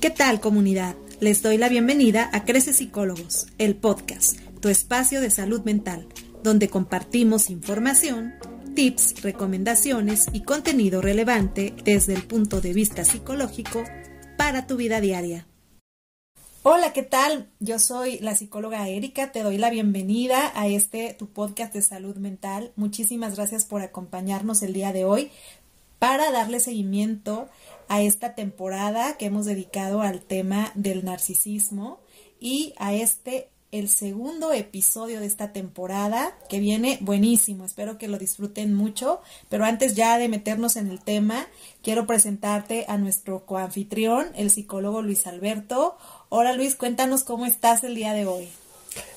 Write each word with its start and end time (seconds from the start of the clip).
¿Qué 0.00 0.08
tal 0.08 0.40
comunidad? 0.40 0.96
Les 1.20 1.42
doy 1.42 1.58
la 1.58 1.68
bienvenida 1.68 2.30
a 2.32 2.46
Crece 2.46 2.72
Psicólogos, 2.72 3.48
el 3.58 3.76
podcast, 3.76 4.38
tu 4.60 4.70
espacio 4.70 5.20
de 5.20 5.28
salud 5.28 5.60
mental, 5.64 6.08
donde 6.42 6.70
compartimos 6.70 7.50
información, 7.50 8.32
tips, 8.74 9.20
recomendaciones 9.20 10.28
y 10.32 10.40
contenido 10.40 11.02
relevante 11.02 11.74
desde 11.84 12.14
el 12.14 12.26
punto 12.26 12.62
de 12.62 12.72
vista 12.72 13.04
psicológico 13.04 13.84
para 14.38 14.66
tu 14.66 14.76
vida 14.76 15.02
diaria. 15.02 15.46
Hola, 16.62 16.94
¿qué 16.94 17.02
tal? 17.02 17.50
Yo 17.58 17.78
soy 17.78 18.20
la 18.20 18.34
psicóloga 18.34 18.88
Erika, 18.88 19.32
te 19.32 19.42
doy 19.42 19.58
la 19.58 19.68
bienvenida 19.68 20.50
a 20.54 20.66
este 20.66 21.12
tu 21.12 21.28
podcast 21.28 21.74
de 21.74 21.82
salud 21.82 22.16
mental. 22.16 22.72
Muchísimas 22.74 23.36
gracias 23.36 23.66
por 23.66 23.82
acompañarnos 23.82 24.62
el 24.62 24.72
día 24.72 24.94
de 24.94 25.04
hoy 25.04 25.30
para 26.00 26.32
darle 26.32 26.60
seguimiento 26.60 27.50
a 27.90 28.02
esta 28.02 28.36
temporada 28.36 29.16
que 29.18 29.26
hemos 29.26 29.46
dedicado 29.46 30.00
al 30.00 30.20
tema 30.20 30.70
del 30.76 31.04
narcisismo 31.04 31.98
y 32.38 32.72
a 32.78 32.94
este 32.94 33.48
el 33.72 33.88
segundo 33.88 34.52
episodio 34.52 35.18
de 35.18 35.26
esta 35.26 35.52
temporada 35.52 36.38
que 36.48 36.60
viene 36.60 36.98
buenísimo. 37.00 37.64
Espero 37.64 37.98
que 37.98 38.06
lo 38.06 38.16
disfruten 38.16 38.74
mucho. 38.74 39.20
Pero 39.48 39.64
antes 39.64 39.96
ya 39.96 40.18
de 40.18 40.28
meternos 40.28 40.76
en 40.76 40.88
el 40.88 41.00
tema, 41.00 41.48
quiero 41.82 42.06
presentarte 42.06 42.84
a 42.86 42.96
nuestro 42.96 43.44
coanfitrión, 43.44 44.28
el 44.36 44.52
psicólogo 44.52 45.02
Luis 45.02 45.26
Alberto. 45.26 45.96
Hola 46.28 46.52
Luis, 46.52 46.76
cuéntanos 46.76 47.24
cómo 47.24 47.44
estás 47.44 47.82
el 47.82 47.96
día 47.96 48.12
de 48.12 48.24
hoy. 48.24 48.48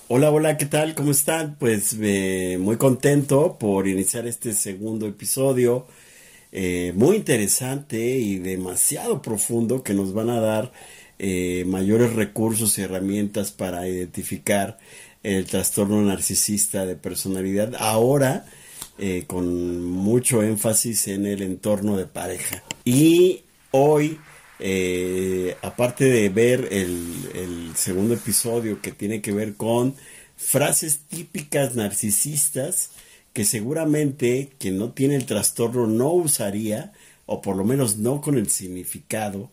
Hola, 0.07 0.31
hola, 0.31 0.57
¿qué 0.57 0.65
tal? 0.65 0.95
¿Cómo 0.95 1.11
están? 1.11 1.57
Pues 1.59 1.95
eh, 2.01 2.57
muy 2.59 2.77
contento 2.77 3.55
por 3.59 3.87
iniciar 3.87 4.25
este 4.25 4.53
segundo 4.53 5.05
episodio. 5.05 5.85
Eh, 6.55 6.93
muy 6.95 7.15
interesante 7.15 7.97
y 7.99 8.37
demasiado 8.37 9.23
profundo 9.23 9.81
que 9.81 9.95
nos 9.95 10.13
van 10.13 10.29
a 10.29 10.39
dar 10.39 10.71
eh, 11.17 11.63
mayores 11.65 12.13
recursos 12.13 12.77
y 12.77 12.83
herramientas 12.83 13.51
para 13.51 13.87
identificar 13.87 14.77
el 15.23 15.45
trastorno 15.45 15.99
narcisista 16.03 16.85
de 16.85 16.95
personalidad, 16.95 17.73
ahora 17.79 18.45
eh, 18.99 19.23
con 19.25 19.83
mucho 19.83 20.43
énfasis 20.43 21.07
en 21.07 21.25
el 21.25 21.41
entorno 21.41 21.97
de 21.97 22.05
pareja. 22.05 22.63
Y 22.85 23.41
hoy, 23.71 24.19
aparte 25.63 26.05
de 26.05 26.29
ver 26.29 26.67
el, 26.71 27.71
segundo 27.75 28.13
episodio 28.13 28.79
que 28.79 28.91
tiene 28.91 29.21
que 29.21 29.31
ver 29.31 29.55
con 29.55 29.95
frases 30.37 30.99
típicas 31.09 31.75
narcisistas, 31.75 32.91
que 33.33 33.45
seguramente 33.45 34.51
quien 34.59 34.77
no 34.77 34.91
tiene 34.91 35.15
el 35.15 35.25
trastorno 35.25 35.87
no 35.87 36.11
usaría, 36.13 36.93
o 37.25 37.41
por 37.41 37.55
lo 37.55 37.63
menos 37.63 37.97
no 37.97 38.21
con 38.21 38.37
el 38.37 38.49
significado 38.49 39.51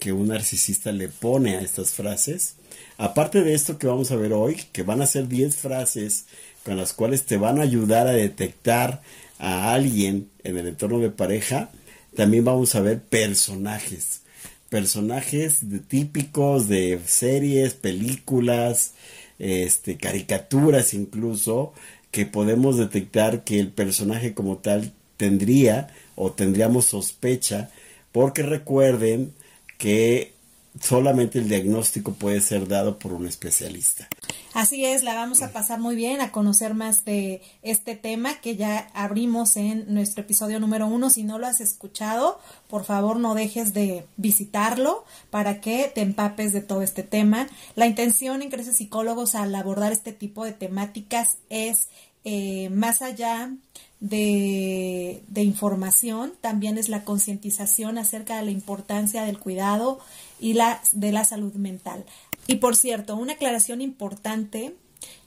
que 0.00 0.12
un 0.12 0.28
narcisista 0.28 0.90
le 0.90 1.08
pone 1.08 1.56
a 1.56 1.60
estas 1.60 1.92
frases. 1.92 2.56
Aparte 2.96 3.42
de 3.42 3.54
esto 3.54 3.78
que 3.78 3.86
vamos 3.86 4.10
a 4.10 4.16
ver 4.16 4.32
hoy, 4.32 4.60
que 4.72 4.82
van 4.82 5.02
a 5.02 5.06
ser 5.06 5.28
10 5.28 5.54
frases 5.54 6.24
con 6.64 6.76
las 6.76 6.92
cuales 6.92 7.24
te 7.24 7.36
van 7.36 7.58
a 7.58 7.62
ayudar 7.62 8.06
a 8.06 8.12
detectar 8.12 9.02
a 9.38 9.72
alguien 9.72 10.28
en 10.42 10.58
el 10.58 10.66
entorno 10.66 10.98
de 10.98 11.10
pareja, 11.10 11.70
también 12.16 12.44
vamos 12.44 12.74
a 12.74 12.80
ver 12.80 13.00
personajes. 13.00 14.22
Personajes 14.68 15.60
típicos 15.88 16.68
de 16.68 17.00
series, 17.06 17.74
películas, 17.74 18.94
este, 19.38 19.96
caricaturas 19.96 20.94
incluso, 20.94 21.72
que 22.10 22.26
podemos 22.26 22.76
detectar 22.76 23.44
que 23.44 23.60
el 23.60 23.68
personaje 23.68 24.34
como 24.34 24.58
tal 24.58 24.92
tendría 25.16 25.88
o 26.16 26.32
tendríamos 26.32 26.86
sospecha, 26.86 27.70
porque 28.12 28.42
recuerden 28.42 29.32
que 29.78 30.32
solamente 30.80 31.38
el 31.38 31.48
diagnóstico 31.48 32.14
puede 32.14 32.40
ser 32.40 32.68
dado 32.68 32.98
por 32.98 33.12
un 33.12 33.26
especialista. 33.26 34.08
Así 34.52 34.84
es, 34.84 35.04
la 35.04 35.14
vamos 35.14 35.42
a 35.42 35.52
pasar 35.52 35.78
muy 35.78 35.94
bien 35.94 36.20
a 36.20 36.32
conocer 36.32 36.74
más 36.74 37.04
de 37.04 37.40
este 37.62 37.94
tema 37.94 38.40
que 38.40 38.56
ya 38.56 38.90
abrimos 38.94 39.56
en 39.56 39.92
nuestro 39.94 40.22
episodio 40.22 40.58
número 40.58 40.86
uno. 40.88 41.08
Si 41.08 41.22
no 41.22 41.38
lo 41.38 41.46
has 41.46 41.60
escuchado, 41.60 42.40
por 42.68 42.84
favor 42.84 43.18
no 43.20 43.34
dejes 43.34 43.72
de 43.74 44.06
visitarlo 44.16 45.04
para 45.30 45.60
que 45.60 45.90
te 45.94 46.00
empapes 46.00 46.52
de 46.52 46.62
todo 46.62 46.82
este 46.82 47.04
tema. 47.04 47.46
La 47.76 47.86
intención 47.86 48.42
en 48.42 48.50
Crece 48.50 48.74
Psicólogos 48.74 49.34
al 49.36 49.54
abordar 49.54 49.92
este 49.92 50.12
tipo 50.12 50.44
de 50.44 50.52
temáticas 50.52 51.38
es 51.48 51.88
eh, 52.24 52.68
más 52.70 53.02
allá 53.02 53.52
de, 54.00 55.22
información, 55.36 56.32
también 56.40 56.76
es 56.76 56.88
la 56.88 57.04
concientización 57.04 57.98
acerca 57.98 58.36
de 58.36 58.44
la 58.44 58.50
importancia 58.50 59.24
del 59.24 59.38
cuidado 59.38 60.00
y 60.38 60.54
la, 60.54 60.80
de 60.92 61.12
la 61.12 61.24
salud 61.24 61.54
mental. 61.54 62.04
Y 62.50 62.56
por 62.56 62.74
cierto, 62.74 63.14
una 63.14 63.34
aclaración 63.34 63.80
importante 63.80 64.74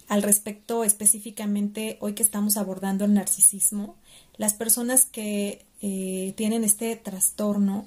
al 0.09 0.23
respecto 0.23 0.83
específicamente 0.83 1.95
hoy 2.01 2.15
que 2.15 2.21
estamos 2.21 2.57
abordando 2.57 3.05
el 3.05 3.13
narcisismo, 3.13 3.95
las 4.35 4.53
personas 4.53 5.05
que 5.05 5.65
eh, 5.81 6.33
tienen 6.35 6.65
este 6.65 6.97
trastorno 6.97 7.85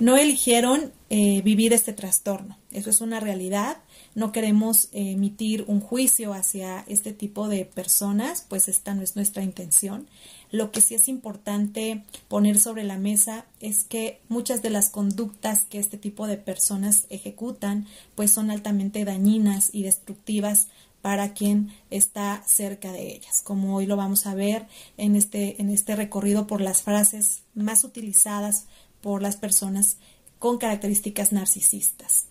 no 0.00 0.16
eligieron 0.16 0.90
eh, 1.10 1.42
vivir 1.42 1.74
este 1.74 1.92
trastorno, 1.92 2.56
eso 2.72 2.88
es 2.88 3.02
una 3.02 3.20
realidad 3.20 3.76
no 4.18 4.32
queremos 4.32 4.88
emitir 4.90 5.64
un 5.68 5.80
juicio 5.80 6.34
hacia 6.34 6.80
este 6.88 7.12
tipo 7.12 7.46
de 7.46 7.64
personas, 7.64 8.44
pues 8.48 8.66
esta 8.66 8.92
no 8.92 9.02
es 9.02 9.14
nuestra 9.14 9.44
intención. 9.44 10.08
Lo 10.50 10.72
que 10.72 10.80
sí 10.80 10.96
es 10.96 11.06
importante 11.06 12.02
poner 12.26 12.58
sobre 12.58 12.82
la 12.82 12.98
mesa 12.98 13.44
es 13.60 13.84
que 13.84 14.20
muchas 14.28 14.60
de 14.60 14.70
las 14.70 14.90
conductas 14.90 15.66
que 15.66 15.78
este 15.78 15.98
tipo 15.98 16.26
de 16.26 16.36
personas 16.36 17.06
ejecutan, 17.10 17.86
pues 18.16 18.32
son 18.32 18.50
altamente 18.50 19.04
dañinas 19.04 19.70
y 19.72 19.84
destructivas 19.84 20.66
para 21.00 21.32
quien 21.32 21.72
está 21.90 22.42
cerca 22.44 22.90
de 22.90 23.14
ellas, 23.14 23.40
como 23.40 23.76
hoy 23.76 23.86
lo 23.86 23.96
vamos 23.96 24.26
a 24.26 24.34
ver 24.34 24.66
en 24.96 25.14
este, 25.14 25.62
en 25.62 25.70
este 25.70 25.94
recorrido 25.94 26.48
por 26.48 26.60
las 26.60 26.82
frases 26.82 27.42
más 27.54 27.84
utilizadas 27.84 28.66
por 29.00 29.22
las 29.22 29.36
personas 29.36 29.96
con 30.40 30.58
características 30.58 31.30
narcisistas. 31.30 32.26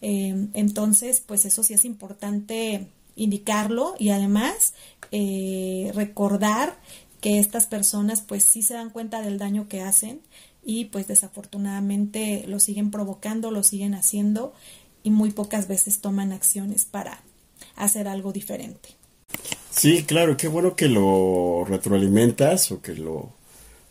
Em, 0.00 0.48
entonces, 0.54 1.20
pues 1.20 1.44
eso 1.44 1.62
sí 1.62 1.74
es 1.74 1.84
importante 1.84 2.88
indicarlo 3.16 3.94
y 3.98 4.10
además 4.10 4.74
eh, 5.10 5.92
recordar 5.94 6.78
que 7.20 7.38
estas 7.38 7.66
personas 7.66 8.22
pues 8.22 8.44
sí 8.44 8.62
se 8.62 8.74
dan 8.74 8.90
cuenta 8.90 9.20
del 9.20 9.38
daño 9.38 9.68
que 9.68 9.82
hacen 9.82 10.20
y 10.64 10.86
pues 10.86 11.06
desafortunadamente 11.06 12.44
lo 12.46 12.60
siguen 12.60 12.90
provocando, 12.90 13.50
lo 13.50 13.62
siguen 13.62 13.94
haciendo 13.94 14.54
y 15.02 15.10
muy 15.10 15.30
pocas 15.30 15.68
veces 15.68 16.00
toman 16.00 16.32
acciones 16.32 16.84
para 16.84 17.22
hacer 17.76 18.08
algo 18.08 18.32
diferente. 18.32 18.90
Sí, 19.70 20.02
claro, 20.04 20.36
qué 20.36 20.48
bueno 20.48 20.76
que 20.76 20.88
lo 20.88 21.64
retroalimentas 21.66 22.72
o 22.72 22.82
que 22.82 22.94
lo 22.94 23.30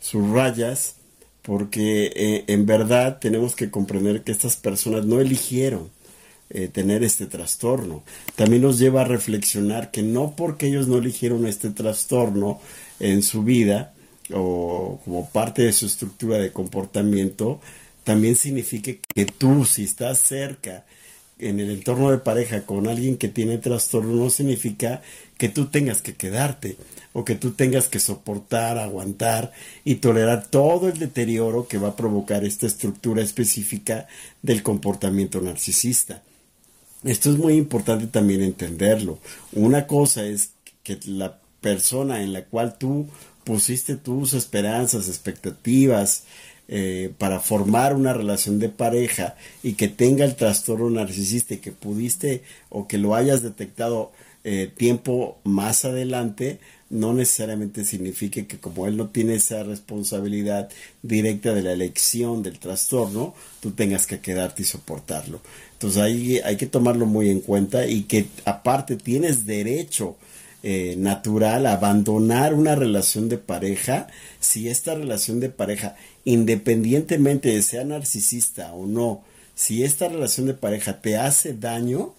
subrayas, 0.00 0.96
porque 1.42 2.12
eh, 2.14 2.44
en 2.48 2.66
verdad 2.66 3.18
tenemos 3.18 3.56
que 3.56 3.70
comprender 3.70 4.22
que 4.22 4.32
estas 4.32 4.56
personas 4.56 5.06
no 5.06 5.20
eligieron 5.20 5.90
eh, 6.50 6.68
tener 6.68 7.04
este 7.04 7.26
trastorno. 7.26 8.02
También 8.34 8.62
nos 8.62 8.78
lleva 8.78 9.02
a 9.02 9.04
reflexionar 9.04 9.90
que 9.90 10.02
no 10.02 10.34
porque 10.36 10.66
ellos 10.66 10.88
no 10.88 10.98
eligieron 10.98 11.46
este 11.46 11.70
trastorno 11.70 12.60
en 12.98 13.22
su 13.22 13.42
vida 13.42 13.94
o 14.32 15.00
como 15.04 15.28
parte 15.30 15.62
de 15.62 15.72
su 15.72 15.86
estructura 15.86 16.38
de 16.38 16.52
comportamiento, 16.52 17.60
también 18.04 18.36
significa 18.36 18.92
que 19.14 19.26
tú 19.26 19.64
si 19.64 19.84
estás 19.84 20.20
cerca 20.20 20.84
en 21.38 21.60
el 21.60 21.70
entorno 21.70 22.10
de 22.10 22.18
pareja 22.18 22.62
con 22.62 22.86
alguien 22.88 23.16
que 23.16 23.28
tiene 23.28 23.58
trastorno 23.58 24.14
no 24.14 24.30
significa 24.30 25.02
que 25.38 25.48
tú 25.48 25.66
tengas 25.66 26.02
que 26.02 26.14
quedarte 26.14 26.76
o 27.12 27.24
que 27.24 27.34
tú 27.34 27.52
tengas 27.52 27.88
que 27.88 27.98
soportar, 27.98 28.78
aguantar 28.78 29.52
y 29.84 29.96
tolerar 29.96 30.46
todo 30.46 30.88
el 30.88 30.98
deterioro 30.98 31.66
que 31.66 31.78
va 31.78 31.88
a 31.88 31.96
provocar 31.96 32.44
esta 32.44 32.66
estructura 32.66 33.22
específica 33.22 34.06
del 34.42 34.62
comportamiento 34.62 35.40
narcisista. 35.40 36.22
Esto 37.04 37.30
es 37.30 37.38
muy 37.38 37.54
importante 37.54 38.06
también 38.06 38.42
entenderlo. 38.42 39.18
Una 39.52 39.86
cosa 39.86 40.24
es 40.26 40.50
que 40.82 40.98
la 41.06 41.38
persona 41.60 42.22
en 42.22 42.32
la 42.32 42.44
cual 42.44 42.76
tú 42.78 43.06
pusiste 43.44 43.96
tus 43.96 44.34
esperanzas, 44.34 45.08
expectativas 45.08 46.24
eh, 46.68 47.12
para 47.18 47.40
formar 47.40 47.96
una 47.96 48.12
relación 48.12 48.58
de 48.58 48.68
pareja 48.68 49.34
y 49.62 49.72
que 49.72 49.88
tenga 49.88 50.24
el 50.24 50.36
trastorno 50.36 50.90
narcisista 50.90 51.54
y 51.54 51.58
que 51.58 51.72
pudiste 51.72 52.42
o 52.68 52.86
que 52.86 52.98
lo 52.98 53.14
hayas 53.14 53.42
detectado 53.42 54.12
eh, 54.44 54.70
tiempo 54.76 55.38
más 55.44 55.84
adelante, 55.84 56.60
no 56.88 57.12
necesariamente 57.12 57.84
significa 57.84 58.42
que 58.46 58.58
como 58.58 58.86
él 58.86 58.96
no 58.96 59.08
tiene 59.08 59.34
esa 59.34 59.62
responsabilidad 59.62 60.70
directa 61.02 61.52
de 61.54 61.62
la 61.62 61.72
elección 61.72 62.42
del 62.42 62.58
trastorno, 62.58 63.34
tú 63.60 63.72
tengas 63.72 64.06
que 64.06 64.20
quedarte 64.20 64.62
y 64.62 64.64
soportarlo. 64.66 65.40
Entonces 65.80 66.44
hay 66.44 66.56
que 66.58 66.66
tomarlo 66.66 67.06
muy 67.06 67.30
en 67.30 67.40
cuenta 67.40 67.86
y 67.86 68.02
que 68.02 68.26
aparte 68.44 68.96
tienes 68.96 69.46
derecho 69.46 70.16
eh, 70.62 70.94
natural 70.98 71.64
a 71.64 71.72
abandonar 71.72 72.52
una 72.52 72.74
relación 72.74 73.30
de 73.30 73.38
pareja 73.38 74.08
si 74.40 74.68
esta 74.68 74.94
relación 74.94 75.40
de 75.40 75.48
pareja, 75.48 75.96
independientemente 76.26 77.48
de 77.48 77.62
sea 77.62 77.82
narcisista 77.84 78.74
o 78.74 78.86
no, 78.86 79.22
si 79.54 79.82
esta 79.82 80.08
relación 80.08 80.48
de 80.48 80.52
pareja 80.52 81.00
te 81.00 81.16
hace 81.16 81.54
daño, 81.54 82.12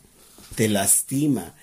te 0.56 0.68
lastima, 0.68 1.54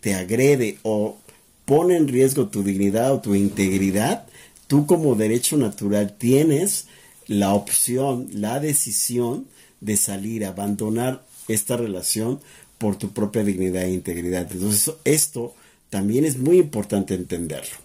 te 0.00 0.14
agrede 0.14 0.78
o 0.82 1.18
pone 1.66 1.98
en 1.98 2.08
riesgo 2.08 2.48
tu 2.48 2.62
dignidad 2.62 3.12
o 3.12 3.20
tu 3.20 3.34
integridad, 3.34 4.24
tú 4.66 4.86
como 4.86 5.14
derecho 5.14 5.58
natural 5.58 6.16
tienes 6.16 6.86
la 7.26 7.52
opción, 7.52 8.28
la 8.32 8.60
decisión 8.60 9.46
de 9.80 9.96
salir, 9.96 10.44
abandonar 10.44 11.24
esta 11.48 11.76
relación 11.76 12.40
por 12.78 12.96
tu 12.96 13.10
propia 13.10 13.44
dignidad 13.44 13.84
e 13.84 13.92
integridad. 13.92 14.50
Entonces 14.50 14.94
esto 15.04 15.54
también 15.90 16.24
es 16.24 16.38
muy 16.38 16.58
importante 16.58 17.14
entenderlo. 17.14 17.76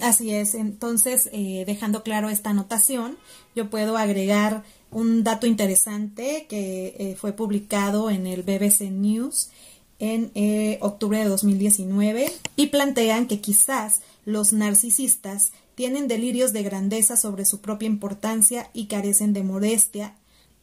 Así 0.00 0.30
es, 0.34 0.54
entonces 0.54 1.28
eh, 1.32 1.64
dejando 1.66 2.02
claro 2.02 2.30
esta 2.30 2.50
anotación, 2.50 3.18
yo 3.54 3.68
puedo 3.68 3.98
agregar 3.98 4.64
un 4.90 5.24
dato 5.24 5.46
interesante 5.46 6.46
que 6.48 6.96
eh, 6.98 7.16
fue 7.16 7.32
publicado 7.32 8.10
en 8.10 8.26
el 8.26 8.42
BBC 8.42 8.90
News 8.90 9.50
en 9.98 10.32
eh, 10.34 10.78
octubre 10.80 11.18
de 11.18 11.28
2019 11.28 12.32
y 12.56 12.66
plantean 12.68 13.26
que 13.26 13.40
quizás 13.40 14.00
los 14.24 14.54
narcisistas 14.54 15.52
tienen 15.74 16.08
delirios 16.08 16.52
de 16.52 16.62
grandeza 16.62 17.16
sobre 17.16 17.44
su 17.44 17.60
propia 17.60 17.86
importancia 17.86 18.70
y 18.72 18.86
carecen 18.86 19.34
de 19.34 19.42
modestia, 19.42 20.14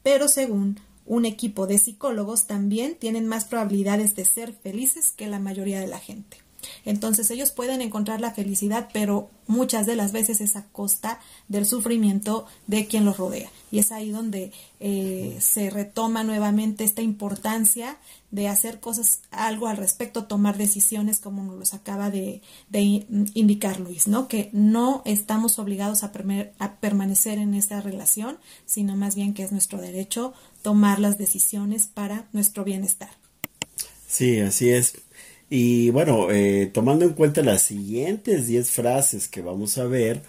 pero 0.07 0.29
según 0.29 0.79
un 1.05 1.25
equipo 1.25 1.67
de 1.67 1.77
psicólogos 1.77 2.47
también 2.47 2.95
tienen 2.95 3.27
más 3.27 3.43
probabilidades 3.43 4.15
de 4.15 4.23
ser 4.23 4.53
felices 4.53 5.11
que 5.11 5.27
la 5.27 5.37
mayoría 5.37 5.81
de 5.81 5.87
la 5.87 5.99
gente. 5.99 6.37
Entonces 6.85 7.29
ellos 7.31 7.51
pueden 7.51 7.81
encontrar 7.81 8.21
la 8.21 8.31
felicidad, 8.31 8.89
pero 8.93 9.29
muchas 9.47 9.85
de 9.85 9.95
las 9.95 10.11
veces 10.11 10.41
es 10.41 10.55
a 10.55 10.65
costa 10.67 11.19
del 11.47 11.65
sufrimiento 11.65 12.45
de 12.67 12.87
quien 12.87 13.05
los 13.05 13.17
rodea. 13.17 13.49
Y 13.71 13.79
es 13.79 13.91
ahí 13.91 14.11
donde 14.11 14.51
eh, 14.79 15.37
se 15.39 15.69
retoma 15.69 16.23
nuevamente 16.23 16.83
esta 16.83 17.01
importancia 17.01 17.97
de 18.31 18.47
hacer 18.47 18.79
cosas, 18.79 19.21
algo 19.31 19.67
al 19.67 19.77
respecto, 19.77 20.25
tomar 20.25 20.57
decisiones 20.57 21.19
como 21.19 21.43
nos 21.43 21.73
acaba 21.73 22.09
de, 22.09 22.41
indicar 23.33 23.79
Luis, 23.79 24.07
¿no? 24.07 24.27
Que 24.27 24.49
no 24.53 25.01
estamos 25.05 25.59
obligados 25.59 26.03
a, 26.03 26.11
a 26.59 26.75
permanecer 26.75 27.37
en 27.37 27.53
esta 27.53 27.81
relación, 27.81 28.37
sino 28.65 28.95
más 28.95 29.15
bien 29.15 29.33
que 29.33 29.43
es 29.43 29.51
nuestro 29.51 29.79
derecho 29.79 30.33
tomar 30.61 30.99
las 30.99 31.17
decisiones 31.17 31.87
para 31.87 32.27
nuestro 32.33 32.63
bienestar. 32.63 33.09
Sí, 34.07 34.39
así 34.39 34.69
es. 34.69 34.93
Y 35.49 35.91
bueno, 35.91 36.29
eh, 36.29 36.69
tomando 36.73 37.05
en 37.05 37.13
cuenta 37.13 37.41
las 37.41 37.61
siguientes 37.61 38.47
10 38.47 38.69
frases 38.69 39.27
que 39.29 39.41
vamos 39.41 39.77
a 39.77 39.85
ver, 39.85 40.21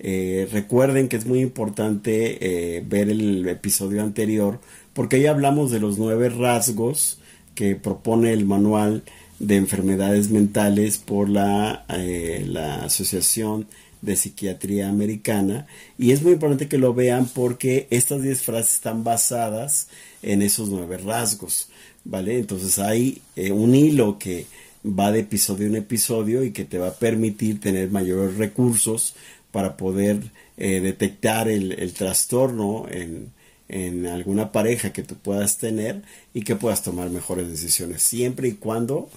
eh, 0.00 0.48
recuerden 0.50 1.08
que 1.08 1.16
es 1.16 1.26
muy 1.26 1.40
importante 1.40 2.76
eh, 2.78 2.82
ver 2.84 3.08
el 3.08 3.46
episodio 3.48 4.02
anterior 4.02 4.60
porque 4.92 5.16
ahí 5.16 5.26
hablamos 5.26 5.70
de 5.70 5.78
los 5.78 5.98
nueve 5.98 6.28
rasgos 6.28 7.20
que 7.54 7.76
propone 7.76 8.32
el 8.32 8.46
manual 8.46 9.04
de 9.38 9.56
enfermedades 9.56 10.30
mentales 10.30 10.98
por 10.98 11.28
la, 11.28 11.84
la 11.88 12.84
Asociación 12.84 13.66
de 14.02 14.16
Psiquiatría 14.16 14.88
Americana 14.88 15.66
y 15.98 16.12
es 16.12 16.22
muy 16.22 16.32
importante 16.32 16.68
que 16.68 16.78
lo 16.78 16.94
vean 16.94 17.26
porque 17.26 17.86
estas 17.90 18.22
10 18.22 18.42
frases 18.42 18.74
están 18.74 19.04
basadas 19.04 19.88
en 20.22 20.42
esos 20.42 20.68
nueve 20.68 20.98
rasgos, 20.98 21.68
¿vale? 22.04 22.38
Entonces 22.38 22.78
hay 22.78 23.22
un 23.36 23.74
hilo 23.74 24.18
que 24.18 24.46
va 24.84 25.12
de 25.12 25.20
episodio 25.20 25.66
en 25.66 25.76
episodio 25.76 26.44
y 26.44 26.52
que 26.52 26.64
te 26.64 26.78
va 26.78 26.88
a 26.88 26.94
permitir 26.94 27.60
tener 27.60 27.90
mayores 27.90 28.36
recursos 28.36 29.14
para 29.50 29.76
poder 29.76 30.20
eh, 30.56 30.80
detectar 30.80 31.48
el, 31.48 31.92
trastorno 31.94 32.86
en, 32.90 33.32
en, 33.68 34.06
alguna 34.06 34.52
pareja 34.52 34.92
que 34.92 35.02
tú 35.02 35.14
puedas 35.14 35.58
tener 35.58 36.02
y 36.34 36.42
que 36.42 36.56
puedas 36.56 36.82
tomar 36.82 37.08
mejores 37.10 37.48
decisiones 37.48 38.02
siempre 38.02 38.48
y 38.48 38.52
cuando 38.52 39.08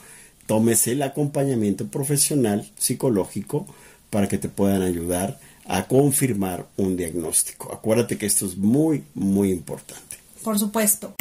tomes 0.45 0.87
el 0.87 1.01
acompañamiento 1.01 1.87
profesional 1.87 2.69
psicológico 2.77 3.65
para 4.09 4.27
que 4.27 4.37
te 4.37 4.47
puedan 4.47 4.81
ayudar 4.81 5.39
a 5.65 5.87
confirmar 5.87 6.65
un 6.77 6.95
diagnóstico. 6.95 7.73
Acuérdate 7.73 8.17
que 8.17 8.25
esto 8.25 8.45
es 8.45 8.55
muy, 8.55 9.03
muy 9.13 9.51
importante. 9.51 10.17
Por 10.43 10.57
supuesto 10.57 11.13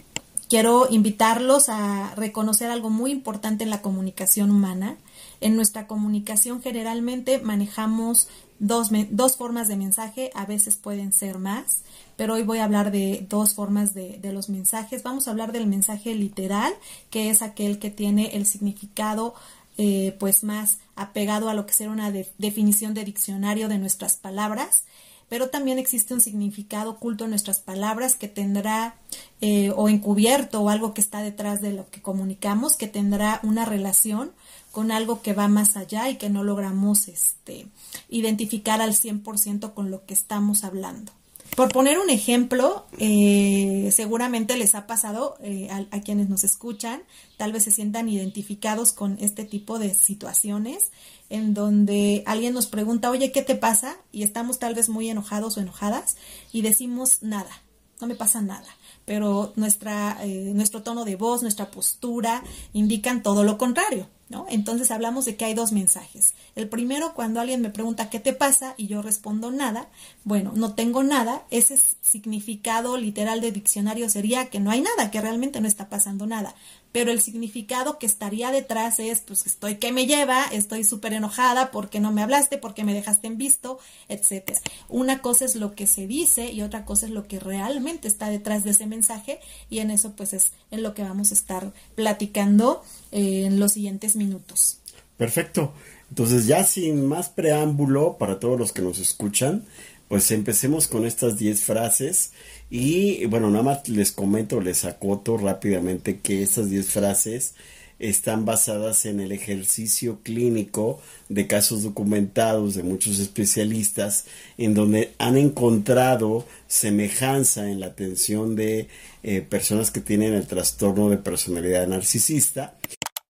quiero 0.48 0.86
invitarlos 0.90 1.68
a 1.68 2.14
reconocer 2.14 2.70
algo 2.70 2.90
muy 2.90 3.10
importante 3.10 3.64
en 3.64 3.70
la 3.70 3.82
comunicación 3.82 4.50
humana. 4.50 4.96
En 5.40 5.56
nuestra 5.56 5.86
comunicación 5.86 6.62
generalmente 6.62 7.38
manejamos 7.38 8.28
dos, 8.58 8.90
dos 9.10 9.36
formas 9.36 9.68
de 9.68 9.76
mensaje, 9.76 10.30
a 10.34 10.46
veces 10.46 10.76
pueden 10.76 11.12
ser 11.12 11.38
más, 11.38 11.82
pero 12.16 12.34
hoy 12.34 12.42
voy 12.42 12.58
a 12.58 12.64
hablar 12.64 12.90
de 12.90 13.26
dos 13.28 13.54
formas 13.54 13.92
de, 13.92 14.18
los 14.32 14.48
mensajes. 14.48 15.02
Vamos 15.02 15.28
a 15.28 15.30
hablar 15.30 15.52
del 15.52 15.66
mensaje 15.66 16.14
literal, 16.14 16.72
que 17.10 17.30
es 17.30 17.42
aquel 17.42 17.78
que 17.78 17.90
tiene 17.90 18.36
el 18.36 18.46
significado 18.46 19.34
eh, 19.78 20.16
pues 20.18 20.42
más 20.42 20.78
apegado 20.94 21.50
a 21.50 21.54
lo 21.54 21.66
que 21.66 21.74
será 21.74 21.90
una 21.90 22.10
definición 22.10 22.94
de 22.94 23.04
diccionario 23.04 23.68
de 23.68 23.78
nuestras 23.78 24.14
palabras 24.14 24.84
pero 25.28 25.48
también 25.48 25.78
existe 25.78 26.14
un 26.14 26.20
significado 26.20 26.90
oculto 26.92 27.24
en 27.24 27.30
nuestras 27.30 27.60
palabras 27.60 28.16
que 28.16 28.28
tendrá 28.28 28.96
eh, 29.40 29.72
o 29.76 29.88
encubierto 29.88 30.60
o 30.60 30.68
algo 30.68 30.94
que 30.94 31.00
está 31.00 31.20
detrás 31.20 31.60
de 31.60 31.72
lo 31.72 31.90
que 31.90 32.02
comunicamos, 32.02 32.76
que 32.76 32.86
tendrá 32.86 33.40
una 33.42 33.64
relación 33.64 34.32
con 34.70 34.92
algo 34.92 35.22
que 35.22 35.32
va 35.32 35.48
más 35.48 35.76
allá 35.76 36.08
y 36.10 36.16
que 36.16 36.28
no 36.28 36.44
logramos 36.44 37.08
este, 37.08 37.66
identificar 38.08 38.80
al 38.80 38.92
100% 38.92 39.72
con 39.74 39.90
lo 39.90 40.04
que 40.04 40.14
estamos 40.14 40.64
hablando. 40.64 41.12
Por 41.56 41.72
poner 41.72 41.98
un 41.98 42.10
ejemplo, 42.10 42.84
eh, 42.98 43.88
seguramente 43.90 44.58
les 44.58 44.74
ha 44.74 44.86
pasado 44.86 45.38
eh, 45.40 45.70
a, 45.70 46.00
quienes 46.02 46.28
nos 46.28 46.44
escuchan, 46.44 47.02
tal 47.38 47.52
vez 47.52 47.64
se 47.64 47.70
sientan 47.70 48.10
identificados 48.10 48.92
con 48.92 49.16
este 49.22 49.46
tipo 49.46 49.78
de 49.78 49.94
situaciones 49.94 50.92
en 51.30 51.54
donde 51.54 52.22
alguien 52.26 52.52
nos 52.52 52.66
pregunta, 52.66 53.10
oye, 53.10 53.32
¿qué 53.32 53.40
te 53.40 53.54
pasa? 53.54 53.96
Y 54.12 54.22
estamos 54.22 54.58
tal 54.58 54.74
vez 54.74 54.90
muy 54.90 55.08
enojados 55.08 55.56
o 55.56 55.62
enojadas 55.62 56.18
y 56.52 56.60
decimos 56.60 57.22
nada, 57.22 57.62
no 58.02 58.06
me 58.06 58.16
pasa 58.16 58.42
nada. 58.42 58.68
Pero 59.06 59.54
eh, 59.56 60.52
nuestro 60.54 60.82
tono 60.82 61.06
de 61.06 61.16
voz, 61.16 61.40
nuestra 61.40 61.70
postura 61.70 62.44
indican 62.74 63.22
todo 63.22 63.44
lo 63.44 63.56
contrario. 63.56 64.10
¿No? 64.28 64.46
Entonces 64.48 64.90
hablamos 64.90 65.24
de 65.24 65.36
que 65.36 65.44
hay 65.44 65.54
dos 65.54 65.70
mensajes. 65.70 66.34
El 66.56 66.68
primero, 66.68 67.14
cuando 67.14 67.40
alguien 67.40 67.60
me 67.60 67.70
pregunta 67.70 68.10
qué 68.10 68.18
te 68.18 68.32
pasa 68.32 68.74
y 68.76 68.88
yo 68.88 69.00
respondo 69.00 69.52
nada, 69.52 69.88
bueno, 70.24 70.50
no 70.56 70.74
tengo 70.74 71.04
nada, 71.04 71.44
ese 71.52 71.80
significado 72.00 72.96
literal 72.96 73.40
de 73.40 73.52
diccionario 73.52 74.10
sería 74.10 74.50
que 74.50 74.58
no 74.58 74.72
hay 74.72 74.80
nada, 74.80 75.12
que 75.12 75.20
realmente 75.20 75.60
no 75.60 75.68
está 75.68 75.88
pasando 75.88 76.26
nada 76.26 76.56
pero 76.96 77.12
el 77.12 77.20
significado 77.20 77.98
que 77.98 78.06
estaría 78.06 78.50
detrás 78.50 79.00
es, 79.00 79.20
pues 79.20 79.44
estoy 79.44 79.74
que 79.74 79.92
me 79.92 80.06
lleva, 80.06 80.44
estoy 80.44 80.82
súper 80.82 81.12
enojada 81.12 81.70
porque 81.70 82.00
no 82.00 82.10
me 82.10 82.22
hablaste, 82.22 82.56
porque 82.56 82.84
me 82.84 82.94
dejaste 82.94 83.26
en 83.26 83.36
visto, 83.36 83.78
etcétera. 84.08 84.58
Una 84.88 85.20
cosa 85.20 85.44
es 85.44 85.56
lo 85.56 85.74
que 85.74 85.86
se 85.86 86.06
dice 86.06 86.50
y 86.50 86.62
otra 86.62 86.86
cosa 86.86 87.04
es 87.04 87.12
lo 87.12 87.28
que 87.28 87.38
realmente 87.38 88.08
está 88.08 88.30
detrás 88.30 88.64
de 88.64 88.70
ese 88.70 88.86
mensaje 88.86 89.40
y 89.68 89.80
en 89.80 89.90
eso 89.90 90.12
pues 90.16 90.32
es 90.32 90.52
en 90.70 90.82
lo 90.82 90.94
que 90.94 91.02
vamos 91.02 91.32
a 91.32 91.34
estar 91.34 91.70
platicando 91.96 92.82
eh, 93.12 93.44
en 93.44 93.60
los 93.60 93.72
siguientes 93.72 94.16
minutos. 94.16 94.78
Perfecto. 95.18 95.74
Entonces 96.08 96.46
ya 96.46 96.64
sin 96.64 97.04
más 97.04 97.28
preámbulo 97.28 98.16
para 98.16 98.40
todos 98.40 98.58
los 98.58 98.72
que 98.72 98.80
nos 98.80 98.98
escuchan, 99.00 99.66
pues 100.08 100.30
empecemos 100.30 100.88
con 100.88 101.04
estas 101.04 101.38
10 101.38 101.60
frases 101.60 102.32
y 102.70 103.26
bueno, 103.26 103.50
nada 103.50 103.62
más 103.62 103.88
les 103.88 104.12
comento, 104.12 104.60
les 104.60 104.84
acoto 104.84 105.36
rápidamente 105.36 106.20
que 106.20 106.42
estas 106.42 106.70
10 106.70 106.86
frases 106.86 107.54
están 107.98 108.44
basadas 108.44 109.06
en 109.06 109.20
el 109.20 109.32
ejercicio 109.32 110.20
clínico 110.22 111.00
de 111.28 111.46
casos 111.46 111.82
documentados 111.82 112.74
de 112.74 112.82
muchos 112.82 113.18
especialistas 113.18 114.26
en 114.58 114.74
donde 114.74 115.14
han 115.18 115.36
encontrado 115.36 116.44
semejanza 116.66 117.70
en 117.70 117.80
la 117.80 117.86
atención 117.86 118.54
de 118.54 118.88
eh, 119.22 119.40
personas 119.40 119.90
que 119.90 120.00
tienen 120.00 120.34
el 120.34 120.46
trastorno 120.46 121.08
de 121.08 121.16
personalidad 121.16 121.86
narcisista. 121.86 122.76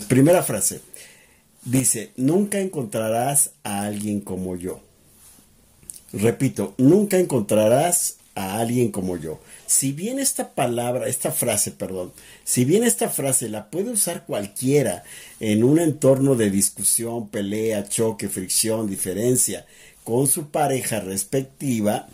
Primera 0.08 0.42
frase, 0.42 0.80
dice, 1.64 2.12
nunca 2.16 2.60
encontrarás 2.60 3.52
a 3.64 3.82
alguien 3.82 4.20
como 4.20 4.56
yo. 4.56 4.80
Repito, 6.12 6.74
nunca 6.78 7.18
encontrarás 7.18 8.16
a 8.34 8.58
alguien 8.60 8.90
como 8.90 9.16
yo. 9.16 9.40
Si 9.66 9.92
bien 9.92 10.18
esta 10.18 10.54
palabra, 10.54 11.08
esta 11.08 11.32
frase, 11.32 11.70
perdón, 11.70 12.12
si 12.44 12.64
bien 12.64 12.84
esta 12.84 13.08
frase 13.08 13.48
la 13.48 13.70
puede 13.70 13.90
usar 13.90 14.24
cualquiera 14.26 15.04
en 15.40 15.64
un 15.64 15.78
entorno 15.78 16.34
de 16.34 16.50
discusión, 16.50 17.28
pelea, 17.28 17.88
choque, 17.88 18.28
fricción, 18.28 18.86
diferencia 18.88 19.66
con 20.04 20.26
su 20.26 20.48
pareja 20.48 21.00
respectiva, 21.00 22.08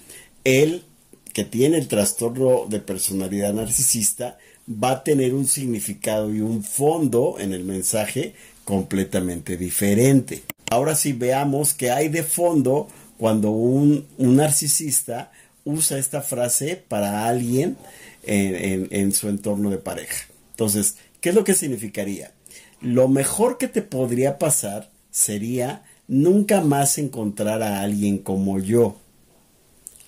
él 0.44 0.84
que 1.32 1.44
tiene 1.44 1.78
el 1.78 1.88
trastorno 1.88 2.66
de 2.68 2.80
personalidad 2.80 3.52
narcisista 3.54 4.38
va 4.68 4.90
a 4.90 5.04
tener 5.04 5.34
un 5.34 5.46
significado 5.46 6.34
y 6.34 6.40
un 6.40 6.62
fondo 6.62 7.36
en 7.38 7.52
el 7.52 7.64
mensaje 7.64 8.34
completamente 8.64 9.56
diferente. 9.56 10.42
Ahora 10.70 10.94
sí 10.94 11.12
veamos 11.12 11.74
que 11.74 11.90
hay 11.90 12.08
de 12.08 12.22
fondo 12.22 12.88
cuando 13.18 13.50
un, 13.50 14.06
narcisista 14.16 15.30
usa 15.64 15.98
esta 15.98 16.22
frase 16.22 16.82
para 16.88 17.26
alguien 17.26 17.76
en, 18.22 19.12
su 19.12 19.28
entorno 19.28 19.70
de 19.70 19.78
pareja. 19.78 20.26
Entonces, 20.52 20.96
¿qué 21.20 21.30
es 21.30 21.34
lo 21.34 21.44
que 21.44 21.54
significaría? 21.54 22.32
Lo 22.80 23.08
mejor 23.08 23.58
que 23.58 23.68
te 23.68 23.82
podría 23.82 24.38
pasar 24.38 24.90
sería 25.10 25.82
nunca 26.06 26.62
más 26.62 26.96
encontrar 26.96 27.62
a 27.62 27.82
alguien 27.82 28.18
como 28.18 28.58
yo. 28.58 28.96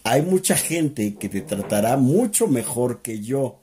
Hay 0.04 0.22
mucha 0.22 0.56
gente 0.56 1.16
que 1.16 1.28
te 1.28 1.42
tratará 1.42 1.96
mucho 1.96 2.46
mejor 2.46 3.02
que 3.02 3.20
yo. 3.20 3.58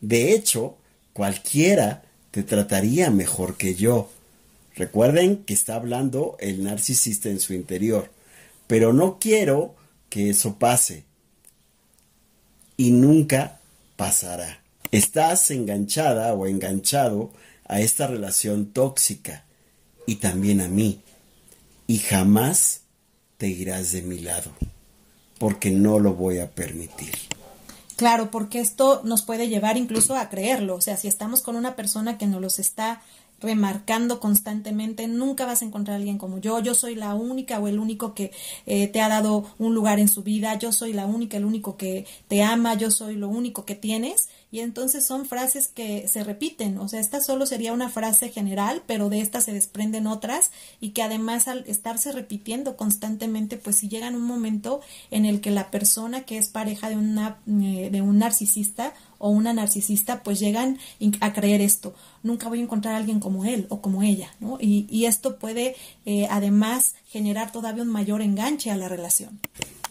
De 0.00 0.32
hecho, 0.32 0.76
cualquiera 1.12 2.02
te 2.30 2.42
trataría 2.42 3.10
mejor 3.10 3.56
que 3.56 3.74
yo. 3.74 4.10
Recuerden 4.76 5.38
que 5.44 5.54
está 5.54 5.74
hablando 5.74 6.36
el 6.40 6.62
narcisista 6.62 7.28
en 7.28 7.40
su 7.40 7.52
interior. 7.52 8.10
Pero 8.66 8.92
no 8.92 9.18
quiero 9.18 9.74
que 10.08 10.30
eso 10.30 10.56
pase. 10.58 11.04
Y 12.76 12.90
nunca 12.90 13.60
pasará. 13.96 14.60
Estás 14.90 15.50
enganchada 15.50 16.34
o 16.34 16.46
enganchado 16.46 17.30
a 17.66 17.80
esta 17.80 18.06
relación 18.06 18.66
tóxica 18.66 19.44
y 20.06 20.16
también 20.16 20.60
a 20.60 20.68
mí. 20.68 21.00
Y 21.86 21.98
jamás 21.98 22.82
te 23.38 23.48
irás 23.48 23.92
de 23.92 24.02
mi 24.02 24.18
lado, 24.18 24.50
porque 25.38 25.70
no 25.70 25.98
lo 25.98 26.14
voy 26.14 26.38
a 26.38 26.50
permitir. 26.50 27.12
Claro, 27.96 28.30
porque 28.30 28.60
esto 28.60 29.02
nos 29.04 29.22
puede 29.22 29.48
llevar 29.48 29.76
incluso 29.76 30.16
a 30.16 30.28
creerlo. 30.28 30.74
O 30.74 30.80
sea, 30.80 30.96
si 30.96 31.08
estamos 31.08 31.40
con 31.40 31.56
una 31.56 31.76
persona 31.76 32.18
que 32.18 32.26
nos 32.26 32.40
los 32.40 32.58
está 32.58 33.02
remarcando 33.42 34.20
constantemente, 34.20 35.06
nunca 35.08 35.44
vas 35.44 35.62
a 35.62 35.64
encontrar 35.64 35.94
a 35.94 35.98
alguien 35.98 36.18
como 36.18 36.38
yo, 36.38 36.60
yo 36.60 36.74
soy 36.74 36.94
la 36.94 37.14
única 37.14 37.58
o 37.58 37.68
el 37.68 37.78
único 37.78 38.14
que 38.14 38.32
eh, 38.66 38.88
te 38.88 39.00
ha 39.00 39.08
dado 39.08 39.44
un 39.58 39.74
lugar 39.74 39.98
en 39.98 40.08
su 40.08 40.22
vida, 40.22 40.58
yo 40.58 40.72
soy 40.72 40.92
la 40.92 41.06
única, 41.06 41.36
el 41.36 41.44
único 41.44 41.76
que 41.76 42.06
te 42.28 42.42
ama, 42.42 42.74
yo 42.74 42.90
soy 42.90 43.16
lo 43.16 43.28
único 43.28 43.64
que 43.64 43.74
tienes, 43.74 44.28
y 44.52 44.60
entonces 44.60 45.04
son 45.06 45.24
frases 45.24 45.68
que 45.68 46.06
se 46.08 46.22
repiten, 46.24 46.78
o 46.78 46.86
sea, 46.86 47.00
esta 47.00 47.22
solo 47.22 47.46
sería 47.46 47.72
una 47.72 47.88
frase 47.88 48.28
general, 48.28 48.82
pero 48.86 49.08
de 49.08 49.20
esta 49.20 49.40
se 49.40 49.52
desprenden 49.52 50.06
otras 50.06 50.50
y 50.78 50.90
que 50.90 51.02
además 51.02 51.48
al 51.48 51.64
estarse 51.66 52.12
repitiendo 52.12 52.76
constantemente, 52.76 53.56
pues 53.56 53.76
si 53.76 53.88
llega 53.88 54.08
un 54.08 54.20
momento 54.20 54.80
en 55.10 55.24
el 55.24 55.40
que 55.40 55.50
la 55.50 55.70
persona 55.70 56.24
que 56.24 56.36
es 56.36 56.48
pareja 56.48 56.90
de, 56.90 56.96
una, 56.96 57.38
eh, 57.46 57.88
de 57.90 58.02
un 58.02 58.18
narcisista 58.18 58.92
o 59.18 59.30
una 59.30 59.52
narcisista, 59.52 60.22
pues 60.22 60.38
llegan 60.40 60.78
a 61.20 61.32
creer 61.32 61.60
esto, 61.60 61.94
nunca 62.22 62.48
voy 62.48 62.60
a 62.60 62.62
encontrar 62.62 62.94
a 62.94 62.98
alguien 62.98 63.20
como 63.20 63.44
él 63.44 63.66
o 63.68 63.80
como 63.80 64.02
ella, 64.02 64.34
¿no? 64.40 64.58
Y, 64.60 64.86
y 64.90 65.06
esto 65.06 65.38
puede 65.38 65.76
eh, 66.06 66.26
además 66.30 66.94
generar 67.06 67.52
todavía 67.52 67.82
un 67.82 67.90
mayor 67.90 68.22
enganche 68.22 68.70
a 68.70 68.76
la 68.76 68.88
relación. 68.88 69.40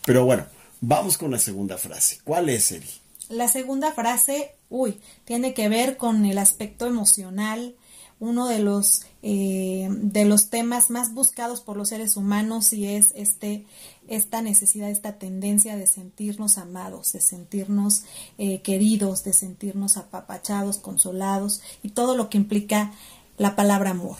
Pero 0.06 0.26
bueno, 0.26 0.46
vamos 0.82 1.18
con 1.18 1.32
la 1.32 1.40
segunda 1.40 1.78
frase. 1.78 2.20
¿Cuál 2.24 2.50
es, 2.50 2.72
Eri? 2.72 2.88
La 3.30 3.48
segunda 3.48 3.94
frase, 3.94 4.52
uy, 4.70 5.00
tiene 5.26 5.54
que 5.54 5.70
ver 5.70 5.96
con 5.96 6.26
el 6.26 6.38
aspecto 6.38 6.86
emocional, 6.86 7.76
uno 8.20 8.48
de 8.48 8.60
los, 8.60 9.02
eh, 9.24 9.88
de 9.90 10.26
los 10.26 10.50
temas 10.50 10.90
más 10.90 11.14
buscados 11.14 11.62
por 11.62 11.78
los 11.78 11.90
seres 11.90 12.18
humanos 12.18 12.72
y 12.72 12.86
es 12.88 13.14
este, 13.16 13.66
esta 14.12 14.42
necesidad, 14.42 14.90
esta 14.90 15.14
tendencia 15.14 15.78
de 15.78 15.88
sentirnos 15.88 16.58
amados, 16.58 17.14
de 17.14 17.22
sentirnos 17.22 18.04
eh, 18.38 18.62
queridos, 18.62 19.24
de 19.24 19.34
sentirnos 19.34 19.96
apapachados, 19.96 20.78
consolados 20.78 21.62
y 21.82 21.90
todo 21.90 22.16
lo 22.16 22.30
que 22.30 22.38
implica 22.38 22.92
la 23.38 23.56
palabra 23.56 23.92
amor. 23.92 24.18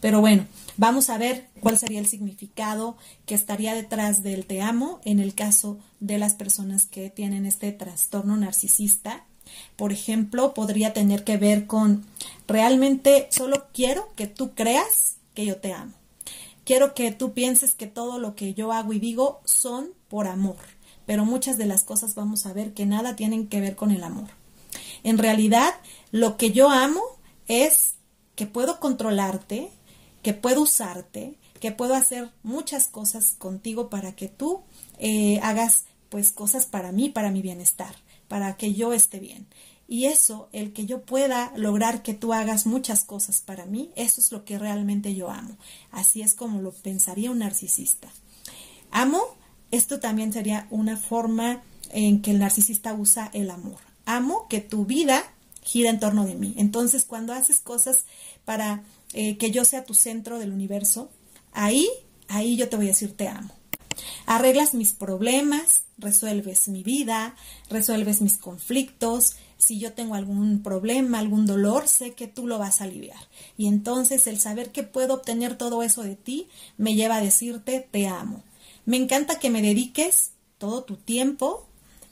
Pero 0.00 0.20
bueno, 0.20 0.46
vamos 0.76 1.08
a 1.08 1.18
ver 1.18 1.48
cuál 1.60 1.78
sería 1.78 2.00
el 2.00 2.06
significado 2.06 2.96
que 3.26 3.34
estaría 3.34 3.74
detrás 3.74 4.22
del 4.22 4.44
te 4.44 4.60
amo 4.60 5.00
en 5.04 5.20
el 5.20 5.34
caso 5.34 5.78
de 6.00 6.18
las 6.18 6.34
personas 6.34 6.86
que 6.86 7.08
tienen 7.08 7.46
este 7.46 7.72
trastorno 7.72 8.36
narcisista. 8.36 9.24
Por 9.76 9.92
ejemplo, 9.92 10.52
podría 10.52 10.92
tener 10.92 11.24
que 11.24 11.36
ver 11.36 11.66
con 11.66 12.04
realmente 12.46 13.28
solo 13.30 13.66
quiero 13.72 14.08
que 14.16 14.26
tú 14.26 14.54
creas 14.54 15.16
que 15.34 15.46
yo 15.46 15.56
te 15.56 15.72
amo. 15.72 15.97
Quiero 16.68 16.92
que 16.92 17.12
tú 17.12 17.32
pienses 17.32 17.74
que 17.74 17.86
todo 17.86 18.18
lo 18.18 18.34
que 18.34 18.52
yo 18.52 18.72
hago 18.72 18.92
y 18.92 18.98
digo 18.98 19.40
son 19.46 19.88
por 20.06 20.26
amor, 20.26 20.58
pero 21.06 21.24
muchas 21.24 21.56
de 21.56 21.64
las 21.64 21.82
cosas 21.82 22.14
vamos 22.14 22.44
a 22.44 22.52
ver 22.52 22.74
que 22.74 22.84
nada 22.84 23.16
tienen 23.16 23.48
que 23.48 23.62
ver 23.62 23.74
con 23.74 23.90
el 23.90 24.04
amor. 24.04 24.28
En 25.02 25.16
realidad, 25.16 25.72
lo 26.10 26.36
que 26.36 26.52
yo 26.52 26.68
amo 26.68 27.00
es 27.46 27.94
que 28.34 28.44
puedo 28.44 28.80
controlarte, 28.80 29.70
que 30.22 30.34
puedo 30.34 30.60
usarte, 30.60 31.38
que 31.58 31.72
puedo 31.72 31.94
hacer 31.94 32.32
muchas 32.42 32.86
cosas 32.86 33.36
contigo 33.38 33.88
para 33.88 34.14
que 34.14 34.28
tú 34.28 34.60
eh, 34.98 35.40
hagas 35.42 35.86
pues 36.10 36.32
cosas 36.32 36.66
para 36.66 36.92
mí, 36.92 37.08
para 37.08 37.30
mi 37.30 37.40
bienestar, 37.40 37.94
para 38.28 38.58
que 38.58 38.74
yo 38.74 38.92
esté 38.92 39.20
bien. 39.20 39.46
Y 39.90 40.04
eso, 40.04 40.50
el 40.52 40.74
que 40.74 40.84
yo 40.84 41.00
pueda 41.00 41.50
lograr 41.56 42.02
que 42.02 42.12
tú 42.12 42.34
hagas 42.34 42.66
muchas 42.66 43.04
cosas 43.04 43.40
para 43.40 43.64
mí, 43.64 43.90
eso 43.96 44.20
es 44.20 44.30
lo 44.30 44.44
que 44.44 44.58
realmente 44.58 45.14
yo 45.14 45.30
amo. 45.30 45.56
Así 45.90 46.20
es 46.20 46.34
como 46.34 46.60
lo 46.60 46.72
pensaría 46.72 47.30
un 47.30 47.38
narcisista. 47.38 48.08
Amo, 48.90 49.22
esto 49.70 49.98
también 49.98 50.30
sería 50.30 50.66
una 50.70 50.98
forma 50.98 51.62
en 51.90 52.20
que 52.20 52.32
el 52.32 52.38
narcisista 52.38 52.92
usa 52.92 53.30
el 53.32 53.48
amor. 53.50 53.78
Amo 54.04 54.46
que 54.48 54.60
tu 54.60 54.84
vida 54.84 55.24
gira 55.62 55.88
en 55.88 56.00
torno 56.00 56.26
de 56.26 56.34
mí. 56.34 56.54
Entonces, 56.58 57.06
cuando 57.06 57.32
haces 57.32 57.60
cosas 57.60 58.04
para 58.44 58.82
eh, 59.14 59.38
que 59.38 59.50
yo 59.50 59.64
sea 59.64 59.84
tu 59.84 59.94
centro 59.94 60.38
del 60.38 60.52
universo, 60.52 61.10
ahí, 61.52 61.88
ahí 62.28 62.56
yo 62.56 62.68
te 62.68 62.76
voy 62.76 62.86
a 62.86 62.90
decir 62.90 63.16
te 63.16 63.28
amo. 63.28 63.54
Arreglas 64.26 64.74
mis 64.74 64.92
problemas, 64.92 65.84
resuelves 65.96 66.68
mi 66.68 66.82
vida, 66.82 67.34
resuelves 67.68 68.20
mis 68.20 68.38
conflictos. 68.38 69.36
Si 69.58 69.78
yo 69.78 69.92
tengo 69.92 70.14
algún 70.14 70.62
problema, 70.62 71.18
algún 71.18 71.44
dolor, 71.44 71.88
sé 71.88 72.12
que 72.14 72.28
tú 72.28 72.46
lo 72.46 72.58
vas 72.58 72.80
a 72.80 72.84
aliviar. 72.84 73.18
Y 73.56 73.66
entonces 73.66 74.26
el 74.26 74.40
saber 74.40 74.70
que 74.70 74.84
puedo 74.84 75.14
obtener 75.14 75.58
todo 75.58 75.82
eso 75.82 76.02
de 76.02 76.16
ti 76.16 76.48
me 76.76 76.94
lleva 76.94 77.16
a 77.16 77.22
decirte 77.22 77.86
te 77.90 78.06
amo. 78.06 78.42
Me 78.86 78.96
encanta 78.96 79.38
que 79.38 79.50
me 79.50 79.60
dediques 79.60 80.30
todo 80.58 80.84
tu 80.84 80.96
tiempo 80.96 81.66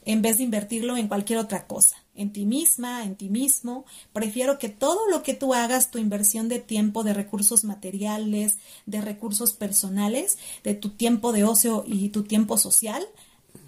en 0.05 0.21
vez 0.21 0.37
de 0.37 0.43
invertirlo 0.43 0.97
en 0.97 1.07
cualquier 1.07 1.39
otra 1.39 1.67
cosa 1.67 1.97
en 2.17 2.33
ti 2.33 2.45
misma, 2.45 3.03
en 3.05 3.15
ti 3.15 3.29
mismo. 3.29 3.85
Prefiero 4.11 4.59
que 4.59 4.69
todo 4.69 5.07
lo 5.09 5.23
que 5.23 5.33
tú 5.33 5.53
hagas, 5.53 5.91
tu 5.91 5.99
inversión 5.99 6.49
de 6.49 6.59
tiempo, 6.59 7.03
de 7.03 7.13
recursos 7.13 7.63
materiales, 7.63 8.57
de 8.85 9.01
recursos 9.01 9.53
personales, 9.53 10.37
de 10.63 10.73
tu 10.73 10.89
tiempo 10.89 11.31
de 11.31 11.45
ocio 11.45 11.83
y 11.87 12.09
tu 12.09 12.23
tiempo 12.23 12.57
social, 12.57 13.07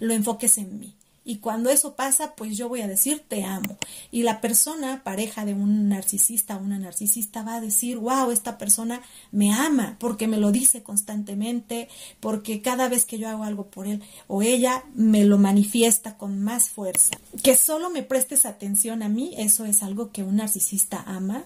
lo 0.00 0.12
enfoques 0.12 0.58
en 0.58 0.78
mí. 0.78 0.94
Y 1.30 1.36
cuando 1.36 1.70
eso 1.70 1.94
pasa, 1.94 2.34
pues 2.34 2.56
yo 2.56 2.68
voy 2.68 2.80
a 2.80 2.88
decir 2.88 3.22
te 3.28 3.44
amo. 3.44 3.78
Y 4.10 4.24
la 4.24 4.40
persona, 4.40 5.04
pareja 5.04 5.44
de 5.44 5.54
un 5.54 5.88
narcisista 5.88 6.56
o 6.56 6.58
una 6.58 6.76
narcisista, 6.76 7.44
va 7.44 7.54
a 7.54 7.60
decir, 7.60 7.98
wow, 7.98 8.32
esta 8.32 8.58
persona 8.58 9.00
me 9.30 9.52
ama 9.52 9.94
porque 10.00 10.26
me 10.26 10.38
lo 10.38 10.50
dice 10.50 10.82
constantemente, 10.82 11.88
porque 12.18 12.62
cada 12.62 12.88
vez 12.88 13.04
que 13.04 13.20
yo 13.20 13.28
hago 13.28 13.44
algo 13.44 13.66
por 13.68 13.86
él 13.86 14.02
o 14.26 14.42
ella, 14.42 14.82
me 14.96 15.22
lo 15.22 15.38
manifiesta 15.38 16.18
con 16.18 16.42
más 16.42 16.68
fuerza. 16.68 17.16
Que 17.44 17.56
solo 17.56 17.90
me 17.90 18.02
prestes 18.02 18.44
atención 18.44 19.04
a 19.04 19.08
mí, 19.08 19.32
eso 19.38 19.66
es 19.66 19.84
algo 19.84 20.10
que 20.10 20.24
un 20.24 20.34
narcisista 20.34 21.04
ama. 21.06 21.44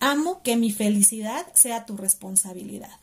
Amo 0.00 0.42
que 0.42 0.58
mi 0.58 0.70
felicidad 0.70 1.46
sea 1.54 1.86
tu 1.86 1.96
responsabilidad. 1.96 3.00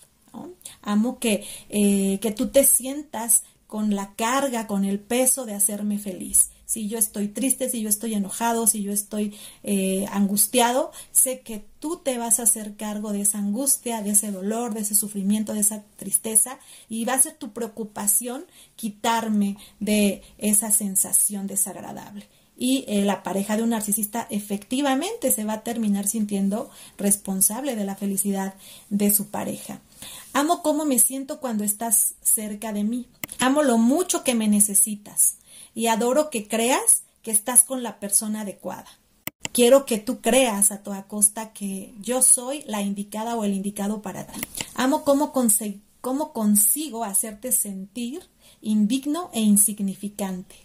Amo 0.83 1.17
que, 1.17 1.47
eh, 1.69 2.19
que 2.21 2.29
tú 2.31 2.49
te 2.49 2.63
sientas 2.63 3.41
con 3.71 3.95
la 3.95 4.15
carga, 4.15 4.67
con 4.67 4.83
el 4.83 4.99
peso 4.99 5.45
de 5.45 5.53
hacerme 5.53 5.97
feliz. 5.97 6.49
Si 6.65 6.89
yo 6.89 6.97
estoy 6.97 7.29
triste, 7.29 7.69
si 7.69 7.81
yo 7.81 7.87
estoy 7.87 8.15
enojado, 8.15 8.67
si 8.67 8.83
yo 8.83 8.91
estoy 8.91 9.33
eh, 9.63 10.07
angustiado, 10.11 10.91
sé 11.13 11.39
que 11.39 11.63
tú 11.79 12.01
te 12.03 12.17
vas 12.17 12.41
a 12.41 12.43
hacer 12.43 12.75
cargo 12.75 13.13
de 13.13 13.21
esa 13.21 13.37
angustia, 13.37 14.01
de 14.01 14.09
ese 14.09 14.29
dolor, 14.29 14.73
de 14.73 14.81
ese 14.81 14.93
sufrimiento, 14.93 15.53
de 15.53 15.61
esa 15.61 15.85
tristeza, 15.95 16.59
y 16.89 17.05
va 17.05 17.13
a 17.13 17.21
ser 17.21 17.35
tu 17.35 17.53
preocupación 17.53 18.43
quitarme 18.75 19.55
de 19.79 20.21
esa 20.37 20.69
sensación 20.71 21.47
desagradable 21.47 22.27
y 22.61 22.85
eh, 22.87 23.03
la 23.03 23.23
pareja 23.23 23.57
de 23.57 23.63
un 23.63 23.69
narcisista 23.69 24.27
efectivamente 24.29 25.31
se 25.31 25.45
va 25.45 25.53
a 25.53 25.63
terminar 25.63 26.07
sintiendo 26.07 26.69
responsable 26.95 27.75
de 27.75 27.85
la 27.85 27.95
felicidad 27.95 28.53
de 28.91 29.11
su 29.11 29.29
pareja. 29.29 29.79
Amo 30.33 30.61
cómo 30.61 30.85
me 30.85 30.99
siento 30.99 31.39
cuando 31.39 31.63
estás 31.63 32.13
cerca 32.21 32.71
de 32.71 32.83
mí. 32.83 33.07
Amo 33.39 33.63
lo 33.63 33.79
mucho 33.79 34.23
que 34.23 34.35
me 34.35 34.47
necesitas 34.47 35.37
y 35.73 35.87
adoro 35.87 36.29
que 36.29 36.47
creas 36.47 37.01
que 37.23 37.31
estás 37.31 37.63
con 37.63 37.81
la 37.81 37.99
persona 37.99 38.41
adecuada. 38.41 38.85
Quiero 39.53 39.87
que 39.87 39.97
tú 39.97 40.21
creas 40.21 40.71
a 40.71 40.83
toda 40.83 41.07
costa 41.07 41.53
que 41.53 41.95
yo 41.99 42.21
soy 42.21 42.63
la 42.67 42.83
indicada 42.83 43.35
o 43.37 43.43
el 43.43 43.55
indicado 43.55 44.03
para 44.03 44.27
ti. 44.27 44.39
Amo 44.75 45.03
cómo, 45.03 45.33
cómo 45.99 46.31
consigo 46.31 47.05
hacerte 47.05 47.53
sentir 47.53 48.21
indigno 48.61 49.31
e 49.33 49.39
insignificante. 49.39 50.57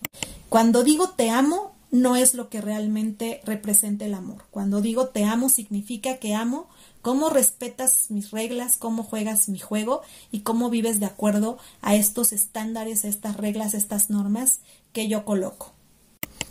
Cuando 0.51 0.85
digo 0.85 1.09
te 1.09 1.31
amo, 1.31 1.76
no 1.91 2.17
es 2.17 2.35
lo 2.35 2.49
que 2.49 2.61
realmente 2.61 3.41
representa 3.45 4.05
el 4.05 4.15
amor. 4.15 4.45
Cuando 4.51 4.81
digo 4.81 5.09
te 5.09 5.25
amo, 5.25 5.49
significa 5.49 6.19
que 6.19 6.35
amo 6.35 6.69
cómo 7.03 7.31
respetas 7.31 8.11
mis 8.11 8.31
reglas, 8.33 8.77
cómo 8.77 9.05
juegas 9.05 9.49
mi 9.49 9.59
juego 9.59 10.03
y 10.33 10.41
cómo 10.41 10.71
vives 10.71 10.99
de 10.99 11.07
acuerdo 11.07 11.59
a 11.81 11.95
estos 11.95 12.33
estándares, 12.33 13.05
a 13.05 13.09
estas 13.09 13.37
reglas, 13.37 13.75
a 13.75 13.79
estas 13.79 14.11
normas 14.11 14.61
que 14.93 15.09
yo 15.09 15.25
coloco. 15.25 15.73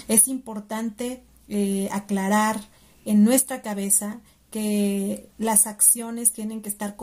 Es 0.07 0.27
importante 0.27 1.23
eh, 1.49 1.89
aclarar 1.91 2.61
en 3.05 3.23
nuestra 3.23 3.61
cabeza 3.61 4.21
que 4.51 5.29
las 5.37 5.67
acciones 5.67 6.31
tienen 6.31 6.61
que 6.61 6.69
estar 6.69 6.95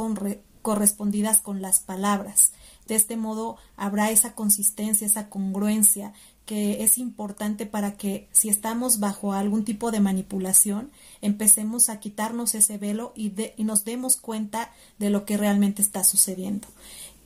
correspondidas 0.62 1.40
con 1.40 1.60
las 1.60 1.80
palabras. 1.80 2.52
De 2.86 2.94
este 2.94 3.16
modo 3.16 3.56
habrá 3.76 4.10
esa 4.10 4.34
consistencia, 4.34 5.06
esa 5.06 5.28
congruencia 5.28 6.14
que 6.46 6.82
es 6.82 6.98
importante 6.98 7.66
para 7.66 7.96
que 7.96 8.28
si 8.32 8.48
estamos 8.48 8.98
bajo 8.98 9.32
algún 9.32 9.64
tipo 9.64 9.90
de 9.90 10.00
manipulación, 10.00 10.90
empecemos 11.20 11.88
a 11.88 12.00
quitarnos 12.00 12.54
ese 12.54 12.78
velo 12.78 13.12
y, 13.14 13.32
nos 13.58 13.84
demos 13.84 14.16
cuenta 14.16 14.72
de 14.98 15.10
lo 15.10 15.24
que 15.24 15.36
realmente 15.36 15.82
está 15.82 16.04
sucediendo. 16.04 16.68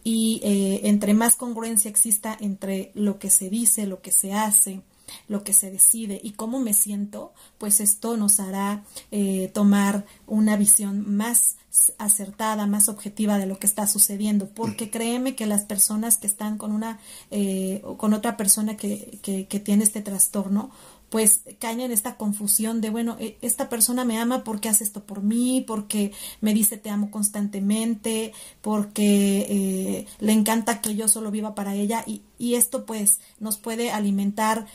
Y 0.04 0.40
eh, 0.44 0.82
entre 0.84 1.14
más 1.14 1.34
congruencia 1.36 1.88
exista 1.88 2.36
entre 2.38 2.92
lo 2.94 3.18
que 3.18 3.30
se 3.30 3.50
dice, 3.50 3.86
lo 3.86 4.02
que 4.02 4.12
se 4.12 4.32
hace, 4.32 4.82
lo 5.28 5.42
que 5.44 5.52
se 5.52 5.70
decide 5.70 6.20
y 6.22 6.32
cómo 6.32 6.60
me 6.60 6.74
siento, 6.74 7.32
pues 7.58 7.80
esto 7.80 8.16
nos 8.16 8.38
hará 8.38 8.84
eh, 9.10 9.50
tomar 9.52 10.04
una 10.26 10.56
visión 10.56 11.16
más 11.16 11.56
acertada, 11.98 12.66
más 12.66 12.88
objetiva 12.88 13.38
de 13.38 13.46
lo 13.46 13.58
que 13.58 13.66
está 13.66 13.86
sucediendo, 13.86 14.48
porque 14.48 14.90
créeme 14.90 15.34
que 15.34 15.46
las 15.46 15.62
personas 15.62 16.16
que 16.16 16.26
están 16.26 16.58
con 16.58 16.72
una 16.72 16.98
eh, 17.30 17.82
con 17.96 18.14
otra 18.14 18.36
persona 18.36 18.76
que, 18.76 19.18
que, 19.22 19.46
que 19.46 19.60
tiene 19.60 19.84
este 19.84 20.02
trastorno, 20.02 20.70
pues 21.10 21.42
caen 21.60 21.80
en 21.80 21.92
esta 21.92 22.16
confusión 22.16 22.80
de, 22.80 22.90
bueno, 22.90 23.16
e, 23.20 23.38
esta 23.40 23.68
persona 23.68 24.04
me 24.04 24.18
ama 24.18 24.42
porque 24.42 24.68
hace 24.68 24.84
esto 24.84 25.04
por 25.04 25.22
mí, 25.22 25.64
porque 25.66 26.12
me 26.40 26.52
dice 26.52 26.76
te 26.76 26.90
amo 26.90 27.10
constantemente, 27.10 28.32
porque 28.60 29.46
eh, 29.48 30.06
le 30.18 30.32
encanta 30.32 30.80
que 30.80 30.94
yo 30.94 31.08
solo 31.08 31.30
viva 31.30 31.54
para 31.54 31.74
ella 31.74 32.02
y, 32.06 32.22
y 32.38 32.54
esto 32.54 32.86
pues 32.86 33.20
nos 33.38 33.56
puede 33.56 33.90
alimentar 33.90 34.66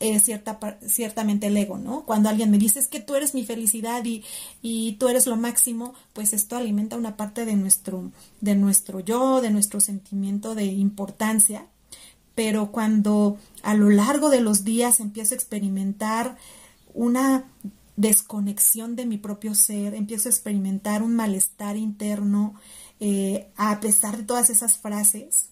eh, 0.00 0.20
cierta, 0.20 0.58
ciertamente 0.86 1.48
el 1.48 1.56
ego, 1.56 1.78
¿no? 1.78 2.04
Cuando 2.04 2.28
alguien 2.28 2.50
me 2.50 2.58
dice 2.58 2.78
es 2.78 2.88
que 2.88 3.00
tú 3.00 3.14
eres 3.14 3.34
mi 3.34 3.44
felicidad 3.44 4.04
y, 4.04 4.24
y 4.62 4.92
tú 4.92 5.08
eres 5.08 5.26
lo 5.26 5.36
máximo, 5.36 5.94
pues 6.12 6.32
esto 6.32 6.56
alimenta 6.56 6.96
una 6.96 7.16
parte 7.16 7.44
de 7.44 7.56
nuestro, 7.56 8.12
de 8.40 8.54
nuestro 8.54 9.00
yo, 9.00 9.40
de 9.40 9.50
nuestro 9.50 9.80
sentimiento 9.80 10.54
de 10.54 10.66
importancia. 10.66 11.66
Pero 12.34 12.70
cuando 12.70 13.38
a 13.62 13.74
lo 13.74 13.90
largo 13.90 14.30
de 14.30 14.40
los 14.40 14.64
días 14.64 15.00
empiezo 15.00 15.34
a 15.34 15.38
experimentar 15.38 16.38
una 16.94 17.44
desconexión 17.96 18.94
de 18.94 19.06
mi 19.06 19.18
propio 19.18 19.56
ser, 19.56 19.94
empiezo 19.94 20.28
a 20.28 20.32
experimentar 20.32 21.02
un 21.02 21.16
malestar 21.16 21.76
interno, 21.76 22.54
eh, 23.00 23.48
a 23.56 23.80
pesar 23.80 24.16
de 24.16 24.22
todas 24.22 24.50
esas 24.50 24.78
frases, 24.78 25.48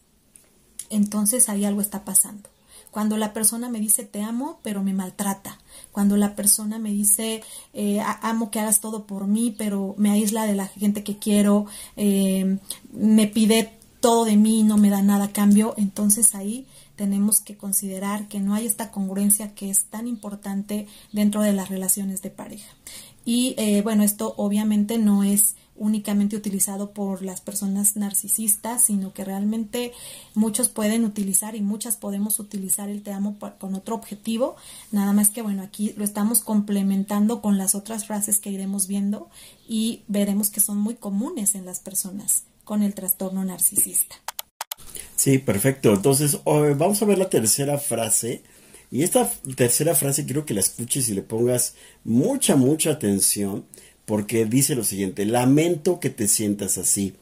entonces 0.88 1.48
ahí 1.48 1.64
algo 1.64 1.80
está 1.80 2.04
pasando. 2.04 2.48
Cuando 2.96 3.18
la 3.18 3.34
persona 3.34 3.68
me 3.68 3.78
dice 3.78 4.04
te 4.04 4.22
amo, 4.22 4.58
pero 4.62 4.82
me 4.82 4.94
maltrata. 4.94 5.58
Cuando 5.92 6.16
la 6.16 6.34
persona 6.34 6.78
me 6.78 6.92
dice 6.92 7.42
eh, 7.74 8.00
amo 8.22 8.50
que 8.50 8.58
hagas 8.58 8.80
todo 8.80 9.04
por 9.06 9.26
mí, 9.26 9.54
pero 9.58 9.94
me 9.98 10.10
aísla 10.10 10.46
de 10.46 10.54
la 10.54 10.66
gente 10.66 11.04
que 11.04 11.18
quiero, 11.18 11.66
eh, 11.98 12.56
me 12.94 13.26
pide 13.26 13.74
todo 14.00 14.24
de 14.24 14.38
mí, 14.38 14.62
no 14.62 14.78
me 14.78 14.88
da 14.88 15.02
nada 15.02 15.26
a 15.26 15.32
cambio, 15.32 15.74
entonces 15.76 16.34
ahí 16.34 16.66
tenemos 16.94 17.42
que 17.42 17.58
considerar 17.58 18.28
que 18.28 18.40
no 18.40 18.54
hay 18.54 18.64
esta 18.64 18.90
congruencia 18.90 19.54
que 19.54 19.68
es 19.68 19.84
tan 19.84 20.08
importante 20.08 20.86
dentro 21.12 21.42
de 21.42 21.52
las 21.52 21.68
relaciones 21.68 22.22
de 22.22 22.30
pareja. 22.30 22.72
Y 23.26 23.56
eh, 23.58 23.82
bueno, 23.82 24.04
esto 24.04 24.32
obviamente 24.38 24.96
no 24.96 25.22
es 25.22 25.54
únicamente 25.78 26.37
utilizado 26.37 26.92
por 26.92 27.23
las 27.23 27.40
personas 27.40 27.97
narcisistas, 27.97 28.85
sino 28.85 29.12
que 29.12 29.25
realmente 29.25 29.92
muchos 30.35 30.68
pueden 30.68 31.04
utilizar 31.04 31.54
y 31.54 31.61
muchas 31.61 31.97
podemos 31.97 32.38
utilizar 32.40 32.88
el 32.88 33.02
te 33.02 33.12
amo 33.12 33.38
con 33.59 33.75
otro 33.75 33.95
objetivo, 33.95 34.56
nada 34.92 35.12
más 35.12 35.30
que 35.30 35.42
bueno, 35.42 35.62
aquí 35.62 35.94
lo 35.96 36.05
estamos 36.05 36.40
complementando 36.40 37.40
con 37.42 37.59
las 37.59 37.74
otras 37.74 38.07
frases 38.07 38.40
que 38.40 38.50
iremos 38.50 38.87
viendo 38.87 39.29
y 39.68 40.03
veremos 40.09 40.50
que 40.50 40.61
son 40.61 40.79
muy 40.79 40.94
comunes 40.94 41.55
en 41.55 41.64
las 41.64 41.81
personas 41.81 42.44
con 42.64 42.83
el 42.83 42.94
trastorno 42.94 43.44
narcisista. 43.44 44.16
Sí, 45.14 45.38
perfecto. 45.38 45.94
Entonces, 45.94 46.38
vamos 46.44 47.00
a 47.00 47.07
ver 47.07 47.18
la 47.18 47.31
tercera 47.31 47.79
frase. 47.79 48.42
Y 48.90 49.03
esta 49.03 49.29
tercera 49.57 49.94
frase 49.94 50.24
quiero 50.24 50.46
que 50.46 50.55
la 50.55 50.61
escuches 50.61 51.09
y 51.09 51.14
le 51.14 51.22
pongas 51.22 51.74
mucha, 52.05 52.55
mucha 52.55 52.90
atención 52.90 53.64
porque 54.07 54.47
dice 54.47 54.75
lo 54.75 54.85
siguiente, 54.85 55.27
lamento 55.27 56.01
que 56.01 56.11
te 56.11 56.29
sientas 56.29 56.79
así. 56.79 57.14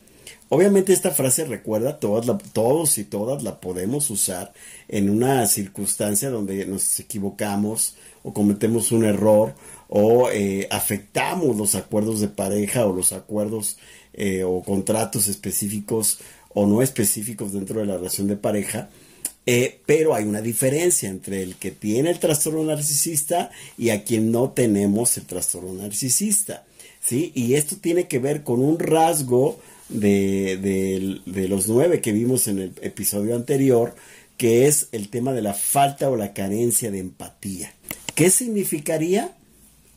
Obviamente 0.50 0.92
esta 0.92 1.10
frase 1.10 1.46
recuerda, 1.46 1.98
todas 1.98 2.26
todos 2.52 2.98
y 2.98 3.04
todas 3.04 3.42
la 3.42 3.60
podemos 3.60 4.10
usar 4.10 4.52
en 4.88 5.10
una 5.10 5.46
circunstancia 5.46 6.30
donde 6.30 6.66
nos 6.66 7.00
equivocamos 7.00 7.96
o 8.22 8.32
cometemos 8.32 8.92
un 8.92 9.04
error 9.04 9.54
o 9.88 10.30
eh, 10.30 10.68
afectamos 10.70 11.56
los 11.56 11.74
acuerdos 11.74 12.20
de 12.20 12.28
pareja 12.28 12.86
o 12.86 12.94
los 12.94 13.12
acuerdos 13.12 13.78
eh, 14.12 14.44
o 14.44 14.62
contratos 14.62 15.28
específicos 15.28 16.18
o 16.50 16.66
no 16.66 16.82
específicos 16.82 17.52
dentro 17.52 17.80
de 17.80 17.86
la 17.86 17.96
relación 17.96 18.28
de 18.28 18.36
pareja. 18.36 18.90
Eh, 19.46 19.80
pero 19.84 20.14
hay 20.14 20.24
una 20.24 20.40
diferencia 20.40 21.08
entre 21.08 21.42
el 21.42 21.56
que 21.56 21.70
tiene 21.70 22.10
el 22.10 22.18
trastorno 22.18 22.62
narcisista 22.64 23.50
y 23.76 23.90
a 23.90 24.04
quien 24.04 24.30
no 24.30 24.50
tenemos 24.50 25.16
el 25.18 25.26
trastorno 25.26 25.72
narcisista. 25.74 26.64
¿Sí? 27.04 27.32
Y 27.34 27.54
esto 27.54 27.76
tiene 27.80 28.08
que 28.08 28.18
ver 28.18 28.42
con 28.42 28.60
un 28.60 28.78
rasgo 28.78 29.60
de, 29.88 31.20
los 31.26 31.68
nueve 31.68 32.00
que 32.00 32.12
vimos 32.12 32.48
en 32.48 32.58
el 32.58 32.72
episodio 32.80 33.36
anterior, 33.36 33.94
que 34.36 34.66
es 34.66 34.88
el 34.92 35.08
tema 35.10 35.32
de 35.32 35.42
la 35.42 35.54
falta 35.54 36.10
o 36.10 36.16
la 36.16 36.32
carencia 36.32 36.90
de 36.90 36.98
empatía. 36.98 37.72
¿Qué 38.14 38.30
significaría? 38.30 39.36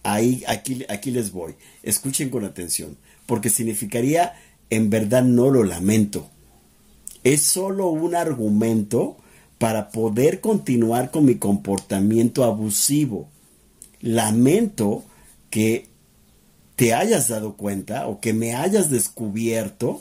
Ahí, 0.03 0.43
aquí, 0.47 0.85
aquí 0.89 1.11
les 1.11 1.31
voy. 1.31 1.55
Escuchen 1.83 2.29
con 2.29 2.45
atención, 2.45 2.97
porque 3.25 3.49
significaría, 3.49 4.35
en 4.69 4.89
verdad 4.89 5.23
no 5.23 5.49
lo 5.49 5.63
lamento. 5.63 6.29
Es 7.23 7.41
solo 7.41 7.87
un 7.87 8.15
argumento 8.15 9.17
para 9.57 9.89
poder 9.89 10.39
continuar 10.39 11.09
con 11.09 11.25
mi 11.25 11.35
comportamiento 11.35 12.43
abusivo. 12.43 13.27
Lamento 14.01 15.03
que 15.49 15.87
te 16.77 16.93
hayas 16.93 17.27
dado 17.27 17.57
cuenta 17.57 18.07
o 18.07 18.21
que 18.21 18.33
me 18.33 18.53
hayas 18.55 18.91
descubierto, 18.91 19.99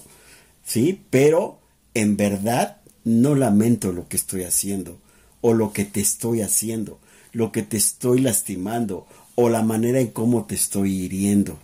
¿sí? 0.63 1.01
Pero 1.09 1.59
en 1.95 2.19
verdad 2.19 2.77
no 3.03 3.35
lamento 3.35 3.93
lo 3.93 4.09
que 4.09 4.19
estoy 4.19 4.43
haciendo 4.43 4.99
o 5.41 5.55
lo 5.55 5.73
que 5.73 5.87
te 5.87 6.01
estoy 6.01 6.43
haciendo, 6.43 7.01
lo 7.33 7.51
que 7.51 7.63
te 7.63 7.79
estoy 7.79 8.21
lastimando 8.21 9.07
o 9.37 9.49
la 9.49 9.63
manera 9.63 10.01
en 10.01 10.09
cómo 10.09 10.45
te 10.45 10.55
estoy 10.55 10.93
hiriendo. 10.93 11.59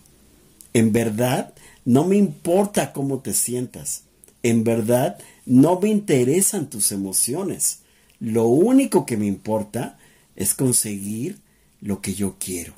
En 0.72 0.92
verdad 0.92 1.52
no 1.84 2.04
me 2.04 2.16
importa 2.16 2.94
cómo 2.94 3.18
te 3.18 3.34
sientas. 3.34 4.04
En 4.42 4.64
verdad 4.64 5.18
no 5.44 5.78
me 5.78 5.90
interesan 5.90 6.70
tus 6.70 6.90
emociones. 6.90 7.80
Lo 8.18 8.46
único 8.46 9.04
que 9.04 9.18
me 9.18 9.26
importa 9.26 9.98
es 10.36 10.54
conseguir 10.54 11.38
lo 11.82 12.00
que 12.00 12.14
yo 12.14 12.36
quiero. 12.38 12.72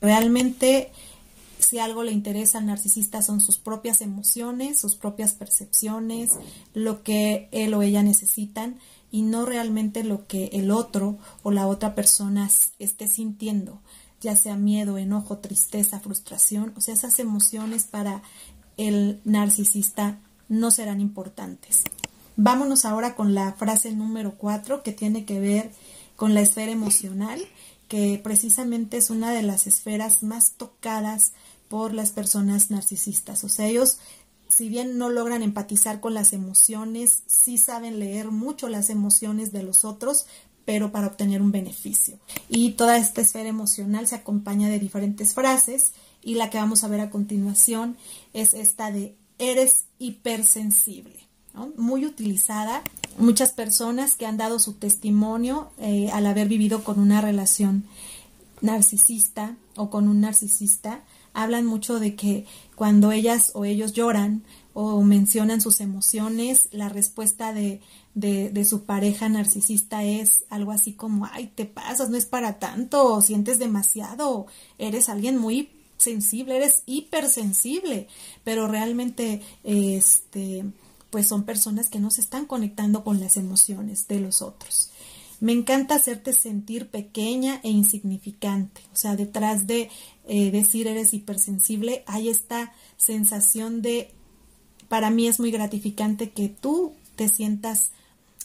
Realmente 0.00 0.90
si 1.58 1.78
algo 1.78 2.02
le 2.02 2.12
interesa 2.12 2.58
al 2.58 2.66
narcisista 2.66 3.22
son 3.22 3.40
sus 3.40 3.58
propias 3.58 4.00
emociones, 4.00 4.78
sus 4.78 4.94
propias 4.94 5.32
percepciones, 5.32 6.32
lo 6.74 7.02
que 7.02 7.48
él 7.52 7.74
o 7.74 7.82
ella 7.82 8.02
necesitan 8.02 8.78
y 9.10 9.22
no 9.22 9.46
realmente 9.46 10.04
lo 10.04 10.26
que 10.26 10.46
el 10.52 10.70
otro 10.70 11.18
o 11.42 11.50
la 11.50 11.66
otra 11.66 11.94
persona 11.94 12.50
esté 12.78 13.08
sintiendo, 13.08 13.80
ya 14.20 14.36
sea 14.36 14.56
miedo, 14.56 14.98
enojo, 14.98 15.38
tristeza, 15.38 16.00
frustración, 16.00 16.72
o 16.76 16.80
sea, 16.80 16.94
esas 16.94 17.18
emociones 17.18 17.84
para 17.84 18.22
el 18.76 19.20
narcisista 19.24 20.18
no 20.48 20.70
serán 20.70 21.00
importantes. 21.00 21.82
Vámonos 22.36 22.84
ahora 22.84 23.14
con 23.14 23.34
la 23.34 23.52
frase 23.54 23.92
número 23.92 24.34
cuatro 24.36 24.82
que 24.82 24.92
tiene 24.92 25.24
que 25.24 25.40
ver 25.40 25.72
con 26.16 26.34
la 26.34 26.42
esfera 26.42 26.70
emocional, 26.70 27.40
que 27.88 28.20
precisamente 28.22 28.96
es 28.96 29.10
una 29.10 29.32
de 29.32 29.42
las 29.42 29.66
esferas 29.66 30.22
más 30.22 30.52
tocadas 30.52 31.32
por 31.68 31.92
las 31.92 32.10
personas 32.10 32.70
narcisistas. 32.70 33.44
O 33.44 33.48
sea, 33.48 33.66
ellos, 33.66 33.98
si 34.48 34.68
bien 34.68 34.98
no 34.98 35.08
logran 35.08 35.42
empatizar 35.42 36.00
con 36.00 36.14
las 36.14 36.32
emociones, 36.32 37.22
sí 37.26 37.58
saben 37.58 37.98
leer 37.98 38.30
mucho 38.30 38.68
las 38.68 38.90
emociones 38.90 39.52
de 39.52 39.62
los 39.62 39.84
otros, 39.84 40.26
pero 40.64 40.92
para 40.92 41.06
obtener 41.06 41.40
un 41.42 41.52
beneficio. 41.52 42.18
Y 42.48 42.72
toda 42.72 42.98
esta 42.98 43.20
esfera 43.20 43.48
emocional 43.48 44.06
se 44.06 44.16
acompaña 44.16 44.68
de 44.68 44.78
diferentes 44.78 45.34
frases 45.34 45.92
y 46.22 46.34
la 46.34 46.50
que 46.50 46.58
vamos 46.58 46.82
a 46.82 46.88
ver 46.88 47.00
a 47.00 47.10
continuación 47.10 47.96
es 48.32 48.52
esta 48.52 48.90
de 48.90 49.16
eres 49.38 49.84
hipersensible. 49.98 51.14
muy 51.76 52.04
utilizada. 52.04 52.82
Muchas 53.16 53.52
personas 53.52 54.16
que 54.16 54.26
han 54.26 54.36
dado 54.36 54.58
su 54.58 54.74
testimonio 54.74 55.70
eh, 55.78 56.10
al 56.12 56.26
haber 56.26 56.48
vivido 56.48 56.84
con 56.84 56.98
una 56.98 57.22
relación 57.22 57.84
narcisista 58.60 59.56
o 59.74 59.88
con 59.88 60.08
un 60.08 60.20
narcisista 60.20 61.02
hablan 61.36 61.66
mucho 61.66 62.00
de 62.00 62.16
que 62.16 62.46
cuando 62.74 63.12
ellas 63.12 63.52
o 63.54 63.64
ellos 63.64 63.92
lloran 63.92 64.42
o 64.72 65.02
mencionan 65.02 65.60
sus 65.60 65.80
emociones, 65.80 66.68
la 66.72 66.88
respuesta 66.88 67.52
de, 67.52 67.80
de, 68.14 68.64
su 68.64 68.84
pareja 68.84 69.28
narcisista 69.28 70.02
es 70.02 70.44
algo 70.48 70.72
así 70.72 70.94
como, 70.94 71.26
ay, 71.30 71.52
te 71.54 71.66
pasas, 71.66 72.08
no 72.08 72.16
es 72.16 72.24
para 72.24 72.58
tanto, 72.58 73.20
sientes 73.20 73.58
demasiado, 73.58 74.46
eres 74.78 75.08
alguien 75.08 75.36
muy 75.36 75.70
sensible, 75.98 76.56
eres 76.56 76.82
hipersensible, 76.86 78.08
pero 78.42 78.66
realmente, 78.66 79.42
este, 79.62 80.64
pues 81.10 81.28
son 81.28 81.44
personas 81.44 81.88
que 81.88 82.00
no 82.00 82.10
se 82.10 82.22
están 82.22 82.46
conectando 82.46 83.04
con 83.04 83.20
las 83.20 83.36
emociones 83.36 84.08
de 84.08 84.20
los 84.20 84.40
otros. 84.40 84.90
Me 85.38 85.52
encanta 85.52 85.96
hacerte 85.96 86.32
sentir 86.32 86.88
pequeña 86.88 87.60
e 87.62 87.68
insignificante. 87.68 88.80
O 88.92 88.96
sea, 88.96 89.16
detrás 89.16 89.66
de 89.66 89.90
eh, 90.26 90.50
decir 90.50 90.86
eres 90.86 91.14
hipersensible, 91.14 92.02
hay 92.06 92.28
esta 92.28 92.72
sensación 92.96 93.82
de, 93.82 94.10
para 94.88 95.10
mí 95.10 95.28
es 95.28 95.40
muy 95.40 95.50
gratificante 95.50 96.30
que 96.30 96.48
tú 96.48 96.92
te 97.16 97.28
sientas 97.28 97.90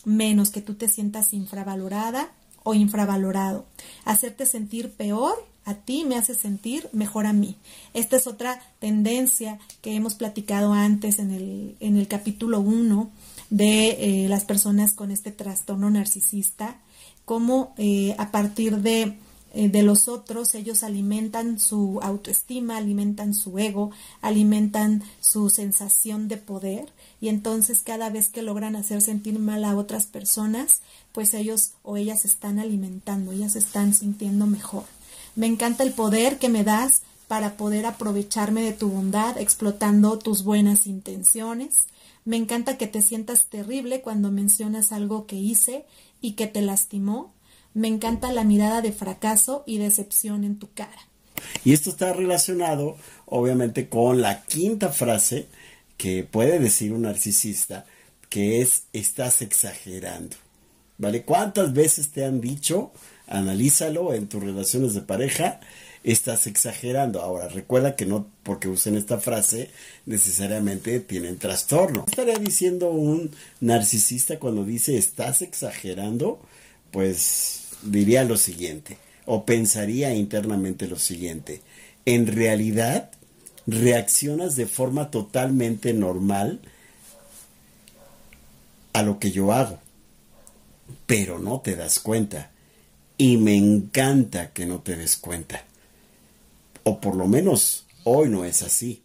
menos, 0.06 0.50
que 0.50 0.62
tú 0.62 0.76
te 0.76 0.90
sientas 0.90 1.34
infravalorada 1.34 2.32
o 2.64 2.74
infravalorado. 2.74 3.66
Hacerte 4.06 4.46
sentir 4.46 4.92
peor 4.92 5.36
a 5.64 5.76
ti 5.76 6.06
me 6.06 6.18
hace 6.18 6.34
sentir 6.34 6.90
mejor 6.92 7.26
a 7.28 7.34
mí. 7.34 7.56
Esta 7.94 8.16
es 8.16 8.26
otra 8.26 8.62
tendencia 8.80 9.60
que 9.82 9.94
hemos 9.96 10.16
platicado 10.16 10.74
antes 10.74 11.20
en 11.20 11.32
el, 11.32 11.76
en 11.80 11.98
el 11.98 12.08
capítulo 12.08 12.62
1 12.62 13.12
de 13.52 14.24
eh, 14.24 14.30
las 14.30 14.44
personas 14.46 14.94
con 14.94 15.12
este 15.12 15.32
trastorno 15.32 15.90
narcisista, 15.90 16.78
cómo 17.26 17.76
eh, 17.78 18.16
a 18.18 18.32
partir 18.32 18.78
de, 18.78 19.18
eh, 19.54 19.70
de 19.70 19.84
los 19.84 20.08
otros 20.08 20.56
ellos 20.56 20.84
alimentan 20.84 21.60
su 21.60 22.00
autoestima, 22.02 22.78
alimentan 22.78 23.34
su 23.34 23.58
ego, 23.60 23.92
alimentan 24.22 25.04
su 25.20 25.50
sensación 25.50 26.28
de 26.28 26.38
poder 26.38 26.90
y 27.20 27.28
entonces 27.28 27.82
cada 27.84 28.10
vez 28.10 28.30
que 28.30 28.42
logran 28.42 28.76
hacer 28.76 29.02
sentir 29.02 29.40
mal 29.40 29.66
a 29.66 29.76
otras 29.76 30.06
personas, 30.06 30.82
pues 31.12 31.34
ellos 31.34 31.72
o 31.84 31.98
ellas 31.98 32.24
están 32.24 32.60
alimentando, 32.60 33.34
ellas 33.34 33.56
están 33.56 33.94
sintiendo 33.94 34.48
mejor. 34.48 34.84
Me 35.36 35.48
encanta 35.48 35.84
el 35.84 35.94
poder 35.94 36.38
que 36.40 36.50
me 36.50 36.64
das 36.64 37.02
para 37.28 37.56
poder 37.56 37.86
aprovecharme 37.86 38.62
de 38.62 38.74
tu 38.74 38.90
bondad 38.90 39.38
explotando 39.38 40.20
tus 40.20 40.44
buenas 40.44 40.88
intenciones. 40.88 41.88
Me 42.26 42.38
encanta 42.38 42.78
que 42.78 42.88
te 42.88 43.02
sientas 43.02 43.46
terrible 43.46 44.02
cuando 44.02 44.32
mencionas 44.32 44.92
algo 44.92 45.26
que 45.26 45.38
hice 45.38 45.86
y 46.22 46.34
que 46.34 46.48
te 46.48 46.62
lastimó. 46.62 47.34
Me 47.74 47.88
encanta 47.88 48.32
la 48.32 48.44
mirada 48.44 48.82
de 48.82 48.92
fracaso 48.92 49.64
y 49.66 49.78
decepción 49.78 50.44
en 50.44 50.60
tu 50.60 50.72
cara. 50.74 51.08
Y 51.64 51.74
esto 51.74 51.90
está 51.90 52.14
relacionado, 52.14 52.98
obviamente, 53.26 53.90
con 53.90 54.22
la 54.22 54.44
quinta 54.44 54.90
frase 54.90 55.48
que 55.98 56.24
puede 56.24 56.60
decir 56.60 56.94
un 56.94 57.04
narcisista, 57.04 57.86
que 58.30 58.62
es 58.62 58.84
estás 58.94 59.42
exagerando. 59.42 60.36
¿Vale? 60.98 61.24
¿Cuántas 61.24 61.74
veces 61.74 62.10
te 62.10 62.26
han 62.26 62.42
dicho, 62.42 62.92
analízalo 63.28 64.14
en 64.14 64.28
tus 64.28 64.44
relaciones 64.44 64.94
de 64.94 65.02
pareja, 65.02 65.60
estás 66.04 66.48
exagerando. 66.48 67.22
Ahora, 67.22 67.48
recuerda 67.48 67.96
que 67.96 68.06
no 68.06 68.28
porque 68.44 68.68
usen 68.68 68.96
esta 68.96 69.20
frase 69.20 69.70
necesariamente 70.06 71.00
tienen 71.00 71.38
trastorno. 71.38 72.06
¿Qué 72.06 72.12
estaría 72.12 72.38
diciendo 72.38 72.90
un 72.92 73.32
narcisista 73.60 74.40
cuando 74.40 74.66
dice 74.66 74.98
estás 74.98 75.42
exagerando? 75.42 76.40
Pues 76.92 77.68
diría 77.82 78.24
lo 78.24 78.38
siguiente, 78.38 78.98
o 79.26 79.46
pensaría 79.46 80.14
internamente 80.14 80.88
lo 80.88 81.00
siguiente. 81.00 81.62
En 82.06 82.28
realidad, 82.28 83.12
reaccionas 83.68 84.56
de 84.56 84.66
forma 84.66 85.12
totalmente 85.12 85.94
normal 85.94 86.60
a 88.94 89.04
lo 89.04 89.20
que 89.20 89.32
yo 89.32 89.54
hago, 89.54 89.80
pero 91.06 91.40
no 91.40 91.62
te 91.62 91.76
das 91.76 92.00
cuenta. 92.00 92.52
Y 93.18 93.38
me 93.38 93.56
encanta 93.56 94.52
que 94.52 94.66
no 94.66 94.80
te 94.80 94.96
des 94.96 95.16
cuenta 95.16 95.64
o 96.84 97.00
por 97.00 97.16
lo 97.16 97.28
menos 97.28 97.86
hoy 98.04 98.30
no 98.30 98.46
es 98.46 98.62
así. 98.64 99.04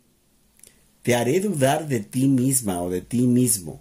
Te 1.02 1.14
haré 1.14 1.40
dudar 1.40 1.86
de 1.86 2.00
ti 2.00 2.28
misma 2.28 2.82
o 2.82 2.90
de 2.90 3.00
ti 3.00 3.26
mismo. 3.26 3.80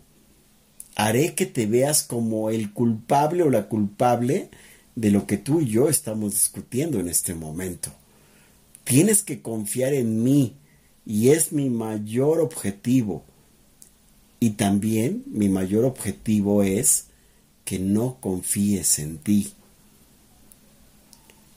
Haré 0.96 1.36
que 1.36 1.46
te 1.46 1.66
veas 1.66 2.04
como 2.04 2.50
el 2.50 2.72
culpable 2.74 3.44
o 3.44 3.50
la 3.50 3.68
culpable 3.68 4.50
de 4.96 5.12
lo 5.12 5.28
que 5.28 5.38
tú 5.38 5.62
y 5.62 5.68
yo 5.68 5.90
estamos 5.90 6.34
discutiendo 6.34 7.00
en 7.00 7.10
este 7.10 7.36
momento. 7.36 7.92
Tienes 8.84 9.22
que 9.24 9.42
confiar 9.42 9.94
en 9.94 10.24
mí 10.24 10.54
y 11.06 11.30
es 11.30 11.52
mi 11.52 11.70
mayor 11.70 12.40
objetivo. 12.40 13.24
Y 14.40 14.52
también 14.52 15.24
mi 15.28 15.50
mayor 15.50 15.86
objetivo 15.86 16.64
es 16.64 17.08
que 17.66 17.80
no 17.80 18.18
confíes 18.22 19.00
en 19.00 19.18
ti 19.18 19.54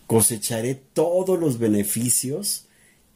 cosecharé 0.08 0.74
todos 0.74 1.38
los 1.38 1.58
beneficios 1.58 2.64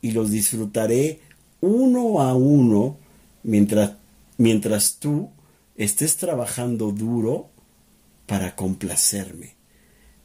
y 0.02 0.10
los 0.10 0.30
disfrutaré 0.30 1.20
uno 1.62 2.20
a 2.20 2.34
uno 2.34 2.98
mientras, 3.42 3.92
mientras 4.36 4.96
tú 4.96 5.30
estés 5.76 6.16
trabajando 6.16 6.92
duro 6.92 7.50
para 8.26 8.56
complacerme, 8.56 9.54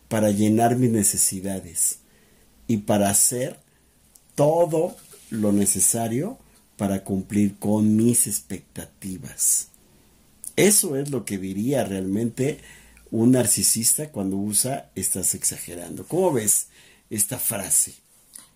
para 0.07 0.31
llenar 0.31 0.75
mis 0.75 0.91
necesidades 0.91 1.99
y 2.67 2.77
para 2.77 3.09
hacer 3.09 3.59
todo 4.35 4.95
lo 5.29 5.51
necesario 5.51 6.37
para 6.77 7.03
cumplir 7.03 7.57
con 7.57 7.95
mis 7.95 8.27
expectativas. 8.27 9.69
Eso 10.55 10.95
es 10.95 11.09
lo 11.09 11.25
que 11.25 11.37
diría 11.37 11.83
realmente 11.83 12.59
un 13.11 13.31
narcisista 13.31 14.09
cuando 14.11 14.37
usa 14.37 14.89
estás 14.95 15.33
exagerando. 15.33 16.05
¿Cómo 16.05 16.31
ves 16.33 16.67
esta 17.09 17.39
frase? 17.39 17.93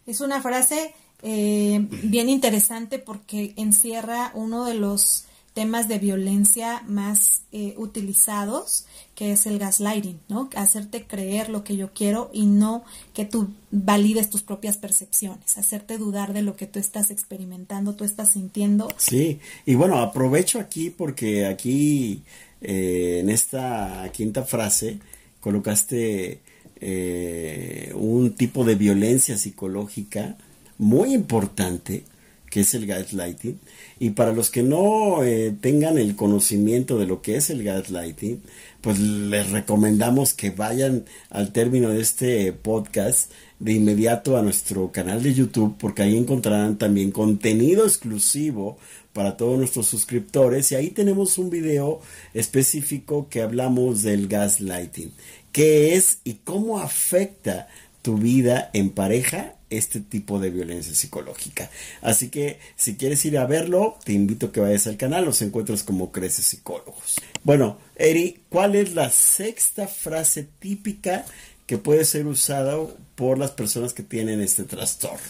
Es 0.06 0.22
una 0.22 0.42
frase 0.42 0.94
eh, 1.24 1.88
bien 2.04 2.30
interesante 2.30 3.00
porque 3.00 3.54
encierra 3.56 4.32
uno 4.34 4.66
de 4.66 4.74
los 4.74 5.26
temas 5.54 5.88
de 5.88 6.00
violencia 6.00 6.82
más 6.88 7.42
eh, 7.52 7.74
utilizados, 7.78 8.86
que 9.16 9.34
es 9.34 9.46
el 9.46 9.60
gaslighting, 9.60 10.20
¿no? 10.30 10.50
Hacerte 10.56 11.06
creer 11.06 11.50
lo 11.50 11.64
que 11.64 11.76
yo 11.76 11.92
quiero 11.94 12.30
y 12.34 12.46
no 12.46 12.84
que 13.14 13.26
tú 13.26 13.54
valides 13.70 14.30
tus 14.30 14.44
propias 14.44 14.78
percepciones, 14.78 15.58
hacerte 15.58 15.98
dudar 15.98 16.34
de 16.34 16.42
lo 16.42 16.56
que 16.56 16.68
tú 16.68 16.80
estás 16.80 17.12
experimentando, 17.12 17.96
tú 17.96 18.06
estás 18.06 18.32
sintiendo. 18.32 18.88
Sí, 18.98 19.40
y 19.66 19.76
bueno, 19.76 19.98
aprovecho 19.98 20.60
aquí 20.60 20.90
porque 20.90 21.46
aquí 21.46 22.24
eh, 22.62 23.20
en 23.20 23.30
esta 23.30 24.10
quinta 24.14 24.44
frase 24.44 25.00
colocaste 25.42 26.40
eh, 26.80 27.92
un 27.96 28.36
tipo 28.36 28.64
de 28.64 28.76
violencia 28.76 29.38
psicológica 29.38 30.38
muy 30.78 31.14
importante 31.14 32.06
que 32.52 32.60
es 32.60 32.76
el 32.76 32.86
gaslighting. 32.86 33.60
Y 33.98 34.12
para 34.12 34.34
los 34.34 34.52
que 34.52 34.62
no 34.62 35.24
eh, 35.24 35.56
tengan 35.60 35.98
el 35.98 36.16
conocimiento 36.16 37.00
de 37.00 37.08
lo 37.08 37.24
que 37.24 37.38
es 37.38 37.50
el 37.50 37.64
gaslighting, 37.64 38.44
pues 38.82 39.00
les 39.00 39.50
recomendamos 39.50 40.34
que 40.34 40.52
vayan 40.52 41.06
al 41.32 41.52
término 41.54 41.90
de 41.90 42.02
este 42.02 42.52
podcast 42.54 43.32
de 43.60 43.74
inmediato 43.74 44.38
a 44.38 44.42
nuestro 44.42 44.92
canal 44.92 45.24
de 45.24 45.34
YouTube 45.34 45.76
porque 45.80 46.02
ahí 46.02 46.18
encontrarán 46.18 46.78
también 46.78 47.12
contenido 47.12 47.86
exclusivo 47.86 48.78
para 49.14 49.38
todos 49.38 49.58
nuestros 49.58 49.88
suscriptores 49.88 50.72
y 50.72 50.76
ahí 50.76 50.90
tenemos 50.90 51.38
un 51.38 51.50
video 51.50 52.02
específico 52.34 53.28
que 53.30 53.42
hablamos 53.42 54.02
del 54.02 54.28
gaslighting, 54.28 55.12
qué 55.52 55.96
es 55.96 56.20
y 56.24 56.36
cómo 56.44 56.80
afecta 56.80 57.68
tu 58.02 58.18
vida 58.18 58.72
en 58.74 58.90
pareja 58.90 59.56
este 59.72 60.02
tipo 60.02 60.40
de 60.40 60.52
violencia 60.52 60.94
psicológica. 60.94 61.72
Así 62.02 62.30
que 62.30 62.60
si 62.76 62.96
quieres 62.96 63.26
ir 63.26 63.38
a 63.38 63.48
verlo, 63.48 63.98
te 64.04 64.14
invito 64.14 64.48
a 64.48 64.52
que 64.52 64.60
vayas 64.60 64.86
al 64.86 64.98
canal, 64.98 65.26
los 65.26 65.42
encuentras 65.42 65.84
como 65.84 66.12
Creces 66.12 66.46
Psicólogos. 66.46 67.16
Bueno, 67.44 67.80
Eri, 67.96 68.42
¿cuál 68.50 68.76
es 68.76 68.94
la 68.94 69.10
sexta 69.10 69.88
frase 69.88 70.48
típica 70.60 71.26
que 71.66 71.78
puede 71.78 72.06
ser 72.06 72.28
usada 72.28 72.78
por 73.16 73.40
las 73.40 73.52
personas 73.52 73.94
que 73.94 74.04
tienen 74.04 74.42
este 74.42 74.64
trastorno? 74.64 75.26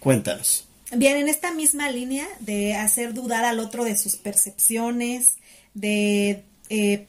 Cuéntanos. 0.00 0.66
Bien, 0.92 1.16
en 1.16 1.28
esta 1.28 1.52
misma 1.52 1.90
línea 1.90 2.26
de 2.40 2.74
hacer 2.74 3.12
dudar 3.12 3.44
al 3.44 3.58
otro 3.58 3.84
de 3.84 3.96
sus 3.96 4.16
percepciones, 4.16 5.34
de 5.74 6.44
eh, 6.70 7.06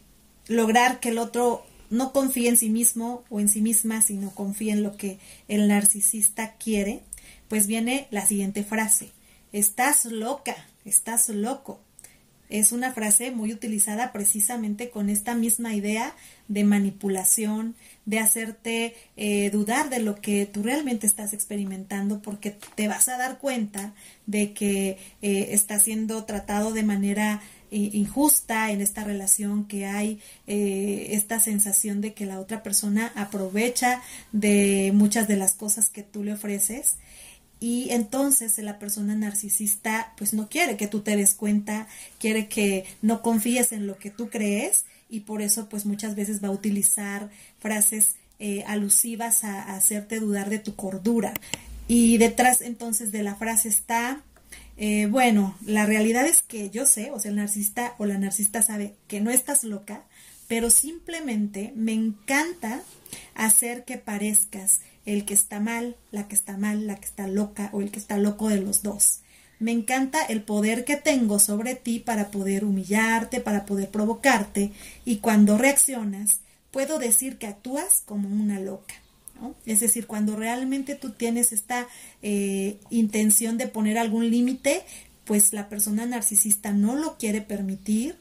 lograr 0.47 0.99
que 0.99 1.09
el 1.09 1.19
otro 1.19 1.66
no 1.89 2.11
confíe 2.11 2.49
en 2.49 2.57
sí 2.57 2.69
mismo 2.69 3.23
o 3.29 3.39
en 3.39 3.49
sí 3.49 3.61
misma, 3.61 4.01
sino 4.01 4.31
confíe 4.31 4.71
en 4.71 4.83
lo 4.83 4.97
que 4.97 5.19
el 5.47 5.67
narcisista 5.67 6.53
quiere, 6.53 7.01
pues 7.47 7.67
viene 7.67 8.07
la 8.11 8.25
siguiente 8.25 8.63
frase. 8.63 9.11
Estás 9.53 10.05
loca, 10.05 10.55
estás 10.85 11.29
loco. 11.29 11.79
Es 12.49 12.71
una 12.71 12.93
frase 12.93 13.31
muy 13.31 13.51
utilizada 13.51 14.13
precisamente 14.13 14.89
con 14.89 15.09
esta 15.09 15.35
misma 15.35 15.75
idea 15.75 16.15
de 16.47 16.63
manipulación, 16.63 17.75
de 18.05 18.19
hacerte 18.19 18.95
eh, 19.17 19.49
dudar 19.49 19.89
de 19.89 19.99
lo 19.99 20.21
que 20.21 20.45
tú 20.45 20.63
realmente 20.63 21.07
estás 21.07 21.33
experimentando, 21.33 22.21
porque 22.21 22.57
te 22.75 22.87
vas 22.87 23.09
a 23.09 23.17
dar 23.17 23.39
cuenta 23.39 23.93
de 24.27 24.53
que 24.53 24.97
eh, 25.21 25.49
está 25.51 25.77
siendo 25.79 26.23
tratado 26.23 26.71
de 26.71 26.83
manera 26.83 27.41
injusta 27.71 28.71
en 28.71 28.81
esta 28.81 29.03
relación, 29.03 29.65
que 29.65 29.85
hay 29.85 30.19
eh, 30.47 31.09
esta 31.11 31.39
sensación 31.39 32.01
de 32.01 32.13
que 32.13 32.25
la 32.25 32.39
otra 32.39 32.63
persona 32.63 33.11
aprovecha 33.15 34.01
de 34.31 34.91
muchas 34.93 35.27
de 35.27 35.37
las 35.37 35.53
cosas 35.53 35.89
que 35.89 36.03
tú 36.03 36.23
le 36.23 36.33
ofreces 36.33 36.95
y 37.59 37.89
entonces 37.89 38.57
la 38.59 38.77
persona 38.77 39.15
narcisista 39.15 40.13
pues 40.17 40.33
no 40.33 40.47
quiere 40.47 40.77
que 40.77 40.87
tú 40.87 41.01
te 41.01 41.15
des 41.15 41.33
cuenta, 41.33 41.87
quiere 42.19 42.47
que 42.47 42.85
no 43.01 43.21
confíes 43.21 43.71
en 43.71 43.87
lo 43.87 43.97
que 43.97 44.11
tú 44.11 44.29
crees 44.29 44.85
y 45.09 45.21
por 45.21 45.41
eso 45.41 45.67
pues 45.69 45.85
muchas 45.85 46.15
veces 46.15 46.43
va 46.43 46.49
a 46.49 46.51
utilizar 46.51 47.29
frases 47.59 48.15
eh, 48.39 48.63
alusivas 48.67 49.43
a, 49.43 49.63
a, 49.63 49.77
hacerte 49.77 50.19
dudar 50.19 50.49
de 50.49 50.59
tu 50.59 50.75
cordura. 50.75 51.33
Y 51.87 52.17
detrás 52.17 52.61
entonces 52.61 53.11
de 53.11 53.23
la 53.23 53.35
frase 53.35 53.69
está, 53.69 54.21
eh, 54.77 55.07
bueno, 55.07 55.57
la 55.65 55.85
realidad 55.85 56.25
es 56.27 56.41
que 56.41 56.69
yo 56.69 56.85
sé, 56.85 57.11
o 57.11 57.19
sea, 57.19 57.29
el 57.29 57.37
narcisista 57.37 57.95
o 57.97 58.05
la 58.05 58.17
narcisista 58.17 58.61
sabe 58.61 58.95
que 59.07 59.19
no 59.21 59.31
estás 59.31 59.63
loca, 59.63 60.03
pero 60.47 60.69
simplemente 60.69 61.73
me 61.75 61.93
encanta 61.93 62.81
hacer 63.35 63.85
que 63.85 63.97
parezcas 63.97 64.81
el 65.05 65.25
que 65.25 65.33
está 65.33 65.59
mal, 65.59 65.95
la 66.11 66.27
que 66.27 66.35
está 66.35 66.57
mal, 66.57 66.85
la 66.85 66.95
que 66.95 67.05
está 67.05 67.27
loca 67.27 67.69
o 67.73 67.81
el 67.81 67.91
que 67.91 67.99
está 67.99 68.17
loco 68.17 68.49
de 68.49 68.61
los 68.61 68.83
dos. 68.83 69.21
Me 69.59 69.71
encanta 69.71 70.23
el 70.23 70.43
poder 70.43 70.85
que 70.85 70.97
tengo 70.97 71.39
sobre 71.39 71.73
ti 71.73 71.99
para 71.99 72.29
poder 72.29 72.63
humillarte, 72.63 73.41
para 73.41 73.65
poder 73.65 73.89
provocarte 73.89 74.71
y 75.05 75.17
cuando 75.17 75.57
reaccionas 75.57 76.41
puedo 76.69 76.99
decir 76.99 77.37
que 77.37 77.47
actúas 77.47 78.03
como 78.05 78.29
una 78.29 78.59
loca. 78.59 78.93
Es 79.65 79.79
decir, 79.79 80.07
cuando 80.07 80.35
realmente 80.35 80.95
tú 80.95 81.11
tienes 81.11 81.51
esta 81.51 81.87
eh, 82.21 82.77
intención 82.89 83.57
de 83.57 83.67
poner 83.67 83.97
algún 83.97 84.29
límite, 84.29 84.83
pues 85.25 85.53
la 85.53 85.69
persona 85.69 86.05
narcisista 86.05 86.71
no 86.71 86.95
lo 86.95 87.17
quiere 87.17 87.41
permitir 87.41 88.15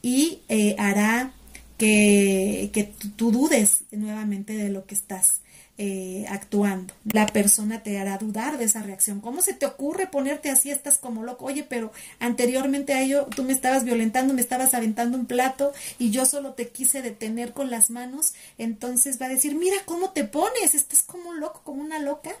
y 0.00 0.40
eh, 0.48 0.76
hará 0.78 1.34
que, 1.78 2.70
que 2.72 2.84
tú 3.16 3.32
dudes 3.32 3.84
nuevamente 3.90 4.54
de 4.54 4.68
lo 4.68 4.86
que 4.86 4.94
estás 4.94 5.40
eh, 5.78 6.26
actuando. 6.28 6.94
La 7.12 7.26
persona 7.26 7.82
te 7.82 7.98
hará 7.98 8.18
dudar 8.18 8.58
de 8.58 8.64
esa 8.64 8.82
reacción. 8.82 9.20
¿Cómo 9.20 9.40
se 9.42 9.54
te 9.54 9.66
ocurre 9.66 10.06
ponerte 10.06 10.50
así? 10.50 10.70
Estás 10.70 10.98
como 10.98 11.22
loco. 11.22 11.46
Oye, 11.46 11.64
pero 11.64 11.92
anteriormente 12.20 12.92
a 12.92 13.00
ello 13.00 13.26
tú 13.34 13.42
me 13.42 13.52
estabas 13.52 13.84
violentando, 13.84 14.34
me 14.34 14.42
estabas 14.42 14.74
aventando 14.74 15.16
un 15.16 15.26
plato 15.26 15.72
y 15.98 16.10
yo 16.10 16.26
solo 16.26 16.52
te 16.52 16.68
quise 16.68 17.00
detener 17.02 17.52
con 17.52 17.70
las 17.70 17.90
manos. 17.90 18.34
Entonces 18.58 19.20
va 19.20 19.26
a 19.26 19.30
decir, 19.30 19.54
mira 19.54 19.76
cómo 19.86 20.10
te 20.10 20.24
pones, 20.24 20.74
estás 20.74 21.02
como 21.02 21.32
loco, 21.32 21.62
como 21.64 21.82
una 21.82 21.98
loca. 21.98 22.32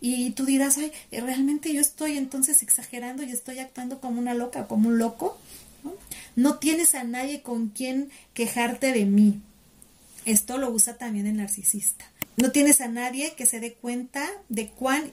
Y 0.00 0.30
tú 0.30 0.46
dirás, 0.46 0.78
ay, 0.78 0.92
realmente 1.12 1.72
yo 1.72 1.80
estoy 1.80 2.16
entonces 2.16 2.62
exagerando 2.62 3.22
y 3.22 3.32
estoy 3.32 3.58
actuando 3.58 4.00
como 4.00 4.18
una 4.18 4.34
loca, 4.34 4.66
como 4.66 4.88
un 4.88 4.98
loco. 4.98 5.38
¿no? 5.84 5.92
no 6.36 6.58
tienes 6.58 6.94
a 6.94 7.04
nadie 7.04 7.42
con 7.42 7.68
quien 7.68 8.10
quejarte 8.32 8.92
de 8.92 9.04
mí. 9.04 9.40
Esto 10.24 10.56
lo 10.58 10.70
usa 10.70 10.96
también 10.96 11.26
el 11.26 11.36
narcisista. 11.36 12.04
No 12.38 12.52
tienes 12.52 12.80
a 12.80 12.86
nadie 12.86 13.34
que 13.34 13.46
se 13.46 13.58
dé 13.58 13.74
cuenta 13.74 14.24
de 14.48 14.68
cuán 14.68 15.12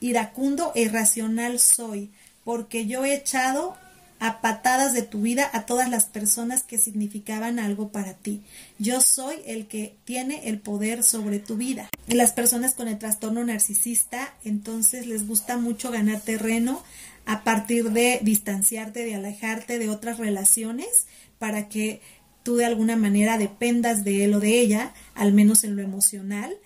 iracundo 0.00 0.72
e 0.74 0.82
irracional 0.82 1.58
soy, 1.58 2.10
porque 2.44 2.86
yo 2.86 3.04
he 3.04 3.14
echado 3.14 3.76
a 4.20 4.40
patadas 4.40 4.94
de 4.94 5.02
tu 5.02 5.20
vida 5.20 5.50
a 5.52 5.66
todas 5.66 5.90
las 5.90 6.06
personas 6.06 6.62
que 6.62 6.78
significaban 6.78 7.58
algo 7.58 7.88
para 7.88 8.14
ti. 8.14 8.42
Yo 8.78 9.02
soy 9.02 9.36
el 9.44 9.66
que 9.66 9.96
tiene 10.06 10.48
el 10.48 10.58
poder 10.58 11.02
sobre 11.02 11.40
tu 11.40 11.56
vida. 11.56 11.90
Las 12.06 12.32
personas 12.32 12.72
con 12.72 12.88
el 12.88 12.98
trastorno 12.98 13.44
narcisista, 13.44 14.34
entonces 14.42 15.06
les 15.06 15.28
gusta 15.28 15.58
mucho 15.58 15.90
ganar 15.90 16.22
terreno 16.22 16.82
a 17.26 17.44
partir 17.44 17.90
de 17.90 18.20
distanciarte, 18.22 19.04
de 19.04 19.16
alejarte 19.16 19.78
de 19.78 19.90
otras 19.90 20.16
relaciones 20.16 21.06
para 21.38 21.68
que 21.68 22.00
tú 22.46 22.54
de 22.54 22.64
alguna 22.64 22.94
manera 22.94 23.38
dependas 23.38 24.04
de 24.04 24.22
él 24.24 24.32
o 24.34 24.38
de 24.38 24.60
ella, 24.60 24.94
al 25.16 25.32
menos 25.32 25.64
en 25.64 25.74
lo 25.74 25.82
emocional, 25.82 26.56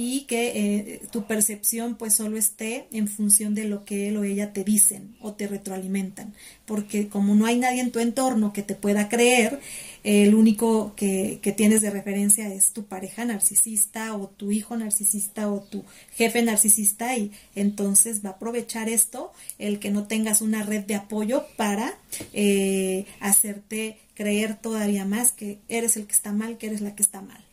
y 0.00 0.26
que 0.26 0.52
eh, 0.54 1.00
tu 1.10 1.24
percepción 1.24 1.96
pues 1.96 2.14
solo 2.14 2.36
esté 2.36 2.86
en 2.92 3.08
función 3.08 3.56
de 3.56 3.64
lo 3.64 3.84
que 3.84 4.08
él 4.08 4.16
o 4.16 4.22
ella 4.22 4.52
te 4.52 4.62
dicen 4.62 5.16
o 5.20 5.32
te 5.32 5.48
retroalimentan. 5.48 6.34
Porque 6.66 7.08
como 7.08 7.34
no 7.34 7.46
hay 7.46 7.58
nadie 7.58 7.80
en 7.80 7.90
tu 7.90 7.98
entorno 7.98 8.52
que 8.52 8.62
te 8.62 8.76
pueda 8.76 9.08
creer, 9.08 9.58
el 10.04 10.36
único 10.36 10.94
que, 10.94 11.40
que, 11.42 11.50
tienes 11.50 11.82
de 11.82 11.90
referencia 11.90 12.46
es 12.54 12.70
tu 12.70 12.84
pareja 12.84 13.24
narcisista 13.24 14.14
o 14.14 14.28
tu 14.28 14.52
hijo 14.52 14.76
narcisista 14.76 15.50
o 15.50 15.62
tu 15.62 15.82
jefe 16.12 16.42
narcisista 16.42 17.16
y 17.16 17.32
entonces 17.56 18.24
va 18.24 18.30
a 18.30 18.32
aprovechar 18.34 18.88
esto, 18.88 19.32
el 19.58 19.80
que 19.80 19.90
no 19.90 20.06
tengas 20.06 20.42
una 20.42 20.62
red 20.62 20.84
de 20.84 20.94
apoyo 20.94 21.44
para 21.56 21.98
eh, 22.32 23.04
hacerte 23.18 23.98
creer 24.14 24.54
todavía 24.54 25.04
más 25.04 25.32
que 25.32 25.58
eres 25.68 25.96
el 25.96 26.06
que 26.06 26.12
está 26.12 26.32
mal, 26.32 26.56
que 26.56 26.68
eres 26.68 26.82
la 26.82 26.94
que 26.94 27.02
está 27.02 27.20
mal. 27.20 27.47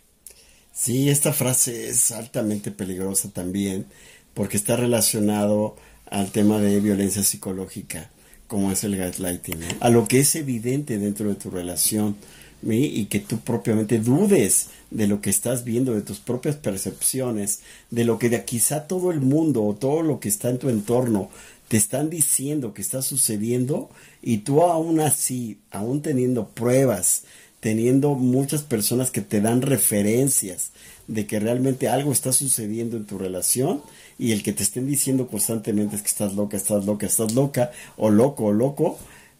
Sí, 0.78 1.10
esta 1.10 1.32
frase 1.32 1.88
es 1.88 2.12
altamente 2.12 2.70
peligrosa 2.70 3.30
también 3.30 3.86
porque 4.34 4.58
está 4.58 4.76
relacionado 4.76 5.78
al 6.06 6.34
tema 6.34 6.60
de 6.60 6.82
violencia 6.82 7.24
psicológica, 7.24 8.12
como 8.48 8.74
es 8.74 8.84
el 8.84 8.98
gaslighting, 8.98 9.62
a 9.80 9.90
lo 9.90 10.06
que 10.06 10.20
es 10.20 10.36
evidente 10.36 11.00
dentro 11.00 11.30
de 11.30 11.36
tu 11.36 11.50
relación 11.50 12.18
y 12.62 13.06
que 13.06 13.22
tú 13.22 13.40
propiamente 13.40 14.00
dudes 14.00 14.68
de 14.92 15.08
lo 15.08 15.22
que 15.22 15.30
estás 15.30 15.64
viendo, 15.64 15.94
de 15.94 16.02
tus 16.02 16.20
propias 16.20 16.58
percepciones, 16.58 17.62
de 17.90 18.04
lo 18.04 18.20
que 18.20 18.28
de 18.28 18.44
quizá 18.44 18.86
todo 18.86 19.12
el 19.12 19.22
mundo 19.22 19.64
o 19.64 19.76
todo 19.76 20.02
lo 20.02 20.20
que 20.20 20.28
está 20.28 20.50
en 20.50 20.60
tu 20.60 20.68
entorno 20.68 21.30
te 21.70 21.78
están 21.78 22.10
diciendo 22.10 22.74
que 22.74 22.82
está 22.82 23.02
sucediendo 23.02 23.90
y 24.22 24.40
tú 24.40 24.62
aún 24.62 25.00
así, 25.00 25.58
aún 25.72 26.02
teniendo 26.02 26.50
pruebas, 26.50 27.24
teniendo 27.60 28.16
muchas 28.16 28.64
personas 28.64 29.12
que 29.12 29.22
te 29.22 29.42
dan 29.42 29.62
referencias 29.62 30.72
de 31.08 31.26
que 31.26 31.40
realmente 31.40 31.88
algo 31.88 32.12
está 32.12 32.32
sucediendo 32.32 32.98
en 32.98 33.06
tu 33.06 33.18
relación 33.18 33.82
y 34.18 34.32
el 34.32 34.44
que 34.44 34.54
te 34.54 34.64
estén 34.64 34.88
diciendo 34.88 35.28
constantemente 35.28 35.96
es 35.96 36.02
que 36.02 36.08
estás 36.08 36.36
loca, 36.36 36.58
estás 36.58 36.86
loca, 36.86 37.06
estás 37.06 37.34
loca 37.34 37.72
o 37.98 38.10
loco 38.10 38.46
o 38.46 38.54
loco, 38.54 38.98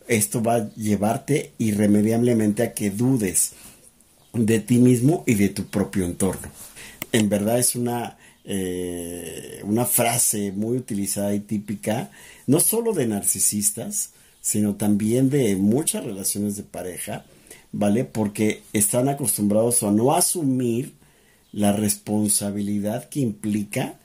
esto 0.08 0.44
va 0.44 0.56
a 0.56 0.74
llevarte 0.76 1.52
irremediablemente 1.58 2.64
a 2.64 2.74
que 2.74 2.92
dudes 2.92 3.54
de 4.34 4.60
ti 4.60 4.78
mismo 4.78 5.24
y 5.26 5.36
de 5.36 5.50
tu 5.50 5.66
propio 5.66 6.06
entorno. 6.06 6.50
En 7.12 7.30
verdad 7.30 7.60
es 7.60 7.76
una 7.76 8.18
eh, 8.48 9.62
una 9.64 9.86
frase 9.86 10.52
muy 10.52 10.78
utilizada 10.78 11.34
y 11.34 11.40
típica, 11.40 12.12
no 12.46 12.60
solo 12.60 12.94
de 12.94 13.08
narcisistas, 13.08 14.12
sino 14.40 14.76
también 14.76 15.32
de 15.32 15.56
muchas 15.56 16.06
relaciones 16.06 16.56
de 16.56 16.62
pareja, 16.62 17.26
¿vale? 17.76 18.06
Porque 18.06 18.64
están 18.72 19.10
acostumbrados 19.10 19.84
a 19.84 19.92
no 19.92 20.16
asumir 20.16 20.94
la 21.52 21.74
responsabilidad 21.74 23.10
que 23.10 23.20
implica 23.20 23.96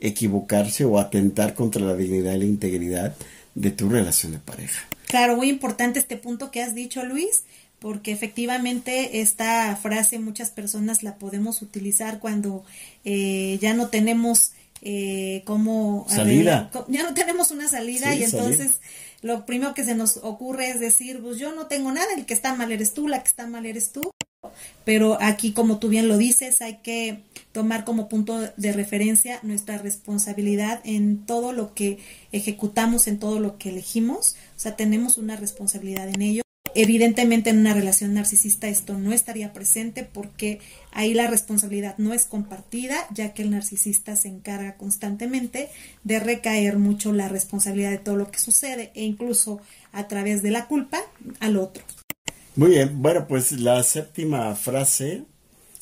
equivocarse 0.00 0.84
o 0.84 0.98
atentar 0.98 1.54
contra 1.54 1.82
la 1.82 1.94
dignidad 1.94 2.34
y 2.34 2.38
la 2.40 2.44
integridad 2.44 3.14
de 3.54 3.70
tu 3.70 3.88
relación 3.88 4.32
de 4.32 4.38
pareja. 4.38 4.88
Claro, 5.06 5.36
muy 5.36 5.48
importante 5.48 6.00
este 6.00 6.16
punto 6.16 6.50
que 6.50 6.62
has 6.62 6.74
dicho, 6.74 7.04
Luis, 7.04 7.44
porque 7.78 8.10
efectivamente 8.10 9.20
esta 9.20 9.76
frase 9.76 10.18
muchas 10.18 10.50
personas 10.50 11.04
la 11.04 11.14
podemos 11.14 11.62
utilizar 11.62 12.18
cuando 12.18 12.64
eh, 13.04 13.56
ya 13.60 13.72
no 13.72 13.86
tenemos 13.86 14.52
eh, 14.84 15.42
como 15.44 16.06
salida 16.08 16.68
ya 16.88 17.04
no 17.04 17.14
tenemos 17.14 17.52
una 17.52 17.68
salida 17.68 18.14
y 18.16 18.24
entonces 18.24 18.80
lo 19.20 19.46
primero 19.46 19.74
que 19.74 19.84
se 19.84 19.94
nos 19.94 20.16
ocurre 20.18 20.70
es 20.70 20.80
decir 20.80 21.22
pues 21.22 21.38
yo 21.38 21.54
no 21.54 21.68
tengo 21.68 21.92
nada 21.92 22.08
el 22.16 22.26
que 22.26 22.34
está 22.34 22.54
mal 22.54 22.72
eres 22.72 22.92
tú 22.92 23.06
la 23.06 23.22
que 23.22 23.28
está 23.28 23.46
mal 23.46 23.64
eres 23.64 23.92
tú. 23.92 24.10
Pero 24.84 25.18
aquí 25.20 25.52
como 25.52 25.78
tú 25.78 25.88
bien 25.88 26.08
lo 26.08 26.18
dices 26.18 26.62
hay 26.62 26.78
que 26.78 27.22
tomar 27.52 27.84
como 27.84 28.08
punto 28.08 28.40
de 28.56 28.72
referencia 28.72 29.38
nuestra 29.44 29.78
responsabilidad 29.78 30.80
en 30.82 31.24
todo 31.26 31.52
lo 31.52 31.74
que 31.74 32.00
ejecutamos 32.32 33.06
en 33.06 33.20
todo 33.20 33.38
lo 33.38 33.58
que 33.58 33.68
elegimos. 33.68 34.34
O 34.56 34.58
sea 34.58 34.74
tenemos 34.74 35.16
una 35.16 35.36
responsabilidad 35.36 36.08
en 36.08 36.22
ello 36.22 36.41
Evidentemente 36.74 37.50
en 37.50 37.58
una 37.58 37.74
relación 37.74 38.14
narcisista 38.14 38.68
esto 38.68 38.98
no 38.98 39.12
estaría 39.12 39.52
presente 39.52 40.04
porque 40.04 40.60
ahí 40.90 41.12
la 41.12 41.26
responsabilidad 41.26 41.96
no 41.98 42.14
es 42.14 42.24
compartida, 42.24 43.06
ya 43.12 43.34
que 43.34 43.42
el 43.42 43.50
narcisista 43.50 44.16
se 44.16 44.28
encarga 44.28 44.76
constantemente 44.76 45.68
de 46.02 46.18
recaer 46.18 46.78
mucho 46.78 47.12
la 47.12 47.28
responsabilidad 47.28 47.90
de 47.90 47.98
todo 47.98 48.16
lo 48.16 48.30
que 48.30 48.38
sucede 48.38 48.90
e 48.94 49.04
incluso 49.04 49.60
a 49.92 50.08
través 50.08 50.42
de 50.42 50.50
la 50.50 50.66
culpa 50.66 51.02
al 51.40 51.58
otro. 51.58 51.84
Muy 52.56 52.70
bien, 52.70 53.02
bueno, 53.02 53.26
pues 53.26 53.52
la 53.52 53.82
séptima 53.82 54.54
frase 54.54 55.24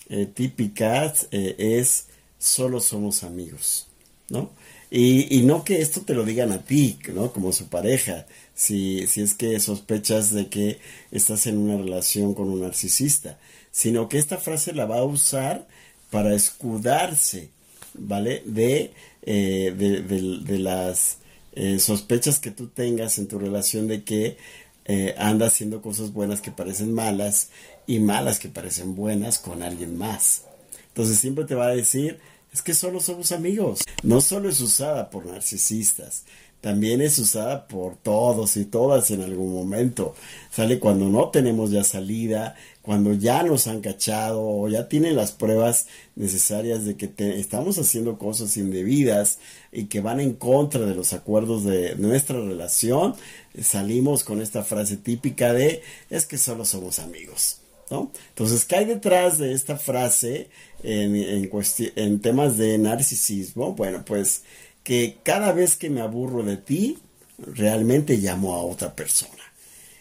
eh, 0.08 0.26
típica 0.26 1.12
eh, 1.30 1.54
es 1.58 2.06
solo 2.38 2.80
somos 2.80 3.22
amigos, 3.22 3.88
¿no? 4.28 4.50
Y, 4.90 5.36
y, 5.36 5.42
no 5.42 5.62
que 5.62 5.80
esto 5.80 6.00
te 6.00 6.14
lo 6.14 6.24
digan 6.24 6.50
a 6.50 6.62
ti, 6.62 6.98
¿no? 7.14 7.32
Como 7.32 7.52
su 7.52 7.68
pareja, 7.68 8.26
si, 8.60 9.06
si 9.06 9.22
es 9.22 9.32
que 9.32 9.58
sospechas 9.58 10.34
de 10.34 10.48
que 10.48 10.80
estás 11.10 11.46
en 11.46 11.56
una 11.56 11.78
relación 11.78 12.34
con 12.34 12.50
un 12.50 12.60
narcisista, 12.60 13.38
sino 13.70 14.06
que 14.10 14.18
esta 14.18 14.36
frase 14.36 14.74
la 14.74 14.84
va 14.84 14.98
a 14.98 15.04
usar 15.04 15.66
para 16.10 16.34
escudarse, 16.34 17.48
¿vale? 17.94 18.42
De, 18.44 18.92
eh, 19.22 19.72
de, 19.74 20.58
las 20.58 21.16
eh, 21.54 21.78
sospechas 21.78 22.38
que 22.38 22.50
tú 22.50 22.66
tengas 22.66 23.16
en 23.16 23.28
tu 23.28 23.38
relación 23.38 23.88
de 23.88 24.04
que 24.04 24.36
eh, 24.84 25.14
anda 25.16 25.46
haciendo 25.46 25.80
cosas 25.80 26.12
buenas 26.12 26.42
que 26.42 26.50
parecen 26.50 26.92
malas 26.92 27.48
y 27.86 27.98
malas 27.98 28.38
que 28.38 28.50
parecen 28.50 28.94
buenas 28.94 29.38
con 29.38 29.62
alguien 29.62 29.96
más. 29.96 30.42
Entonces 30.88 31.18
siempre 31.18 31.46
te 31.46 31.54
va 31.54 31.68
a 31.68 31.74
decir, 31.74 32.18
es 32.52 32.60
que 32.60 32.74
solo 32.74 33.00
somos 33.00 33.32
amigos. 33.32 33.80
No 34.02 34.20
solo 34.20 34.50
es 34.50 34.60
usada 34.60 35.08
por 35.08 35.24
narcisistas, 35.24 36.24
también 36.60 37.00
es 37.00 37.18
usada 37.18 37.66
por 37.68 37.96
todos 37.96 38.56
y 38.56 38.64
todas 38.64 39.10
en 39.10 39.22
algún 39.22 39.52
momento. 39.52 40.14
Sale 40.50 40.78
cuando 40.78 41.08
no 41.08 41.30
tenemos 41.30 41.70
ya 41.70 41.84
salida, 41.84 42.54
cuando 42.82 43.14
ya 43.14 43.42
nos 43.42 43.66
han 43.66 43.80
cachado 43.80 44.42
o 44.42 44.68
ya 44.68 44.88
tienen 44.88 45.16
las 45.16 45.32
pruebas 45.32 45.86
necesarias 46.16 46.84
de 46.84 46.96
que 46.96 47.10
estamos 47.38 47.78
haciendo 47.78 48.18
cosas 48.18 48.56
indebidas 48.56 49.38
y 49.72 49.84
que 49.84 50.00
van 50.00 50.20
en 50.20 50.34
contra 50.34 50.84
de 50.84 50.94
los 50.94 51.12
acuerdos 51.12 51.64
de 51.64 51.94
nuestra 51.96 52.38
relación, 52.38 53.14
salimos 53.62 54.24
con 54.24 54.42
esta 54.42 54.62
frase 54.62 54.96
típica 54.96 55.52
de 55.52 55.82
es 56.10 56.26
que 56.26 56.38
solo 56.38 56.64
somos 56.64 56.98
amigos. 56.98 57.56
¿No? 57.90 58.12
Entonces, 58.28 58.64
¿qué 58.66 58.76
hay 58.76 58.84
detrás 58.84 59.38
de 59.38 59.52
esta 59.52 59.76
frase 59.76 60.48
en, 60.84 61.16
en, 61.16 61.50
en 61.96 62.20
temas 62.20 62.56
de 62.56 62.78
narcisismo? 62.78 63.72
Bueno, 63.74 64.04
pues 64.06 64.44
que 64.82 65.18
cada 65.22 65.52
vez 65.52 65.76
que 65.76 65.90
me 65.90 66.00
aburro 66.00 66.42
de 66.42 66.56
ti, 66.56 66.98
realmente 67.38 68.16
llamo 68.16 68.54
a 68.54 68.62
otra 68.62 68.94
persona. 68.94 69.42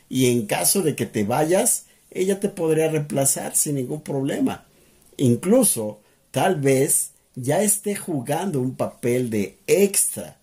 Y 0.10 0.28
en 0.32 0.46
caso 0.46 0.82
de 0.82 0.96
que 0.96 1.06
te 1.06 1.24
vayas, 1.24 1.86
ella 2.12 2.40
te 2.40 2.50
podría 2.50 2.90
reemplazar 2.90 3.56
sin 3.56 3.76
ningún 3.76 4.02
problema. 4.02 4.66
Incluso, 5.18 6.00
tal 6.32 6.60
vez 6.60 7.12
ya 7.36 7.62
esté 7.62 7.96
jugando 7.96 8.60
un 8.60 8.76
papel 8.76 9.30
de 9.30 9.58
extra 9.68 10.38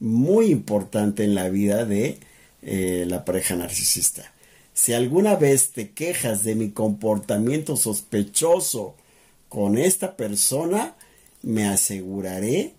muy 0.00 0.46
importante 0.46 1.24
en 1.24 1.34
la 1.34 1.48
vida 1.48 1.84
de 1.84 2.18
eh, 2.62 3.04
la 3.08 3.24
pareja 3.24 3.54
narcisista. 3.56 4.32
Si 4.72 4.92
alguna 4.92 5.36
vez 5.36 5.70
te 5.70 5.90
quejas 5.90 6.42
de 6.42 6.56
mi 6.56 6.70
comportamiento 6.70 7.76
sospechoso 7.76 8.96
con 9.48 9.78
esta 9.78 10.16
persona, 10.16 10.96
me 11.42 11.68
aseguraré 11.68 12.74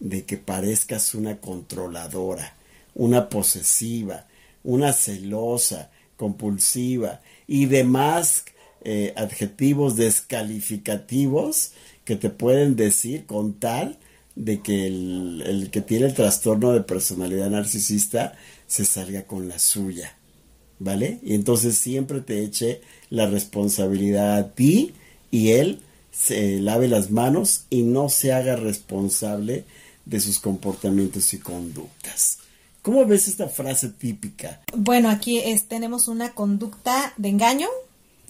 de 0.00 0.24
que 0.24 0.36
parezcas 0.36 1.14
una 1.14 1.38
controladora, 1.38 2.54
una 2.94 3.28
posesiva, 3.28 4.26
una 4.64 4.92
celosa, 4.92 5.90
compulsiva 6.16 7.20
y 7.46 7.66
demás 7.66 8.44
eh, 8.84 9.12
adjetivos 9.16 9.96
descalificativos 9.96 11.72
que 12.04 12.16
te 12.16 12.30
pueden 12.30 12.76
decir 12.76 13.26
con 13.26 13.54
tal 13.54 13.98
de 14.34 14.60
que 14.60 14.86
el, 14.86 15.42
el, 15.46 15.70
que 15.70 15.80
tiene 15.80 16.06
el 16.06 16.14
trastorno 16.14 16.72
de 16.72 16.82
personalidad 16.82 17.50
narcisista 17.50 18.34
se 18.66 18.84
salga 18.84 19.24
con 19.24 19.48
la 19.48 19.58
suya. 19.58 20.16
¿Vale? 20.78 21.20
Y 21.22 21.34
entonces 21.34 21.78
siempre 21.78 22.20
te 22.20 22.42
eche 22.42 22.82
la 23.08 23.26
responsabilidad 23.26 24.36
a 24.36 24.52
ti 24.52 24.92
y 25.30 25.52
él 25.52 25.80
se 26.12 26.60
lave 26.60 26.86
las 26.86 27.10
manos 27.10 27.64
y 27.70 27.82
no 27.82 28.10
se 28.10 28.32
haga 28.32 28.56
responsable 28.56 29.64
de 30.06 30.20
sus 30.20 30.40
comportamientos 30.40 31.34
y 31.34 31.38
conductas. 31.38 32.38
¿Cómo 32.80 33.04
ves 33.04 33.28
esta 33.28 33.48
frase 33.48 33.88
típica? 33.88 34.62
Bueno, 34.74 35.10
aquí 35.10 35.38
es, 35.38 35.66
tenemos 35.66 36.08
una 36.08 36.30
conducta 36.30 37.12
de 37.16 37.28
engaño, 37.28 37.68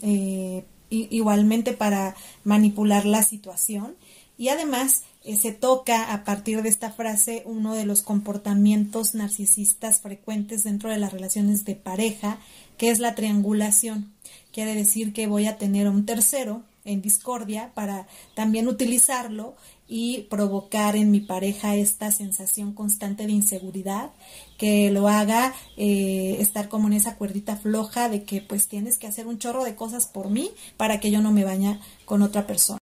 eh, 0.02 0.64
igualmente 0.88 1.74
para 1.74 2.16
manipular 2.42 3.04
la 3.04 3.22
situación, 3.22 3.94
y 4.38 4.48
además 4.48 5.02
eh, 5.24 5.36
se 5.36 5.52
toca 5.52 6.12
a 6.12 6.24
partir 6.24 6.62
de 6.62 6.70
esta 6.70 6.90
frase 6.90 7.42
uno 7.44 7.74
de 7.74 7.84
los 7.84 8.00
comportamientos 8.00 9.14
narcisistas 9.14 10.00
frecuentes 10.00 10.64
dentro 10.64 10.88
de 10.88 10.98
las 10.98 11.12
relaciones 11.12 11.66
de 11.66 11.74
pareja, 11.74 12.38
que 12.78 12.90
es 12.90 12.98
la 12.98 13.14
triangulación. 13.14 14.12
Quiere 14.52 14.74
decir 14.74 15.12
que 15.12 15.26
voy 15.26 15.46
a 15.46 15.58
tener 15.58 15.86
un 15.88 16.06
tercero 16.06 16.62
en 16.86 17.02
discordia 17.02 17.72
para 17.74 18.06
también 18.34 18.68
utilizarlo 18.68 19.54
y 19.88 20.22
provocar 20.22 20.96
en 20.96 21.10
mi 21.10 21.20
pareja 21.20 21.76
esta 21.76 22.10
sensación 22.10 22.72
constante 22.72 23.26
de 23.26 23.32
inseguridad 23.32 24.10
que 24.58 24.90
lo 24.90 25.08
haga 25.08 25.54
eh, 25.76 26.38
estar 26.40 26.68
como 26.68 26.88
en 26.88 26.94
esa 26.94 27.16
cuerdita 27.16 27.56
floja 27.56 28.08
de 28.08 28.24
que 28.24 28.40
pues 28.40 28.68
tienes 28.68 28.98
que 28.98 29.06
hacer 29.06 29.26
un 29.26 29.38
chorro 29.38 29.64
de 29.64 29.76
cosas 29.76 30.06
por 30.06 30.30
mí 30.30 30.50
para 30.76 30.98
que 30.98 31.10
yo 31.10 31.20
no 31.20 31.30
me 31.30 31.44
baña 31.44 31.80
con 32.04 32.22
otra 32.22 32.46
persona 32.46 32.80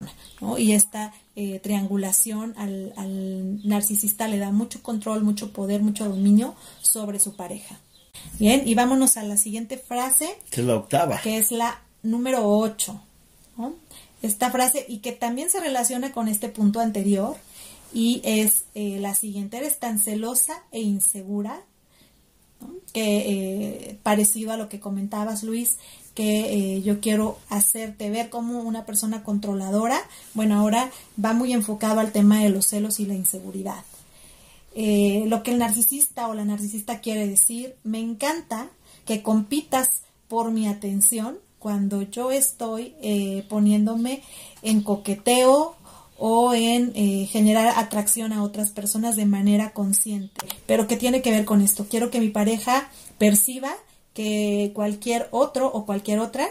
y 0.58 0.72
esta 0.72 1.12
eh, 1.34 1.60
triangulación 1.60 2.54
al, 2.56 2.92
al 2.96 3.66
narcisista 3.66 4.28
le 4.28 4.38
da 4.38 4.52
mucho 4.52 4.82
control 4.82 5.24
mucho 5.24 5.52
poder 5.52 5.82
mucho 5.82 6.08
dominio 6.08 6.54
sobre 6.82 7.18
su 7.18 7.34
pareja. 7.34 7.78
Bien 8.38 8.62
y 8.66 8.74
vámonos 8.74 9.16
a 9.16 9.24
la 9.24 9.36
siguiente 9.36 9.76
frase 9.76 10.38
que 10.50 10.60
es 10.60 10.66
la 10.66 10.76
octava. 10.76 11.20
que 11.20 11.38
es 11.38 11.50
la 11.50 11.80
número 12.02 12.46
8 12.46 13.00
esta 14.22 14.50
frase 14.50 14.87
y 14.88 14.98
que 14.98 15.12
también 15.12 15.50
se 15.50 15.61
relaciona 15.61 16.12
con 16.12 16.28
este 16.28 16.48
punto 16.48 16.80
anterior 16.80 17.37
y 17.92 18.22
es 18.24 18.64
eh, 18.74 18.98
la 19.00 19.14
siguiente, 19.14 19.58
eres 19.58 19.78
tan 19.78 19.98
celosa 19.98 20.62
e 20.70 20.80
insegura, 20.80 21.61
que 22.92 23.16
eh, 23.16 23.98
parecido 24.02 24.52
a 24.52 24.56
lo 24.56 24.68
que 24.68 24.80
comentabas 24.80 25.42
Luis, 25.42 25.78
que 26.14 26.76
eh, 26.76 26.82
yo 26.82 27.00
quiero 27.00 27.38
hacerte 27.48 28.11
ver 28.11 28.30
como 28.30 28.61
una 28.61 28.87
persona 28.87 29.24
controladora, 29.24 30.00
bueno, 30.35 30.58
ahora 30.58 30.90
va 31.22 31.32
muy 31.32 31.52
enfocado 31.52 32.00
al 32.00 32.12
tema 32.12 32.42
de 32.42 32.50
los 32.50 32.66
celos 32.66 33.00
y 33.00 33.06
la 33.06 33.14
inseguridad. 33.14 33.85
lo 34.74 35.42
que 35.42 35.50
el 35.52 35.58
narcisista 35.58 36.28
o 36.28 36.35
la 36.35 36.44
narcisista 36.44 37.00
quiere 37.00 37.26
decir, 37.26 37.74
me 37.82 37.98
encanta 37.98 38.70
que 39.04 39.22
compitas 39.22 40.02
por 40.28 40.50
mi 40.50 40.68
atención, 40.68 41.38
cuando 41.62 42.03
yo 42.03 42.33
estoy 42.33 42.96
eh, 43.03 43.44
poniéndome 43.48 44.20
en 44.62 44.83
coqueteo 44.83 45.77
o 46.18 46.55
en 46.55 46.90
eh, 46.96 47.29
generar 47.31 47.79
atracción 47.79 48.33
a 48.33 48.42
otras 48.42 48.70
personas 48.70 49.14
de 49.14 49.27
manera 49.27 49.72
consciente. 49.72 50.44
Pero 50.66 50.88
¿qué 50.88 50.96
tiene 50.96 51.22
que 51.22 51.31
ver 51.31 51.44
con 51.44 51.62
esto? 51.62 51.87
Quiero 51.88 52.11
que 52.11 52.18
mi 52.18 52.31
pareja 52.31 52.90
perciba 53.16 53.72
que 54.12 54.72
cualquier 54.75 55.29
otro 55.31 55.68
o 55.68 55.87
cualquier 55.87 56.18
otra 56.18 56.48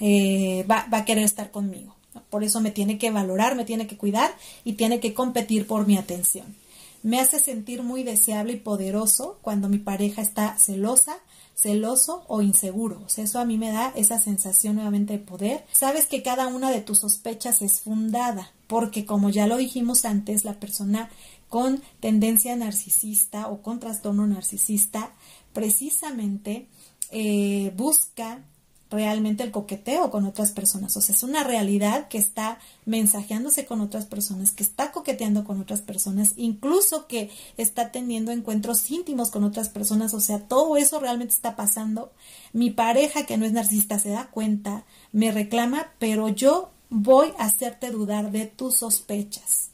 eh, 0.00 0.66
va, 0.68 0.86
va, 0.92 0.98
a 0.98 1.04
querer 1.04 1.22
estar 1.22 1.52
conmigo. 1.52 1.94
Por 2.28 2.42
eso 2.42 2.60
me 2.60 2.72
tiene 2.72 2.98
que 2.98 3.12
valorar, 3.12 3.54
me 3.54 3.64
tiene 3.64 3.86
que 3.86 3.96
cuidar 3.96 4.34
y 4.64 4.72
tiene 4.72 4.98
que 4.98 5.14
competir 5.14 5.68
por 5.68 5.86
mi 5.86 5.96
atención. 5.96 6.56
Me 7.04 7.20
hace 7.20 7.38
sentir 7.38 7.84
muy 7.84 8.02
deseable 8.02 8.54
y 8.54 8.56
poderoso 8.56 9.38
cuando 9.42 9.68
mi 9.68 9.78
pareja 9.78 10.22
está 10.22 10.58
celosa, 10.58 11.18
celoso 11.60 12.24
o 12.28 12.40
inseguro. 12.40 13.02
O 13.04 13.08
sea, 13.08 13.24
eso 13.24 13.40
a 13.40 13.44
mí 13.44 13.58
me 13.58 13.72
da 13.72 13.92
esa 13.96 14.20
sensación 14.20 14.76
nuevamente 14.76 15.14
de 15.14 15.18
poder. 15.18 15.66
Sabes 15.72 16.06
que 16.06 16.22
cada 16.22 16.46
una 16.46 16.70
de 16.70 16.80
tus 16.80 17.00
sospechas 17.00 17.62
es 17.62 17.80
fundada, 17.80 18.52
porque 18.68 19.04
como 19.04 19.30
ya 19.30 19.46
lo 19.46 19.56
dijimos 19.56 20.04
antes, 20.04 20.44
la 20.44 20.60
persona 20.60 21.10
con 21.48 21.82
tendencia 22.00 22.54
narcisista 22.54 23.48
o 23.48 23.62
con 23.62 23.80
trastorno 23.80 24.26
narcisista 24.26 25.12
precisamente 25.52 26.68
eh, 27.10 27.72
busca 27.74 28.44
realmente 28.90 29.42
el 29.42 29.50
coqueteo 29.50 30.10
con 30.10 30.24
otras 30.24 30.52
personas. 30.52 30.96
O 30.96 31.00
sea, 31.00 31.14
es 31.14 31.22
una 31.22 31.44
realidad 31.44 32.08
que 32.08 32.18
está 32.18 32.58
mensajeándose 32.86 33.66
con 33.66 33.80
otras 33.80 34.06
personas, 34.06 34.52
que 34.52 34.62
está 34.62 34.92
coqueteando 34.92 35.44
con 35.44 35.60
otras 35.60 35.82
personas, 35.82 36.32
incluso 36.36 37.06
que 37.06 37.30
está 37.56 37.92
teniendo 37.92 38.32
encuentros 38.32 38.90
íntimos 38.90 39.30
con 39.30 39.44
otras 39.44 39.68
personas. 39.68 40.14
O 40.14 40.20
sea, 40.20 40.40
todo 40.40 40.76
eso 40.76 40.98
realmente 41.00 41.34
está 41.34 41.56
pasando. 41.56 42.12
Mi 42.52 42.70
pareja, 42.70 43.26
que 43.26 43.36
no 43.36 43.44
es 43.44 43.52
narcisista, 43.52 43.98
se 43.98 44.10
da 44.10 44.28
cuenta, 44.28 44.84
me 45.12 45.30
reclama, 45.30 45.92
pero 45.98 46.28
yo 46.28 46.70
voy 46.88 47.32
a 47.38 47.44
hacerte 47.44 47.90
dudar 47.90 48.30
de 48.30 48.46
tus 48.46 48.76
sospechas. 48.76 49.70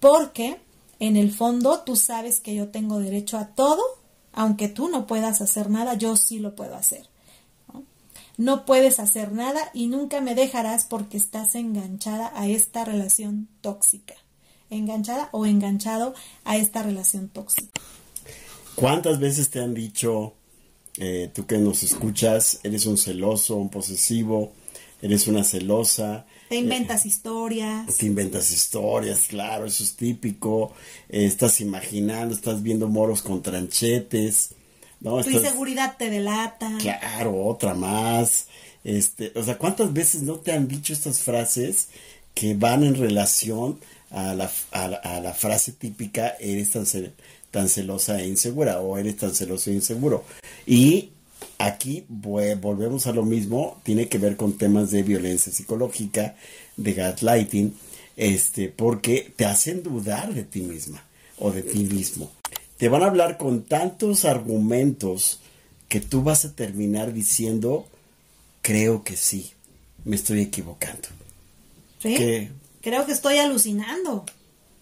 Porque 0.00 0.60
en 1.00 1.16
el 1.16 1.32
fondo 1.32 1.80
tú 1.80 1.96
sabes 1.96 2.40
que 2.40 2.54
yo 2.54 2.68
tengo 2.68 2.98
derecho 2.98 3.36
a 3.36 3.48
todo, 3.48 3.82
aunque 4.32 4.68
tú 4.68 4.88
no 4.88 5.06
puedas 5.06 5.40
hacer 5.42 5.68
nada, 5.70 5.94
yo 5.94 6.16
sí 6.16 6.38
lo 6.38 6.54
puedo 6.56 6.74
hacer 6.74 7.13
no 8.36 8.64
puedes 8.64 8.98
hacer 8.98 9.32
nada 9.32 9.70
y 9.72 9.86
nunca 9.86 10.20
me 10.20 10.34
dejarás 10.34 10.84
porque 10.84 11.16
estás 11.16 11.54
enganchada 11.54 12.32
a 12.34 12.48
esta 12.48 12.84
relación 12.84 13.48
tóxica. 13.60 14.14
Enganchada 14.70 15.28
o 15.32 15.46
enganchado 15.46 16.14
a 16.44 16.56
esta 16.56 16.82
relación 16.82 17.28
tóxica. 17.28 17.80
¿Cuántas 18.74 19.20
veces 19.20 19.50
te 19.50 19.60
han 19.60 19.72
dicho, 19.72 20.34
eh, 20.96 21.30
tú 21.32 21.46
que 21.46 21.58
nos 21.58 21.82
escuchas, 21.82 22.58
eres 22.64 22.86
un 22.86 22.98
celoso, 22.98 23.56
un 23.56 23.68
posesivo, 23.68 24.52
eres 25.00 25.28
una 25.28 25.44
celosa? 25.44 26.26
Te 26.48 26.56
inventas 26.56 27.06
historias. 27.06 27.96
Te 27.96 28.06
inventas 28.06 28.50
historias, 28.50 29.26
claro, 29.28 29.66
eso 29.66 29.84
es 29.84 29.94
típico. 29.94 30.72
Eh, 31.08 31.24
estás 31.26 31.60
imaginando, 31.60 32.34
estás 32.34 32.62
viendo 32.62 32.88
moros 32.88 33.22
con 33.22 33.42
tranchetes 33.42 34.54
tu 35.04 35.30
inseguridad 35.30 35.96
te 35.96 36.10
delata. 36.10 36.70
Claro, 36.78 37.44
otra 37.44 37.74
más. 37.74 38.46
Este, 38.82 39.32
o 39.34 39.42
sea, 39.42 39.56
¿cuántas 39.56 39.92
veces 39.92 40.22
no 40.22 40.34
te 40.36 40.52
han 40.52 40.68
dicho 40.68 40.92
estas 40.92 41.20
frases 41.20 41.88
que 42.34 42.54
van 42.54 42.82
en 42.82 42.96
relación 42.96 43.78
a 44.10 44.34
la, 44.34 44.50
a 44.70 45.20
la, 45.20 45.32
frase 45.32 45.72
típica, 45.72 46.36
eres 46.38 46.70
tan, 46.70 46.84
tan 47.50 47.68
celosa 47.68 48.20
e 48.20 48.28
insegura 48.28 48.80
o 48.80 48.96
eres 48.96 49.16
tan 49.16 49.34
celoso 49.34 49.70
e 49.70 49.74
inseguro. 49.74 50.24
Y 50.66 51.10
aquí 51.58 52.04
volvemos 52.08 53.06
a 53.06 53.12
lo 53.12 53.24
mismo, 53.24 53.80
tiene 53.82 54.08
que 54.08 54.18
ver 54.18 54.36
con 54.36 54.56
temas 54.56 54.90
de 54.90 55.02
violencia 55.02 55.52
psicológica, 55.52 56.36
de 56.76 56.92
gaslighting, 56.92 57.74
este, 58.16 58.68
porque 58.68 59.32
te 59.34 59.46
hacen 59.46 59.82
dudar 59.82 60.32
de 60.32 60.44
ti 60.44 60.60
misma 60.60 61.02
o 61.38 61.50
de 61.50 61.62
ti 61.62 61.80
mismo. 61.80 62.30
Te 62.78 62.88
van 62.88 63.02
a 63.02 63.06
hablar 63.06 63.38
con 63.38 63.62
tantos 63.62 64.24
argumentos 64.24 65.40
que 65.88 66.00
tú 66.00 66.22
vas 66.22 66.44
a 66.44 66.52
terminar 66.52 67.12
diciendo, 67.12 67.86
creo 68.62 69.04
que 69.04 69.16
sí, 69.16 69.52
me 70.04 70.16
estoy 70.16 70.40
equivocando. 70.40 71.08
¿Sí? 72.00 72.50
Creo 72.80 73.06
que 73.06 73.12
estoy 73.12 73.38
alucinando. 73.38 74.24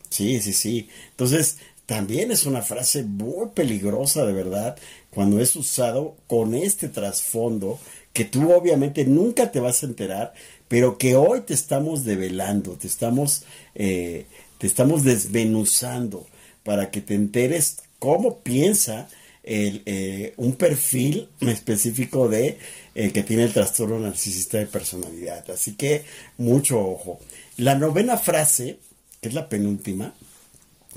Sí, 0.09 0.41
sí, 0.41 0.53
sí. 0.53 0.89
Entonces, 1.11 1.59
también 1.87 2.31
es 2.31 2.47
una 2.47 2.63
frase 2.63 3.03
muy 3.03 3.49
peligrosa 3.55 4.25
de 4.25 4.33
verdad 4.33 4.79
cuando 5.11 5.41
es 5.41 5.55
usado 5.57 6.17
con 6.27 6.55
este 6.55 6.89
trasfondo 6.89 7.79
que 8.13 8.25
tú 8.25 8.53
obviamente 8.53 9.05
nunca 9.05 9.51
te 9.51 9.61
vas 9.61 9.83
a 9.83 9.87
enterar, 9.87 10.35
pero 10.69 10.99
que 10.99 11.17
hoy 11.17 11.43
te 11.43 11.55
estamos 11.55 12.05
develando, 12.05 12.73
te 12.73 12.87
estamos, 12.87 13.45
eh, 13.75 14.27
te 14.59 14.67
estamos 14.67 15.03
desmenuzando 15.03 16.27
para 16.65 16.91
que 16.91 17.01
te 17.01 17.15
enteres 17.15 17.79
cómo 17.99 18.41
piensa 18.41 19.09
el, 19.43 19.83
eh, 19.87 20.35
un 20.37 20.55
perfil 20.55 21.29
específico 21.41 22.29
de 22.29 22.59
eh, 22.95 23.11
que 23.11 23.23
tiene 23.23 23.45
el 23.45 23.53
trastorno 23.53 23.99
narcisista 23.99 24.59
de 24.59 24.67
personalidad. 24.67 25.51
Así 25.51 25.75
que 25.75 26.05
mucho 26.39 26.81
ojo. 26.81 27.21
La 27.57 27.75
novena 27.75 28.17
frase, 28.17 28.79
que 29.21 29.29
es 29.29 29.35
la 29.35 29.49
penúltima, 29.49 30.15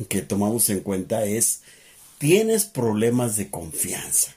que 0.09 0.21
tomamos 0.21 0.69
en 0.69 0.81
cuenta 0.81 1.25
es, 1.25 1.61
tienes 2.17 2.65
problemas 2.65 3.37
de 3.37 3.49
confianza, 3.49 4.35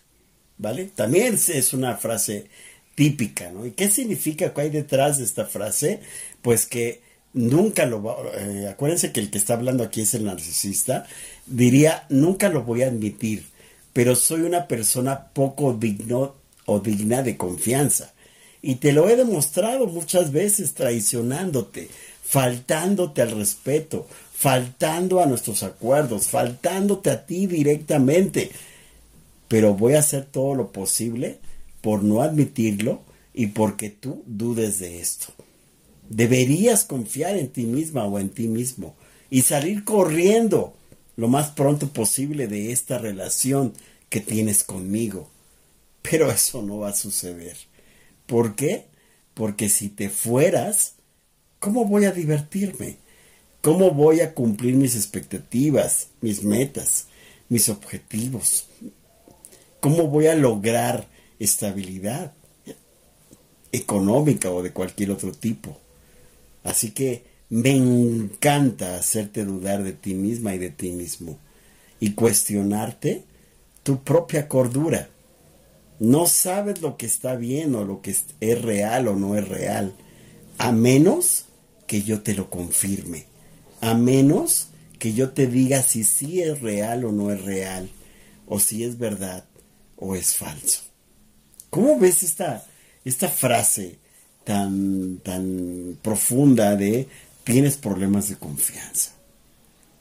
¿vale? 0.56 0.90
También 0.94 1.34
es 1.34 1.72
una 1.72 1.96
frase 1.96 2.46
típica, 2.94 3.50
¿no? 3.50 3.66
¿Y 3.66 3.72
qué 3.72 3.88
significa 3.88 4.52
que 4.52 4.60
hay 4.60 4.70
detrás 4.70 5.18
de 5.18 5.24
esta 5.24 5.46
frase? 5.46 6.00
Pues 6.42 6.66
que 6.66 7.00
nunca 7.32 7.86
lo 7.86 8.02
va, 8.02 8.16
eh, 8.34 8.68
acuérdense 8.68 9.12
que 9.12 9.20
el 9.20 9.30
que 9.30 9.38
está 9.38 9.54
hablando 9.54 9.84
aquí 9.84 10.00
es 10.02 10.14
el 10.14 10.24
narcisista, 10.24 11.06
diría, 11.46 12.06
nunca 12.08 12.48
lo 12.48 12.62
voy 12.62 12.82
a 12.82 12.88
admitir, 12.88 13.46
pero 13.92 14.14
soy 14.14 14.42
una 14.42 14.66
persona 14.68 15.28
poco 15.28 15.74
digno 15.74 16.34
o 16.66 16.80
digna 16.80 17.22
de 17.22 17.36
confianza. 17.36 18.12
Y 18.60 18.76
te 18.76 18.92
lo 18.92 19.08
he 19.08 19.16
demostrado 19.16 19.86
muchas 19.86 20.32
veces 20.32 20.74
traicionándote, 20.74 21.88
faltándote 22.22 23.22
al 23.22 23.30
respeto, 23.30 24.06
faltando 24.34 25.20
a 25.20 25.26
nuestros 25.26 25.62
acuerdos, 25.62 26.28
faltándote 26.28 27.10
a 27.10 27.24
ti 27.24 27.46
directamente. 27.46 28.50
Pero 29.46 29.74
voy 29.74 29.94
a 29.94 30.00
hacer 30.00 30.26
todo 30.26 30.54
lo 30.54 30.72
posible 30.72 31.38
por 31.80 32.02
no 32.02 32.22
admitirlo 32.22 33.00
y 33.32 33.48
porque 33.48 33.90
tú 33.90 34.22
dudes 34.26 34.78
de 34.80 35.00
esto. 35.00 35.32
Deberías 36.08 36.84
confiar 36.84 37.36
en 37.36 37.48
ti 37.48 37.64
misma 37.64 38.06
o 38.06 38.18
en 38.18 38.30
ti 38.30 38.48
mismo 38.48 38.94
y 39.30 39.42
salir 39.42 39.84
corriendo 39.84 40.74
lo 41.16 41.28
más 41.28 41.50
pronto 41.50 41.88
posible 41.88 42.46
de 42.46 42.72
esta 42.72 42.98
relación 42.98 43.74
que 44.08 44.20
tienes 44.20 44.64
conmigo. 44.64 45.28
Pero 46.02 46.30
eso 46.30 46.62
no 46.62 46.78
va 46.78 46.90
a 46.90 46.94
suceder. 46.94 47.56
¿Por 48.26 48.54
qué? 48.54 48.86
Porque 49.34 49.68
si 49.68 49.88
te 49.88 50.08
fueras, 50.08 50.94
¿cómo 51.58 51.84
voy 51.84 52.06
a 52.06 52.12
divertirme? 52.12 52.96
¿Cómo 53.60 53.90
voy 53.90 54.20
a 54.20 54.32
cumplir 54.34 54.76
mis 54.76 54.94
expectativas, 54.94 56.08
mis 56.20 56.42
metas, 56.44 57.06
mis 57.48 57.68
objetivos? 57.68 58.66
¿Cómo 59.80 60.06
voy 60.06 60.28
a 60.28 60.34
lograr 60.34 61.06
estabilidad 61.38 62.32
económica 63.72 64.50
o 64.50 64.62
de 64.62 64.72
cualquier 64.72 65.10
otro 65.10 65.32
tipo? 65.32 65.76
Así 66.68 66.90
que 66.90 67.24
me 67.48 67.70
encanta 67.70 68.96
hacerte 68.96 69.44
dudar 69.44 69.82
de 69.82 69.92
ti 69.92 70.14
misma 70.14 70.54
y 70.54 70.58
de 70.58 70.70
ti 70.70 70.90
mismo 70.90 71.38
y 72.00 72.12
cuestionarte 72.12 73.24
tu 73.82 74.02
propia 74.04 74.48
cordura. 74.48 75.08
No 75.98 76.26
sabes 76.26 76.80
lo 76.80 76.96
que 76.96 77.06
está 77.06 77.36
bien 77.36 77.74
o 77.74 77.84
lo 77.84 78.02
que 78.02 78.14
es 78.40 78.62
real 78.62 79.08
o 79.08 79.16
no 79.16 79.36
es 79.36 79.48
real, 79.48 79.94
a 80.58 80.72
menos 80.72 81.46
que 81.86 82.02
yo 82.02 82.20
te 82.20 82.34
lo 82.34 82.50
confirme 82.50 83.26
a 83.80 83.94
menos 83.94 84.68
que 84.98 85.12
yo 85.12 85.30
te 85.30 85.46
diga 85.46 85.82
si 85.82 86.04
sí 86.04 86.42
es 86.42 86.60
real 86.60 87.04
o 87.04 87.12
no 87.12 87.30
es 87.30 87.42
real, 87.42 87.88
o 88.46 88.58
si 88.58 88.84
es 88.84 88.98
verdad 88.98 89.44
o 89.96 90.14
es 90.14 90.34
falso. 90.34 90.82
¿Cómo 91.70 91.98
ves 91.98 92.22
esta, 92.22 92.66
esta 93.04 93.28
frase 93.28 93.98
tan, 94.48 95.18
tan 95.18 95.98
profunda 96.00 96.74
de 96.74 97.06
tienes 97.44 97.76
problemas 97.76 98.30
de 98.30 98.36
confianza? 98.36 99.12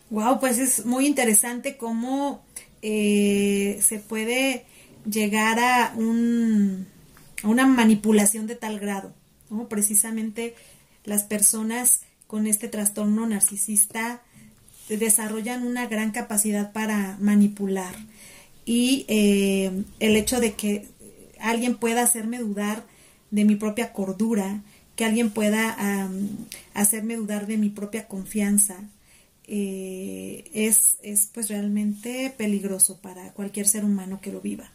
Wow, 0.09 0.39
pues 0.39 0.57
es 0.57 0.85
muy 0.85 1.05
interesante 1.05 1.75
cómo 1.75 2.41
eh, 2.81 3.77
se 3.81 3.99
puede 3.99 4.63
llegar 5.05 5.59
a, 5.59 5.93
un, 5.97 6.87
a 7.43 7.49
una 7.49 7.67
manipulación 7.67 8.47
de 8.47 8.55
tal 8.55 8.79
grado, 8.79 9.11
¿no? 9.49 9.67
Precisamente 9.67 10.55
las 11.03 11.23
personas 11.23 11.99
con 12.25 12.47
este 12.47 12.69
trastorno 12.69 13.27
narcisista 13.27 14.21
desarrollan 14.87 15.67
una 15.67 15.87
gran 15.87 16.11
capacidad 16.11 16.71
para 16.71 17.17
manipular 17.19 17.93
y 18.63 19.03
eh, 19.09 19.83
el 19.99 20.15
hecho 20.15 20.39
de 20.39 20.53
que 20.53 20.87
alguien 21.37 21.75
pueda 21.75 22.03
hacerme 22.03 22.37
dudar 22.39 22.85
de 23.31 23.45
mi 23.45 23.55
propia 23.55 23.93
cordura, 23.93 24.61
que 24.95 25.05
alguien 25.05 25.29
pueda 25.29 26.09
hacerme 26.73 27.15
dudar 27.15 27.45
de 27.47 27.57
mi 27.57 27.69
propia 27.69 28.07
confianza, 28.07 28.83
eh, 29.47 30.49
es, 30.53 30.97
es, 31.03 31.29
pues 31.33 31.49
realmente 31.49 32.33
peligroso 32.35 32.97
para 32.97 33.31
cualquier 33.31 33.67
ser 33.67 33.85
humano 33.85 34.19
que 34.21 34.31
lo 34.31 34.41
viva. 34.41 34.69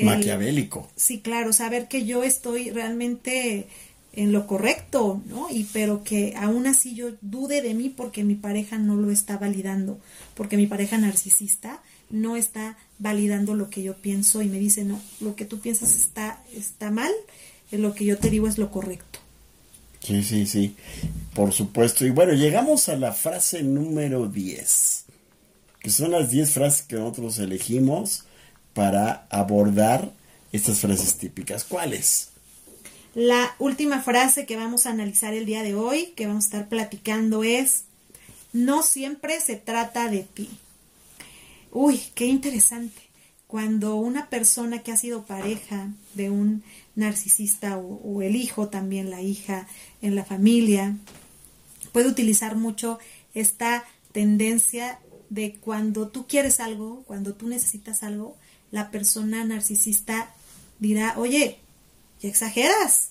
Maquiavélico. 0.00 0.88
sí, 0.96 1.20
claro, 1.20 1.52
saber 1.52 1.88
que 1.88 2.04
yo 2.04 2.22
estoy 2.22 2.70
realmente 2.70 3.66
en 4.12 4.32
lo 4.32 4.46
correcto, 4.46 5.22
¿no? 5.26 5.48
Y 5.50 5.64
pero 5.72 6.02
que 6.02 6.34
aún 6.36 6.66
así 6.66 6.94
yo 6.94 7.10
dude 7.20 7.62
de 7.62 7.74
mí 7.74 7.88
porque 7.88 8.24
mi 8.24 8.34
pareja 8.34 8.78
no 8.78 8.96
lo 8.96 9.10
está 9.10 9.38
validando, 9.38 10.00
porque 10.34 10.56
mi 10.56 10.66
pareja 10.66 10.98
narcisista 10.98 11.82
no 12.10 12.36
está 12.36 12.76
validando 12.98 13.54
lo 13.54 13.70
que 13.70 13.82
yo 13.82 13.94
pienso 13.96 14.42
y 14.42 14.48
me 14.48 14.58
dice, 14.58 14.84
"No, 14.84 15.00
lo 15.20 15.36
que 15.36 15.44
tú 15.44 15.60
piensas 15.60 15.94
está 15.94 16.42
está 16.52 16.90
mal, 16.90 17.12
lo 17.72 17.94
que 17.94 18.04
yo 18.04 18.18
te 18.18 18.30
digo 18.30 18.46
es 18.46 18.58
lo 18.58 18.70
correcto." 18.70 19.20
Sí, 20.02 20.22
sí, 20.24 20.46
sí. 20.46 20.76
Por 21.34 21.52
supuesto. 21.52 22.06
Y 22.06 22.10
bueno, 22.10 22.32
llegamos 22.32 22.88
a 22.88 22.96
la 22.96 23.12
frase 23.12 23.62
número 23.62 24.26
10, 24.26 25.04
que 25.80 25.90
son 25.90 26.12
las 26.12 26.30
10 26.30 26.52
frases 26.52 26.82
que 26.82 26.96
nosotros 26.96 27.38
elegimos 27.38 28.24
para 28.72 29.26
abordar 29.30 30.10
estas 30.52 30.80
frases 30.80 31.16
típicas. 31.16 31.64
¿Cuáles? 31.64 32.28
La 33.14 33.54
última 33.58 34.00
frase 34.00 34.46
que 34.46 34.56
vamos 34.56 34.86
a 34.86 34.90
analizar 34.90 35.34
el 35.34 35.44
día 35.44 35.62
de 35.62 35.74
hoy, 35.74 36.12
que 36.16 36.26
vamos 36.26 36.44
a 36.44 36.46
estar 36.46 36.68
platicando 36.68 37.42
es, 37.42 37.84
no 38.52 38.82
siempre 38.82 39.40
se 39.40 39.56
trata 39.56 40.08
de 40.08 40.22
ti. 40.22 40.48
Uy, 41.72 42.00
qué 42.14 42.26
interesante. 42.26 43.09
Cuando 43.50 43.96
una 43.96 44.30
persona 44.30 44.84
que 44.84 44.92
ha 44.92 44.96
sido 44.96 45.24
pareja 45.24 45.88
de 46.14 46.30
un 46.30 46.62
narcisista 46.94 47.78
o, 47.78 48.22
el 48.22 48.36
hijo 48.36 48.68
también, 48.68 49.10
la 49.10 49.22
hija 49.22 49.66
en 50.02 50.14
la 50.14 50.24
familia, 50.24 50.96
puede 51.90 52.06
utilizar 52.06 52.54
mucho 52.54 53.00
esta 53.34 53.82
tendencia 54.12 55.00
de 55.30 55.54
cuando 55.54 56.06
tú 56.06 56.28
quieres 56.28 56.60
algo, 56.60 57.02
cuando 57.08 57.34
tú 57.34 57.48
necesitas 57.48 58.04
algo, 58.04 58.36
la 58.70 58.92
persona 58.92 59.42
narcisista 59.42 60.32
dirá, 60.78 61.14
oye, 61.18 61.58
y 62.20 62.28
exageras, 62.28 63.08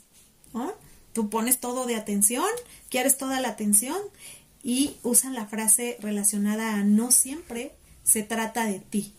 ¿no? 0.53 0.71
Tú 1.11 1.29
pones 1.29 1.59
todo 1.59 1.85
de 1.85 1.95
atención, 1.95 2.47
quieres 2.87 3.17
toda 3.17 3.41
la 3.41 3.49
atención 3.49 3.97
y 4.63 4.95
usan 5.03 5.33
la 5.33 5.47
frase 5.47 5.97
relacionada 5.99 6.75
a 6.75 6.83
no 6.85 7.11
siempre 7.11 7.73
se 8.05 8.23
trata 8.23 8.63
de 8.63 8.79
ti. 8.79 9.13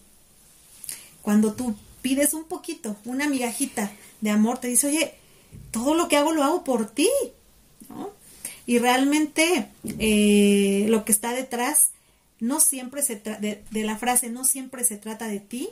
Cuando 1.23 1.53
tú 1.55 1.77
pides 2.03 2.35
un 2.35 2.45
poquito, 2.45 2.97
una 3.05 3.29
migajita 3.29 3.93
de 4.21 4.31
amor, 4.31 4.59
te 4.59 4.69
dice, 4.69 4.89
oye, 4.89 5.15
todo 5.71 5.95
lo 5.95 6.09
que 6.09 6.17
hago 6.17 6.33
lo 6.33 6.45
hago 6.45 6.65
por 6.65 6.89
ti, 6.91 7.09
¿no? 7.89 8.11
Y 8.67 8.79
realmente 8.79 9.69
eh, 9.99 10.87
lo 10.89 11.05
que 11.05 11.13
está 11.13 11.33
detrás 11.33 11.91
no 12.39 12.61
siempre 12.61 13.03
se 13.03 13.17
de, 13.17 13.63
de 13.71 13.85
la 13.85 13.99
frase 13.99 14.31
no 14.31 14.45
siempre 14.45 14.85
se 14.85 14.97
trata 14.97 15.27
de 15.27 15.41
ti, 15.41 15.69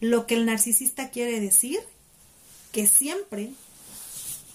lo 0.00 0.26
que 0.26 0.34
el 0.34 0.46
narcisista 0.46 1.10
quiere 1.10 1.40
decir 1.40 1.80
que 2.72 2.86
siempre 2.86 3.50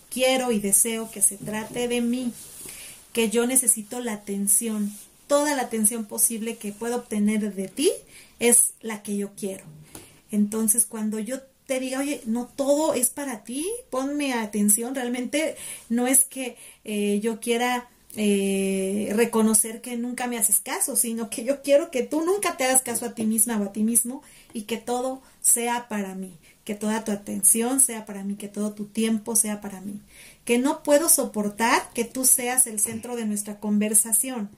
quiero 0.09 0.51
y 0.51 0.59
deseo 0.59 1.09
que 1.11 1.21
se 1.21 1.37
trate 1.37 1.87
de 1.87 2.01
mí, 2.01 2.33
que 3.13 3.29
yo 3.29 3.47
necesito 3.47 3.99
la 3.99 4.13
atención, 4.13 4.93
toda 5.27 5.55
la 5.55 5.63
atención 5.63 6.05
posible 6.05 6.57
que 6.57 6.73
puedo 6.73 6.97
obtener 6.97 7.53
de 7.53 7.67
ti 7.67 7.91
es 8.39 8.73
la 8.81 9.01
que 9.03 9.17
yo 9.17 9.31
quiero. 9.35 9.63
Entonces, 10.31 10.85
cuando 10.85 11.19
yo 11.19 11.39
te 11.65 11.79
diga, 11.79 11.99
oye, 11.99 12.21
no 12.25 12.47
todo 12.47 12.93
es 12.95 13.09
para 13.09 13.43
ti, 13.43 13.67
ponme 13.89 14.33
atención, 14.33 14.95
realmente 14.95 15.55
no 15.87 16.07
es 16.07 16.23
que 16.23 16.57
eh, 16.83 17.19
yo 17.21 17.39
quiera 17.39 17.87
eh, 18.15 19.11
reconocer 19.15 19.79
que 19.81 19.95
nunca 19.95 20.25
me 20.25 20.39
haces 20.39 20.61
caso, 20.61 20.95
sino 20.95 21.29
que 21.29 21.43
yo 21.43 21.61
quiero 21.61 21.91
que 21.91 22.01
tú 22.01 22.21
nunca 22.21 22.57
te 22.57 22.63
hagas 22.63 22.81
caso 22.81 23.05
a 23.05 23.13
ti 23.13 23.23
misma 23.23 23.59
o 23.59 23.65
a 23.65 23.71
ti 23.71 23.83
mismo 23.83 24.23
y 24.51 24.63
que 24.63 24.77
todo 24.77 25.21
sea 25.41 25.87
para 25.87 26.15
mí, 26.15 26.39
que 26.63 26.73
toda 26.73 27.03
tu 27.03 27.11
atención 27.11 27.79
sea 27.79 28.07
para 28.07 28.23
mí, 28.23 28.35
que 28.35 28.47
todo 28.47 28.73
tu 28.73 28.85
tiempo 28.85 29.35
sea 29.35 29.61
para 29.61 29.79
mí, 29.79 30.01
que 30.45 30.57
no 30.57 30.81
puedo 30.81 31.07
soportar 31.07 31.93
que 31.93 32.03
tú 32.03 32.25
seas 32.25 32.65
el 32.65 32.79
centro 32.79 33.15
de 33.15 33.25
nuestra 33.25 33.59
conversación. 33.59 34.49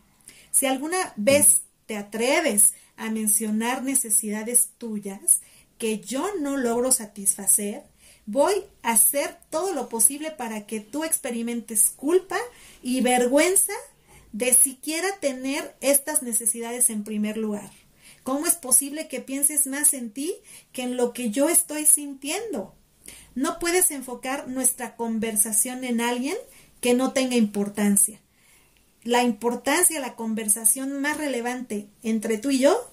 Si 0.51 0.65
alguna 0.65 1.13
vez 1.17 1.63
te 1.87 1.97
atreves 1.97 2.73
a 2.95 3.09
mencionar 3.09 3.83
necesidades 3.83 4.69
tuyas 4.77 5.41
que 5.81 5.99
yo 5.99 6.35
no 6.39 6.57
logro 6.57 6.91
satisfacer, 6.91 7.81
voy 8.27 8.53
a 8.83 8.91
hacer 8.91 9.39
todo 9.49 9.73
lo 9.73 9.89
posible 9.89 10.29
para 10.29 10.67
que 10.67 10.79
tú 10.79 11.03
experimentes 11.03 11.89
culpa 11.89 12.37
y 12.83 13.01
vergüenza 13.01 13.73
de 14.31 14.53
siquiera 14.53 15.07
tener 15.19 15.75
estas 15.81 16.21
necesidades 16.21 16.91
en 16.91 17.03
primer 17.03 17.35
lugar. 17.35 17.71
¿Cómo 18.21 18.45
es 18.45 18.53
posible 18.53 19.07
que 19.07 19.21
pienses 19.21 19.65
más 19.65 19.95
en 19.95 20.11
ti 20.11 20.35
que 20.71 20.83
en 20.83 20.97
lo 20.97 21.13
que 21.13 21.31
yo 21.31 21.49
estoy 21.49 21.87
sintiendo? 21.87 22.75
No 23.33 23.57
puedes 23.57 23.89
enfocar 23.89 24.49
nuestra 24.49 24.95
conversación 24.95 25.83
en 25.83 25.99
alguien 25.99 26.37
que 26.79 26.93
no 26.93 27.11
tenga 27.11 27.37
importancia. 27.37 28.21
La 29.03 29.23
importancia, 29.23 29.99
la 29.99 30.15
conversación 30.15 31.01
más 31.01 31.17
relevante 31.17 31.87
entre 32.03 32.37
tú 32.37 32.51
y 32.51 32.59
yo, 32.59 32.87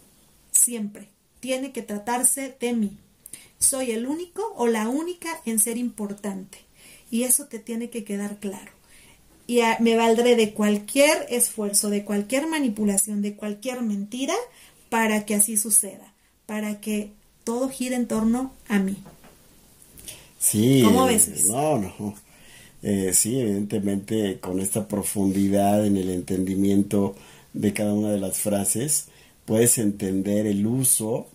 siempre 0.53 1.11
tiene 1.41 1.73
que 1.73 1.83
tratarse 1.83 2.57
de 2.61 2.73
mí. 2.73 2.97
Soy 3.59 3.91
el 3.91 4.07
único 4.07 4.43
o 4.57 4.67
la 4.67 4.89
única 4.89 5.29
en 5.45 5.59
ser 5.59 5.77
importante. 5.77 6.59
Y 7.11 7.25
eso 7.25 7.47
te 7.47 7.59
tiene 7.59 7.91
que 7.91 8.05
quedar 8.05 8.39
claro 8.39 8.79
y 9.49 9.63
me 9.81 9.97
valdré 9.97 10.37
de 10.37 10.53
cualquier 10.53 11.27
esfuerzo, 11.31 11.89
de 11.89 12.05
cualquier 12.05 12.47
manipulación, 12.47 13.23
de 13.23 13.35
cualquier 13.35 13.81
mentira 13.81 14.35
para 14.91 15.25
que 15.25 15.35
así 15.35 15.57
suceda, 15.57 16.13
para 16.45 16.81
que 16.81 17.13
todo 17.45 17.71
gire 17.71 17.97
en 17.97 18.07
torno 18.07 18.53
a 18.69 18.79
mí. 18.79 18.97
Sí. 20.39 20.83
¿Cómo 20.85 21.07
ves? 21.07 21.47
No, 21.47 21.79
no. 21.79 22.15
Eh, 22.83 23.13
sí, 23.15 23.41
evidentemente 23.41 24.39
con 24.39 24.61
esta 24.61 24.87
profundidad 24.87 25.85
en 25.87 25.97
el 25.97 26.11
entendimiento 26.11 27.17
de 27.55 27.73
cada 27.73 27.95
una 27.95 28.11
de 28.11 28.21
las 28.21 28.37
frases, 28.37 29.07
puedes 29.49 29.79
entender 29.79 30.47
el 30.47 30.67
uso 30.67 31.27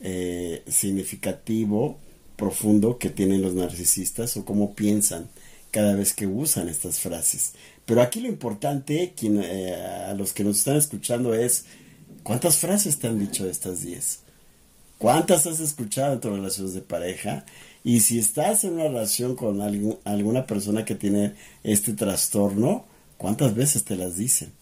eh, 0.00 0.64
significativo, 0.66 2.00
profundo 2.34 2.98
que 2.98 3.10
tienen 3.10 3.42
los 3.42 3.54
narcisistas 3.54 4.36
o 4.36 4.44
cómo 4.44 4.74
piensan 4.74 5.28
cada 5.70 5.94
vez 5.94 6.12
que 6.12 6.26
usan 6.26 6.68
estas 6.68 6.98
frases. 6.98 7.52
Pero 7.86 8.02
aquí 8.02 8.18
lo 8.18 8.26
importante 8.26 9.14
eh, 9.22 10.04
a 10.08 10.12
los 10.14 10.32
que 10.32 10.42
nos 10.42 10.58
están 10.58 10.78
escuchando 10.78 11.32
es 11.32 11.66
cuántas 12.24 12.56
frases 12.56 12.98
te 12.98 13.06
han 13.06 13.20
dicho 13.20 13.48
estas 13.48 13.82
10. 13.82 14.18
¿Cuántas 14.98 15.46
has 15.46 15.60
escuchado 15.60 16.14
en 16.14 16.20
tus 16.20 16.32
relaciones 16.32 16.74
de 16.74 16.80
pareja? 16.80 17.44
Y 17.84 18.00
si 18.00 18.18
estás 18.18 18.64
en 18.64 18.72
una 18.72 18.88
relación 18.88 19.36
con 19.36 19.60
alguna 20.04 20.44
persona 20.44 20.84
que 20.84 20.96
tiene 20.96 21.34
este 21.62 21.92
trastorno, 21.92 22.86
¿cuántas 23.16 23.54
veces 23.54 23.84
te 23.84 23.94
las 23.94 24.16
dicen? 24.16 24.59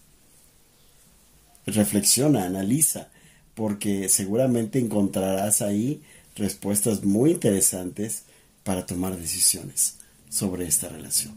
Reflexiona, 1.75 2.45
analiza, 2.45 3.09
porque 3.55 4.09
seguramente 4.09 4.79
encontrarás 4.79 5.63
ahí 5.63 6.03
respuestas 6.37 7.05
muy 7.05 7.33
interesantes 7.33 8.25
para 8.63 8.87
tomar 8.87 9.17
decisiones 9.17 9.97
sobre 10.29 10.67
esta 10.67 10.89
relación. 10.89 11.35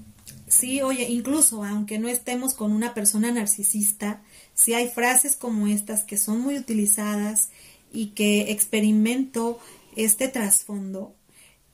Sí, 0.47 0.81
oye, 0.81 1.09
incluso 1.09 1.63
aunque 1.63 1.97
no 1.97 2.09
estemos 2.09 2.53
con 2.53 2.71
una 2.73 2.93
persona 2.93 3.31
narcisista, 3.31 4.21
si 4.53 4.73
hay 4.73 4.89
frases 4.89 5.35
como 5.35 5.67
estas 5.67 6.03
que 6.03 6.17
son 6.17 6.41
muy 6.41 6.57
utilizadas 6.57 7.49
y 7.91 8.07
que 8.07 8.51
experimento 8.51 9.59
este 9.95 10.27
trasfondo 10.27 11.15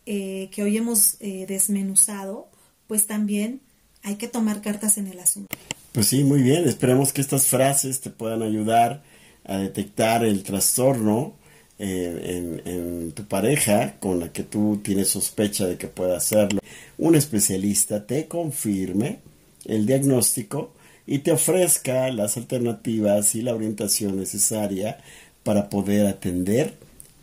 eh, 0.05 0.49
que 0.51 0.64
hoy 0.64 0.78
hemos 0.78 1.18
eh, 1.20 1.45
desmenuzado, 1.47 2.49
pues 2.88 3.08
también 3.08 3.62
hay 4.03 4.15
que 4.15 4.27
tomar 4.27 4.61
cartas 4.61 4.97
en 4.97 5.07
el 5.07 5.19
asunto. 5.19 5.55
Pues 5.91 6.07
sí, 6.07 6.23
muy 6.23 6.41
bien. 6.41 6.67
Esperemos 6.67 7.13
que 7.13 7.21
estas 7.21 7.47
frases 7.47 8.01
te 8.01 8.09
puedan 8.09 8.41
ayudar 8.43 9.03
a 9.45 9.57
detectar 9.57 10.23
el 10.23 10.43
trastorno 10.43 11.33
eh, 11.79 12.61
en, 12.65 13.11
tu 13.11 13.25
pareja 13.25 13.99
con 13.99 14.19
la 14.19 14.31
que 14.31 14.43
tú 14.43 14.81
tienes 14.83 15.09
sospecha 15.09 15.67
de 15.67 15.77
que 15.77 15.87
pueda 15.87 16.17
hacerlo, 16.17 16.59
un 16.97 17.15
especialista 17.15 18.05
te 18.05 18.27
confirme 18.27 19.19
el 19.65 19.85
diagnóstico 19.85 20.73
y 21.05 21.19
te 21.19 21.31
ofrezca 21.31 22.09
las 22.09 22.37
alternativas 22.37 23.35
y 23.35 23.41
la 23.41 23.53
orientación 23.53 24.17
necesaria 24.17 24.97
para 25.43 25.69
poder 25.69 26.07
atender 26.07 26.73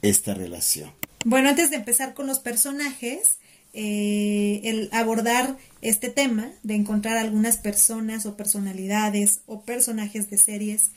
esta 0.02 0.34
relación. 0.34 0.90
Bueno, 1.24 1.48
antes 1.48 1.70
de 1.70 1.76
empezar 1.76 2.14
con 2.14 2.26
los 2.26 2.38
personajes, 2.38 3.38
eh, 3.74 4.60
el 4.64 4.88
abordar 4.92 5.58
este 5.82 6.08
tema 6.08 6.52
de 6.62 6.76
encontrar 6.76 7.16
algunas 7.16 7.56
personas 7.56 8.24
o 8.24 8.36
personalidades 8.36 9.40
o 9.46 9.62
personajes 9.62 10.30
de 10.30 10.38
series 10.38 10.90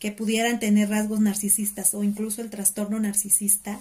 que 0.00 0.10
pudieran 0.12 0.58
tener 0.58 0.90
rasgos 0.90 1.20
narcisistas 1.20 1.94
o 1.94 2.02
incluso 2.02 2.42
el 2.42 2.50
trastorno 2.50 2.98
narcisista, 2.98 3.80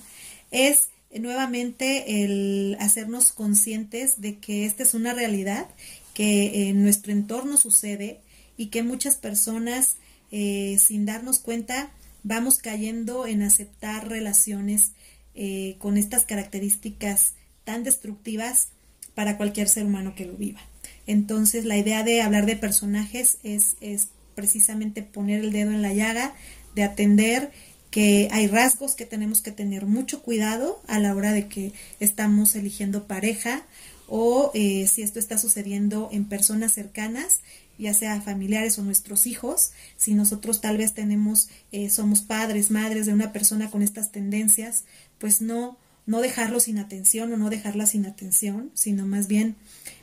es 0.52 0.90
nuevamente 1.20 2.24
el 2.24 2.78
hacernos 2.80 3.32
conscientes 3.32 4.22
de 4.22 4.38
que 4.38 4.66
esta 4.66 4.84
es 4.84 4.94
una 4.94 5.14
realidad 5.14 5.68
que 6.14 6.70
en 6.70 6.84
nuestro 6.84 7.12
entorno 7.12 7.58
sucede 7.58 8.20
y 8.56 8.68
que 8.68 8.84
muchas 8.84 9.18
personas 9.18 9.98
eh, 10.32 10.78
sin 10.80 11.06
darnos 11.06 11.40
cuenta 11.40 11.92
vamos 12.24 12.60
cayendo 12.60 13.28
en 13.28 13.42
aceptar 13.42 14.08
relaciones 14.08 14.92
eh, 15.36 15.76
con 15.80 15.98
estas 15.98 16.24
características 16.26 17.34
tan 17.64 17.84
destructivas 17.84 18.70
para 19.16 19.38
cualquier 19.38 19.70
ser 19.70 19.86
humano 19.86 20.16
que 20.16 20.26
lo 20.26 20.34
viva. 20.34 20.62
Entonces 21.08 21.66
la 21.66 21.78
idea 21.78 22.04
de 22.04 22.22
hablar 22.22 22.46
de 22.46 22.56
personajes 22.56 23.38
es, 23.44 23.76
es 23.82 24.08
precisamente 24.36 25.04
poner 25.04 25.42
el 25.42 25.52
dedo 25.52 25.72
en 25.72 25.82
la 25.82 25.94
llaga, 25.94 26.34
de 26.76 26.84
atender 26.84 27.52
que 27.92 28.28
hay 28.32 28.48
rasgos 28.48 28.96
que 28.96 29.06
tenemos 29.06 29.42
que 29.42 29.52
tener 29.52 29.86
mucho 29.86 30.24
cuidado 30.24 30.82
a 30.88 31.00
la 31.00 31.14
hora 31.14 31.32
de 31.32 31.48
que 31.48 31.74
estamos 32.00 32.56
eligiendo 32.56 33.06
pareja 33.06 33.62
o 34.08 34.52
eh, 34.56 34.88
si 34.88 35.04
esto 35.04 35.20
está 35.20 35.38
sucediendo 35.38 36.10
en 36.12 36.26
personas 36.26 36.74
cercanas, 36.74 37.42
ya 37.78 37.94
sea 37.94 38.22
familiares 38.22 38.78
o 38.80 38.84
nuestros 38.84 39.28
hijos, 39.28 39.72
si 39.98 40.14
nosotros 40.14 40.62
tal 40.62 40.78
vez 40.78 40.94
tenemos, 40.94 41.50
eh, 41.72 41.90
somos 41.90 42.22
padres, 42.22 42.72
madres 42.72 43.06
de 43.06 43.14
una 43.14 43.32
persona 43.32 43.70
con 43.70 43.82
estas 43.82 44.12
tendencias, 44.12 44.86
pues 45.20 45.42
no, 45.42 45.78
no 46.06 46.22
dejarlo 46.22 46.60
sin 46.60 46.78
atención 46.78 47.32
o 47.34 47.38
no 47.38 47.50
dejarla 47.50 47.86
sin 47.86 48.06
atención, 48.06 48.72
sino 48.74 49.06
más 49.06 49.28
bien 49.28 49.56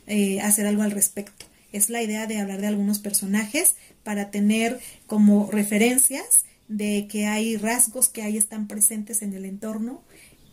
eh, 0.07 0.41
hacer 0.41 0.65
algo 0.67 0.83
al 0.83 0.91
respecto. 0.91 1.45
Es 1.71 1.89
la 1.89 2.01
idea 2.01 2.27
de 2.27 2.39
hablar 2.39 2.61
de 2.61 2.67
algunos 2.67 2.99
personajes 2.99 3.75
para 4.03 4.31
tener 4.31 4.79
como 5.07 5.49
referencias 5.51 6.45
de 6.67 7.07
que 7.09 7.27
hay 7.27 7.57
rasgos 7.57 8.07
que 8.07 8.23
ahí 8.23 8.37
están 8.37 8.67
presentes 8.67 9.21
en 9.21 9.33
el 9.33 9.45
entorno 9.45 10.01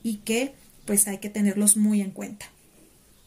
y 0.03 0.16
que 0.18 0.53
pues 0.84 1.09
hay 1.09 1.18
que 1.18 1.30
tenerlos 1.30 1.76
muy 1.76 2.01
en 2.01 2.11
cuenta. 2.11 2.46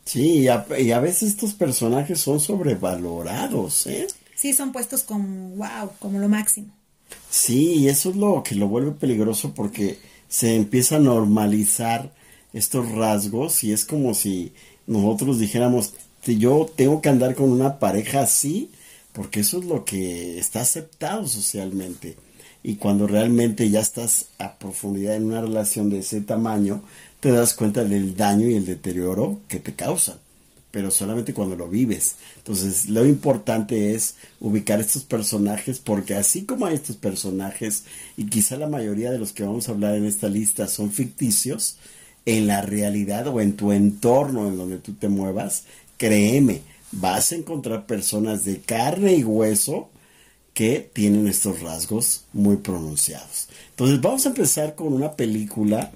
Sí, 0.05 0.39
y 0.39 0.47
a, 0.47 0.65
y 0.79 0.91
a 0.91 0.99
veces 0.99 1.29
estos 1.29 1.53
personajes 1.53 2.19
son 2.19 2.39
sobrevalorados, 2.39 3.87
¿eh? 3.87 4.07
Sí, 4.35 4.53
son 4.53 4.71
puestos 4.71 5.03
como 5.03 5.55
wow, 5.55 5.91
como 5.99 6.19
lo 6.19 6.27
máximo. 6.27 6.73
Sí, 7.29 7.73
y 7.75 7.87
eso 7.87 8.09
es 8.09 8.15
lo 8.15 8.41
que 8.43 8.55
lo 8.55 8.67
vuelve 8.67 8.91
peligroso 8.91 9.53
porque 9.53 9.99
se 10.31 10.55
empieza 10.55 10.95
a 10.95 10.99
normalizar 10.99 12.13
estos 12.53 12.89
rasgos 12.93 13.65
y 13.65 13.73
es 13.73 13.83
como 13.83 14.13
si 14.13 14.53
nosotros 14.87 15.39
dijéramos, 15.39 15.93
yo 16.25 16.71
tengo 16.73 17.01
que 17.01 17.09
andar 17.09 17.35
con 17.35 17.51
una 17.51 17.79
pareja 17.79 18.21
así, 18.21 18.71
porque 19.11 19.41
eso 19.41 19.59
es 19.59 19.65
lo 19.65 19.83
que 19.83 20.39
está 20.39 20.61
aceptado 20.61 21.27
socialmente. 21.27 22.15
Y 22.63 22.75
cuando 22.75 23.07
realmente 23.07 23.69
ya 23.69 23.81
estás 23.81 24.27
a 24.39 24.57
profundidad 24.57 25.15
en 25.15 25.25
una 25.25 25.41
relación 25.41 25.89
de 25.89 25.99
ese 25.99 26.21
tamaño, 26.21 26.81
te 27.19 27.31
das 27.31 27.53
cuenta 27.53 27.83
del 27.83 28.15
daño 28.15 28.47
y 28.47 28.55
el 28.55 28.65
deterioro 28.65 29.41
que 29.49 29.59
te 29.59 29.73
causan, 29.73 30.15
pero 30.71 30.89
solamente 30.89 31.33
cuando 31.33 31.55
lo 31.55 31.67
vives. 31.67 32.15
Entonces, 32.37 32.89
lo 32.89 33.05
importante 33.05 33.93
es 33.93 34.15
ubicar 34.39 34.79
estos 34.79 35.03
personajes, 35.03 35.79
porque 35.79 36.15
así 36.15 36.45
como 36.45 36.65
hay 36.65 36.75
estos 36.75 36.95
personajes, 36.95 37.83
y 38.17 38.25
quizá 38.25 38.57
la 38.57 38.67
mayoría 38.67 39.11
de 39.11 39.19
los 39.19 39.33
que 39.33 39.43
vamos 39.43 39.67
a 39.67 39.73
hablar 39.73 39.95
en 39.95 40.05
esta 40.05 40.29
lista 40.29 40.67
son 40.67 40.91
ficticios, 40.91 41.77
en 42.25 42.47
la 42.47 42.61
realidad 42.61 43.27
o 43.27 43.41
en 43.41 43.55
tu 43.55 43.71
entorno 43.71 44.47
en 44.47 44.57
donde 44.57 44.77
tú 44.77 44.93
te 44.93 45.09
muevas, 45.09 45.63
créeme, 45.97 46.61
vas 46.91 47.31
a 47.31 47.35
encontrar 47.35 47.85
personas 47.85 48.45
de 48.45 48.59
carne 48.61 49.15
y 49.15 49.23
hueso 49.23 49.89
que 50.53 50.89
tienen 50.93 51.27
estos 51.27 51.61
rasgos 51.61 52.25
muy 52.33 52.57
pronunciados. 52.57 53.47
Entonces 53.71 54.01
vamos 54.01 54.25
a 54.25 54.29
empezar 54.29 54.75
con 54.75 54.93
una 54.93 55.13
película 55.13 55.91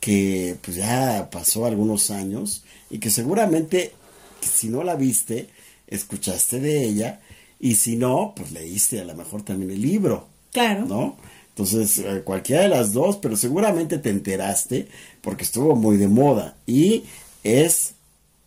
que 0.00 0.56
pues 0.62 0.76
ya 0.76 1.28
pasó 1.30 1.66
algunos 1.66 2.10
años 2.10 2.64
y 2.90 2.98
que 2.98 3.10
seguramente 3.10 3.92
si 4.40 4.68
no 4.68 4.82
la 4.82 4.96
viste, 4.96 5.48
escuchaste 5.86 6.60
de 6.60 6.84
ella 6.84 7.20
y 7.60 7.74
si 7.74 7.96
no, 7.96 8.32
pues 8.36 8.52
leíste 8.52 9.00
a 9.00 9.04
lo 9.04 9.14
mejor 9.14 9.42
también 9.42 9.70
el 9.70 9.82
libro. 9.82 10.28
Claro. 10.52 10.86
¿No? 10.86 11.16
Entonces, 11.50 11.98
eh, 11.98 12.22
cualquiera 12.24 12.62
de 12.62 12.68
las 12.68 12.92
dos, 12.92 13.16
pero 13.16 13.36
seguramente 13.36 13.98
te 13.98 14.10
enteraste 14.10 14.86
porque 15.20 15.44
estuvo 15.44 15.74
muy 15.74 15.96
de 15.96 16.08
moda 16.08 16.56
y 16.66 17.04
es 17.42 17.94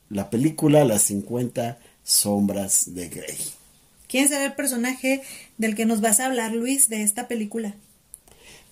la 0.10 0.30
película 0.30 0.86
Las 0.86 1.04
50 1.04 1.78
sombras 2.04 2.94
de 2.94 3.10
Grey. 3.10 3.38
¿Quién 4.08 4.28
será 4.28 4.46
el 4.46 4.54
personaje 4.54 5.22
del 5.58 5.76
que 5.76 5.86
nos 5.86 6.02
vas 6.02 6.20
a 6.20 6.26
hablar, 6.26 6.54
Luis, 6.54 6.90
de 6.90 7.04
esta 7.04 7.28
película? 7.28 7.76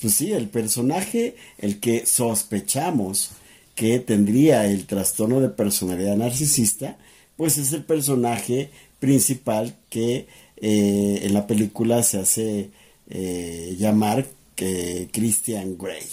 Pues 0.01 0.13
sí, 0.13 0.31
el 0.31 0.47
personaje, 0.47 1.35
el 1.57 1.79
que 1.79 2.05
sospechamos 2.05 3.31
que 3.75 3.99
tendría 3.99 4.65
el 4.65 4.85
trastorno 4.85 5.39
de 5.39 5.49
personalidad 5.49 6.17
narcisista, 6.17 6.97
pues 7.39 7.57
es 7.57 7.71
el 7.71 7.85
personaje 7.85 8.69
principal 8.99 9.73
que 9.89 10.27
eh, 10.57 11.19
en 11.23 11.33
la 11.33 11.47
película 11.47 12.03
se 12.03 12.19
hace 12.19 12.69
eh, 13.09 13.77
llamar 13.79 14.25
que 14.55 15.07
Christian 15.13 15.77
Grey. 15.77 16.03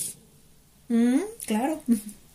Mm, 0.88 1.18
claro. 1.44 1.82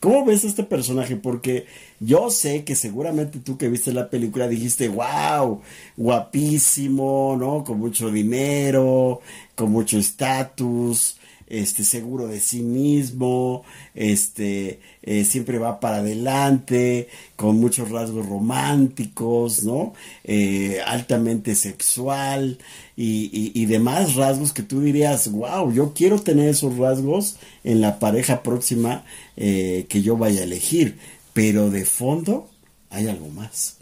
¿Cómo 0.01 0.25
ves 0.25 0.43
este 0.43 0.63
personaje? 0.63 1.15
Porque 1.15 1.67
yo 2.01 2.29
sé 2.29 2.65
que 2.65 2.75
seguramente 2.75 3.39
tú 3.39 3.57
que 3.57 3.69
viste 3.69 3.93
la 3.93 4.09
película 4.09 4.49
dijiste, 4.49 4.89
wow, 4.89 5.61
guapísimo, 5.95 7.37
¿no? 7.39 7.63
Con 7.63 7.79
mucho 7.79 8.11
dinero, 8.11 9.21
con 9.55 9.71
mucho 9.71 9.97
estatus, 9.97 11.15
este, 11.51 11.83
seguro 11.83 12.27
de 12.27 12.39
sí 12.39 12.61
mismo, 12.61 13.63
este, 13.93 14.79
eh, 15.03 15.25
siempre 15.25 15.59
va 15.59 15.81
para 15.81 15.97
adelante, 15.97 17.09
con 17.35 17.59
muchos 17.59 17.89
rasgos 17.89 18.25
románticos, 18.25 19.63
¿no? 19.63 19.93
Eh, 20.23 20.79
altamente 20.85 21.55
sexual 21.55 22.57
y, 22.95 23.65
demás 23.65 24.15
rasgos 24.15 24.53
que 24.53 24.63
tú 24.63 24.81
dirías, 24.81 25.31
wow, 25.31 25.71
yo 25.71 25.93
quiero 25.93 26.19
tener 26.21 26.49
esos 26.49 26.77
rasgos 26.77 27.37
en 27.63 27.81
la 27.81 27.99
pareja 27.99 28.43
próxima 28.43 29.03
eh, 29.37 29.85
que 29.89 30.01
yo 30.01 30.17
vaya 30.17 30.41
a 30.41 30.43
elegir, 30.43 30.97
pero 31.33 31.69
de 31.69 31.85
fondo 31.85 32.49
hay 32.89 33.07
algo 33.07 33.29
más. 33.29 33.77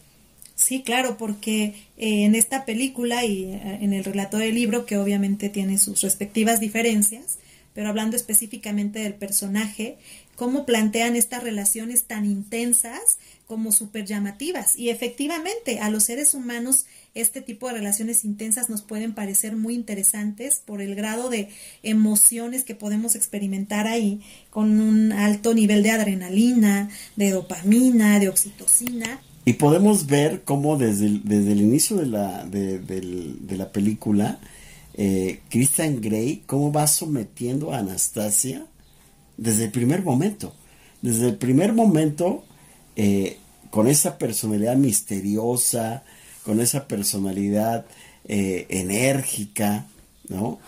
Sí, 0.55 0.82
claro, 0.82 1.17
porque 1.17 1.76
en 1.97 2.36
esta 2.36 2.65
película 2.65 3.26
y 3.26 3.51
en 3.53 3.93
el 3.93 4.03
relato 4.03 4.38
del 4.38 4.55
libro, 4.55 4.86
que 4.86 4.97
obviamente 4.97 5.49
tiene 5.49 5.78
sus 5.78 6.01
respectivas 6.01 6.59
diferencias, 6.59 7.39
pero 7.80 7.91
hablando 7.91 8.17
específicamente 8.17 8.99
del 8.99 9.13
personaje, 9.13 9.99
cómo 10.36 10.65
plantean 10.65 11.15
estas 11.15 11.41
relaciones 11.41 12.03
tan 12.03 12.25
intensas 12.25 13.19
como 13.47 13.71
súper 13.71 14.03
llamativas. 14.03 14.77
Y 14.77 14.89
efectivamente, 14.89 15.80
a 15.80 15.89
los 15.89 16.03
seres 16.03 16.34
humanos 16.34 16.88
este 17.15 17.39
tipo 17.39 17.69
de 17.69 17.75
relaciones 17.75 18.25
intensas 18.25 18.69
nos 18.69 18.82
pueden 18.82 19.13
parecer 19.13 19.55
muy 19.55 19.75
interesantes 19.75 20.61
por 20.65 20.82
el 20.82 20.93
grado 20.93 21.30
de 21.30 21.47
emociones 21.82 22.65
que 22.65 22.75
podemos 22.75 23.15
experimentar 23.15 23.88
ahí, 23.88 24.19
con 24.49 24.82
un 24.82 25.13
alto 25.13 25.53
nivel 25.53 25.82
de 25.82 25.91
adrenalina, 25.91 26.89
de 27.15 27.32
dopamina, 27.32 28.19
de 28.19 28.27
oxitocina. 28.27 29.21
Y 29.45 29.53
podemos 29.53 30.05
ver 30.05 30.41
cómo 30.43 30.75
desde 30.75 31.05
el, 31.05 31.23
desde 31.23 31.53
el 31.53 31.61
inicio 31.61 31.95
de 31.95 32.07
la, 32.07 32.43
de, 32.43 32.80
de 32.80 33.55
la 33.55 33.71
película, 33.71 34.41
eh, 35.02 35.39
Christian 35.50 36.02
Grey, 36.02 36.43
cómo 36.45 36.74
va 36.74 36.86
sometiendo 36.86 37.72
a 37.72 37.78
Anastasia 37.78 38.66
desde 39.38 39.64
el 39.64 39.72
primer 39.72 40.04
momento. 40.04 40.54
Desde 41.02 41.30
el 41.30 41.38
primer 41.38 41.72
momento, 41.72 42.43
eh, 42.97 43.38
con 43.70 43.88
esa 43.88 44.18
personalidad 44.18 44.76
misteriosa, 44.76 46.04
con 46.43 46.60
esa 46.60 46.86
personalidad 46.89 47.86
eh, 48.26 48.66
enérgica, 48.68 49.86
¿no? 50.28 50.60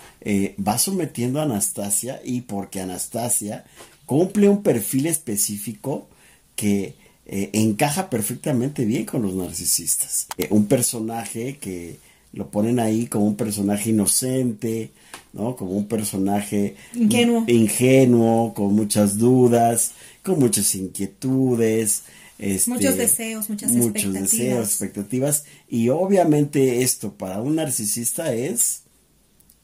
va 0.66 0.78
sometiendo 0.78 1.42
a 1.42 1.44
Anastasia 1.44 2.22
y 2.24 2.42
porque 2.42 2.80
Anastasia 2.80 3.66
cumple 4.06 4.48
un 4.48 4.64
perfil 4.64 5.08
específico 5.08 6.08
que 6.56 6.96
encaja 7.26 8.10
perfectamente 8.10 8.86
bien 8.86 9.06
con 9.06 9.24
los 9.24 9.34
narcisistas. 9.34 10.28
un 10.50 10.68
personaje 10.68 11.58
que 11.58 12.00
lo 12.34 12.50
ponen 12.50 12.80
ahí 12.80 13.08
como 13.08 13.26
un 13.26 13.36
personaje 13.36 13.90
inocente, 13.90 14.92
¿no? 15.34 15.56
Como 15.56 15.72
un 15.72 15.88
personaje 15.88 16.76
ingenuo, 16.94 17.44
ingenuo 17.48 18.54
con 18.54 18.74
muchas 18.74 19.18
dudas, 19.18 19.92
con 20.24 20.40
muchas 20.40 20.74
inquietudes. 20.76 22.04
Este, 22.40 22.72
muchos 22.72 22.98
deseos, 22.98 23.50
muchas 23.50 23.72
muchos 23.72 24.14
deseos, 24.14 24.68
expectativas. 24.68 25.44
Y 25.70 25.90
obviamente 25.90 26.82
esto 26.82 27.14
para 27.14 27.42
un 27.42 27.56
narcisista 27.56 28.34
es, 28.34 28.84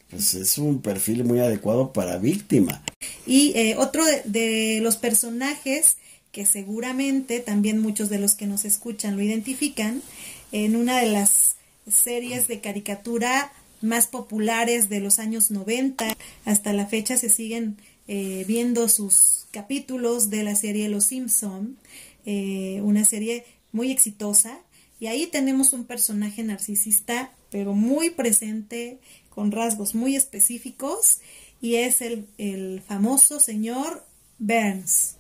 pues 0.09 0.33
es 0.33 0.57
un 0.57 0.81
perfil 0.81 1.23
muy 1.23 1.39
adecuado 1.39 1.93
para 1.93 2.17
víctima. 2.17 2.83
Y 3.25 3.53
eh, 3.55 3.75
otro 3.77 4.03
de 4.25 4.79
los 4.81 4.97
personajes 4.97 5.95
que 6.31 6.45
seguramente 6.45 7.39
también 7.39 7.79
muchos 7.79 8.09
de 8.09 8.19
los 8.19 8.35
que 8.35 8.45
nos 8.45 8.63
escuchan 8.63 9.15
lo 9.15 9.23
identifican, 9.23 10.03
en 10.51 10.75
una 10.75 10.99
de 10.99 11.07
las 11.07 11.46
series 11.89 12.47
de 12.47 12.59
caricatura 12.61 13.51
más 13.81 14.07
populares 14.07 14.89
de 14.89 14.99
los 14.99 15.19
años 15.19 15.51
90. 15.51 16.15
Hasta 16.45 16.73
la 16.73 16.85
fecha 16.85 17.17
se 17.17 17.29
siguen 17.29 17.77
eh, 18.07 18.45
viendo 18.47 18.89
sus 18.89 19.47
capítulos 19.51 20.29
de 20.29 20.43
la 20.43 20.55
serie 20.55 20.89
Los 20.89 21.05
Simpson, 21.05 21.77
eh, 22.25 22.79
una 22.83 23.05
serie 23.05 23.45
muy 23.71 23.91
exitosa. 23.91 24.59
Y 24.99 25.07
ahí 25.07 25.27
tenemos 25.27 25.73
un 25.73 25.85
personaje 25.85 26.43
narcisista, 26.43 27.31
pero 27.51 27.73
muy 27.73 28.09
presente, 28.09 28.97
con 29.29 29.51
rasgos 29.51 29.93
muy 29.93 30.15
específicos, 30.15 31.19
y 31.61 31.75
es 31.75 32.01
el, 32.01 32.25
el 32.37 32.81
famoso 32.87 33.39
señor 33.39 34.03
Burns. 34.39 35.15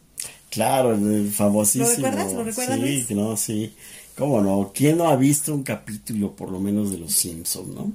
Claro, 0.49 0.93
el 0.93 1.31
famosísimo. 1.31 1.85
¿Lo 1.85 1.95
recuerdas? 1.95 2.33
¿Lo 2.33 2.43
recuerdas? 2.43 2.79
Sí, 2.79 3.13
no, 3.13 3.37
sí. 3.37 3.73
¿Cómo 4.17 4.41
no? 4.41 4.71
¿Quién 4.73 4.97
no 4.97 5.09
ha 5.09 5.15
visto 5.15 5.53
un 5.53 5.61
capítulo, 5.61 6.35
por 6.35 6.51
lo 6.51 6.59
menos, 6.59 6.89
de 6.89 6.97
Los 6.97 7.13
Simpsons, 7.13 7.67
no? 7.67 7.93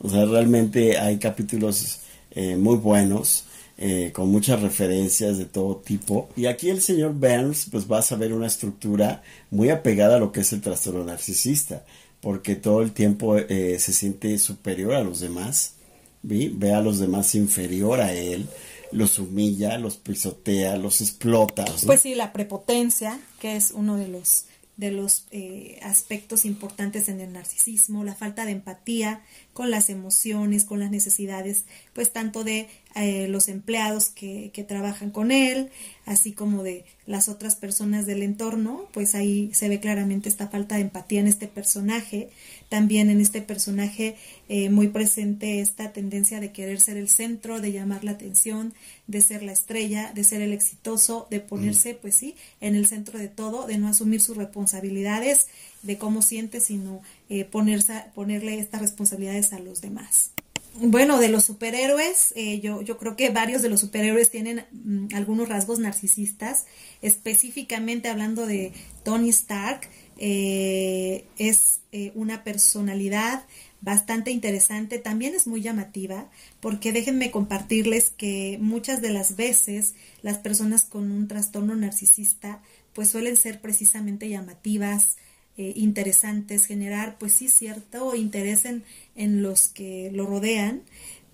O 0.00 0.10
sea, 0.10 0.26
realmente 0.26 0.98
hay 0.98 1.18
capítulos 1.18 2.00
eh, 2.30 2.56
muy 2.56 2.76
buenos, 2.76 3.44
eh, 3.78 4.10
con 4.12 4.28
muchas 4.28 4.60
referencias 4.60 5.38
de 5.38 5.46
todo 5.46 5.76
tipo. 5.76 6.28
Y 6.36 6.44
aquí 6.44 6.68
el 6.68 6.82
señor 6.82 7.14
Burns, 7.14 7.68
pues 7.70 7.90
va 7.90 8.00
a 8.00 8.02
saber 8.02 8.34
una 8.34 8.48
estructura 8.48 9.22
muy 9.50 9.70
apegada 9.70 10.16
a 10.16 10.18
lo 10.18 10.30
que 10.30 10.40
es 10.40 10.52
el 10.52 10.60
trastorno 10.60 11.04
narcisista, 11.04 11.86
porque 12.20 12.54
todo 12.54 12.82
el 12.82 12.92
tiempo 12.92 13.38
eh, 13.38 13.78
se 13.78 13.94
siente 13.94 14.38
superior 14.38 14.92
a 14.92 15.02
los 15.02 15.20
demás, 15.20 15.76
ve 16.22 16.74
a 16.74 16.82
los 16.82 16.98
demás 16.98 17.34
inferior 17.34 18.00
a 18.02 18.12
él, 18.12 18.46
los 18.92 19.18
humilla, 19.18 19.78
los 19.78 19.96
pisotea, 19.96 20.76
los 20.76 21.00
explota. 21.00 21.64
Pues 21.86 22.02
sí, 22.02 22.14
la 22.14 22.34
prepotencia, 22.34 23.18
que 23.40 23.56
es 23.56 23.70
uno 23.70 23.96
de 23.96 24.08
los 24.08 24.44
de 24.82 24.90
los 24.90 25.28
eh, 25.30 25.78
aspectos 25.82 26.44
importantes 26.44 27.08
en 27.08 27.20
el 27.20 27.32
narcisismo, 27.32 28.02
la 28.02 28.16
falta 28.16 28.44
de 28.44 28.50
empatía 28.50 29.22
con 29.52 29.70
las 29.70 29.90
emociones, 29.90 30.64
con 30.64 30.80
las 30.80 30.90
necesidades, 30.90 31.64
pues 31.92 32.12
tanto 32.12 32.44
de 32.44 32.68
eh, 32.94 33.28
los 33.28 33.48
empleados 33.48 34.08
que, 34.08 34.50
que, 34.52 34.64
trabajan 34.64 35.10
con 35.10 35.30
él, 35.30 35.70
así 36.04 36.32
como 36.32 36.62
de 36.62 36.84
las 37.06 37.28
otras 37.28 37.56
personas 37.56 38.06
del 38.06 38.22
entorno, 38.22 38.88
pues 38.92 39.14
ahí 39.14 39.50
se 39.54 39.68
ve 39.68 39.80
claramente 39.80 40.28
esta 40.28 40.48
falta 40.48 40.76
de 40.76 40.82
empatía 40.82 41.20
en 41.20 41.26
este 41.26 41.48
personaje, 41.48 42.30
también 42.68 43.10
en 43.10 43.20
este 43.20 43.42
personaje 43.42 44.16
eh, 44.48 44.70
muy 44.70 44.88
presente 44.88 45.60
esta 45.60 45.92
tendencia 45.92 46.40
de 46.40 46.52
querer 46.52 46.80
ser 46.80 46.96
el 46.96 47.08
centro, 47.08 47.60
de 47.60 47.72
llamar 47.72 48.04
la 48.04 48.12
atención, 48.12 48.74
de 49.06 49.20
ser 49.20 49.42
la 49.42 49.52
estrella, 49.52 50.12
de 50.14 50.24
ser 50.24 50.42
el 50.42 50.52
exitoso, 50.52 51.26
de 51.30 51.40
ponerse, 51.40 51.94
pues 51.94 52.16
sí, 52.16 52.34
en 52.60 52.74
el 52.74 52.86
centro 52.86 53.18
de 53.18 53.28
todo, 53.28 53.66
de 53.66 53.78
no 53.78 53.88
asumir 53.88 54.20
sus 54.20 54.36
responsabilidades, 54.36 55.48
de 55.82 55.98
cómo 55.98 56.22
siente, 56.22 56.60
sino 56.60 57.02
eh, 57.34 57.46
ponerle 57.46 58.58
estas 58.58 58.82
responsabilidades 58.82 59.54
a 59.54 59.58
los 59.58 59.80
demás. 59.80 60.32
Bueno, 60.74 61.18
de 61.18 61.30
los 61.30 61.46
superhéroes, 61.46 62.34
eh, 62.36 62.60
yo, 62.60 62.84
creo 62.98 63.16
que 63.16 63.30
varios 63.30 63.62
de 63.62 63.70
los 63.70 63.80
superhéroes 63.80 64.30
tienen 64.30 64.66
mm, 64.70 65.14
algunos 65.14 65.48
rasgos 65.48 65.78
narcisistas, 65.78 66.66
específicamente 67.00 68.10
hablando 68.10 68.44
de 68.44 68.74
Tony 69.02 69.30
Stark, 69.30 69.88
eh, 70.18 71.24
es 71.38 71.80
una 72.14 72.44
personalidad 72.44 73.46
bastante 73.80 74.30
interesante, 74.30 74.98
también 74.98 75.34
es 75.34 75.46
muy 75.46 75.62
llamativa, 75.62 76.28
porque 76.60 76.92
déjenme 76.92 77.30
compartirles 77.30 78.10
que 78.10 78.58
muchas 78.60 79.00
de 79.00 79.08
las 79.08 79.36
veces 79.36 79.94
las 80.20 80.36
personas 80.36 80.82
con 80.84 81.10
un 81.10 81.28
trastorno 81.28 81.74
narcisista 81.76 82.60
pues 82.92 83.08
suelen 83.08 83.38
ser 83.38 83.62
precisamente 83.62 84.28
llamativas, 84.28 85.16
eh, 85.58 85.74
interesantes, 85.76 86.64
generar, 86.64 87.18
pues 87.18 87.34
sí, 87.34 87.48
cierto 87.48 88.14
interés 88.14 88.64
en, 88.64 89.42
los 89.42 89.68
que 89.68 90.10
lo 90.12 90.24
rodean, 90.24 90.82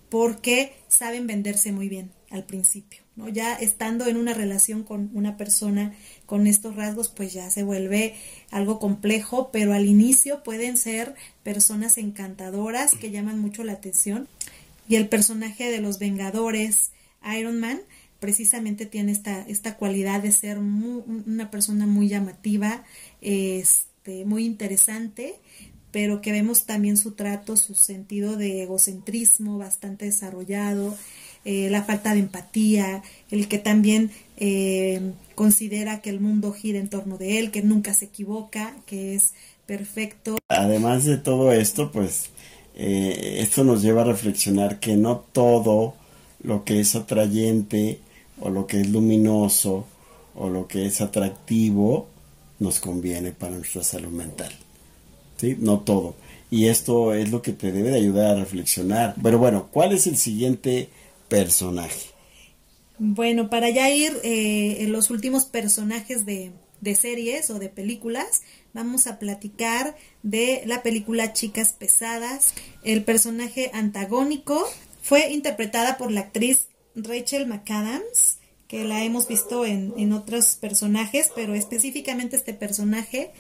porque 0.09 0.73
saben 0.89 1.29
venderse 1.29 1.71
muy 1.71 1.89
bien 1.89 2.11
al 2.31 2.45
principio. 2.45 3.01
¿no? 3.14 3.29
Ya 3.29 3.55
estando 3.55 4.07
en 4.07 4.16
una 4.16 4.35
relación 4.35 4.83
con 4.83 5.11
una 5.14 5.37
persona 5.37 5.95
con 6.27 6.49
estos 6.49 6.75
rasgos, 6.75 7.09
pues 7.09 7.33
ya 7.33 7.49
se 7.51 7.62
vuelve 7.62 8.16
algo 8.51 8.81
complejo, 8.81 9.51
pero 9.53 9.73
al 9.73 9.87
inicio 9.87 10.43
pueden 10.43 10.77
ser 10.77 11.14
personas 11.45 11.97
encantadoras 11.97 12.97
que 12.97 13.12
llaman 13.12 13.39
mucho 13.39 13.62
la 13.62 13.75
atención. 13.75 14.27
Y 14.89 14.97
el 14.97 15.09
personaje 15.09 15.71
de 15.71 15.81
los 15.81 16.01
Vengadores, 16.01 16.91
Iron 17.39 17.61
Man, 17.61 17.83
precisamente 18.19 18.85
tiene 18.85 19.12
esta, 19.12 19.43
esta 19.43 19.77
cualidad 19.77 20.23
de 20.23 20.33
ser 20.33 20.59
una 20.59 21.51
persona 21.53 21.87
muy 21.87 22.09
llamativa, 22.09 22.85
este, 24.09 24.25
muy 24.25 24.47
interesante, 24.47 25.35
pero 25.91 26.21
que 26.21 26.33
vemos 26.33 26.65
también 26.65 26.97
su 26.97 27.13
trato, 27.13 27.57
su 27.57 27.75
sentido 27.75 28.37
de 28.37 28.63
egocentrismo 28.63 29.59
bastante 29.59 30.07
desarrollado, 30.07 30.97
eh, 31.45 31.69
la 31.71 31.83
falta 31.83 32.15
de 32.15 32.21
empatía, 32.21 33.03
el 33.31 33.49
que 33.49 33.59
también 33.59 34.11
eh, 34.39 35.13
considera 35.35 36.01
que 36.01 36.11
el 36.11 36.21
mundo 36.21 36.53
gira 36.53 36.79
en 36.79 36.89
torno 36.89 37.19
de 37.19 37.39
él, 37.39 37.51
que 37.51 37.63
nunca 37.63 37.93
se 37.93 38.07
equivoca, 38.07 38.75
que 38.87 39.15
es 39.15 39.35
perfecto. 39.67 40.39
Además 40.49 41.05
de 41.05 41.19
todo 41.19 41.53
esto, 41.53 41.93
pues 41.93 42.31
eh, 42.77 43.39
esto 43.41 43.63
nos 43.65 43.83
lleva 43.83 44.03
a 44.03 44.07
reflexionar 44.07 44.81
que 44.81 44.97
no 44.97 45.19
todo 45.33 45.95
lo 46.43 46.65
que 46.65 46.81
es 46.81 46.95
atrayente 46.95 48.01
o 48.41 48.49
lo 48.49 48.67
que 48.67 48.81
es 48.81 48.89
luminoso 48.89 49.87
o 50.35 50.49
lo 50.49 50.67
que 50.67 50.87
es 50.87 51.01
atractivo 51.01 52.09
nos 52.59 52.81
conviene 52.81 53.33
para 53.33 53.57
nuestra 53.57 53.83
salud 53.83 54.11
mental. 54.11 54.53
¿Sí? 55.37 55.57
No 55.59 55.81
todo. 55.81 56.17
Y 56.51 56.67
esto 56.67 57.15
es 57.15 57.31
lo 57.31 57.43
que 57.43 57.53
te 57.53 57.73
debe 57.73 57.91
de 57.91 57.99
ayudar 57.99 58.37
a 58.37 58.41
reflexionar. 58.41 59.15
Pero 59.23 59.39
bueno, 59.39 59.69
¿cuál 59.71 59.93
es 59.93 60.07
el 60.07 60.17
siguiente 60.17 60.89
personaje? 61.29 62.11
Bueno, 62.99 63.49
para 63.49 63.71
ya 63.71 63.91
ir 63.91 64.13
eh, 64.25 64.79
en 64.81 64.93
los 64.93 65.11
últimos 65.11 65.45
personajes 65.45 66.27
de, 66.27 66.51
de 66.81 66.95
series 66.95 67.51
o 67.51 67.59
de 67.59 67.69
películas, 67.69 68.43
vamos 68.73 69.07
a 69.07 69.19
platicar 69.19 69.97
de 70.23 70.63
la 70.67 70.83
película 70.83 71.33
Chicas 71.33 71.73
Pesadas. 71.73 72.55
El 72.83 73.05
personaje 73.05 73.71
antagónico 73.73 74.67
fue 75.03 75.31
interpretada 75.31 75.97
por 75.97 76.11
la 76.11 76.21
actriz 76.21 76.67
Rachel 76.97 77.47
McAdams, 77.47 78.38
que 78.69 78.85
la 78.85 79.03
hemos 79.03 79.27
visto 79.27 79.64
en, 79.64 79.95
en 79.97 80.12
otros 80.12 80.57
personajes, 80.57 81.31
pero 81.35 81.55
específicamente 81.55 82.37
este 82.37 82.55
personaje 82.55 83.33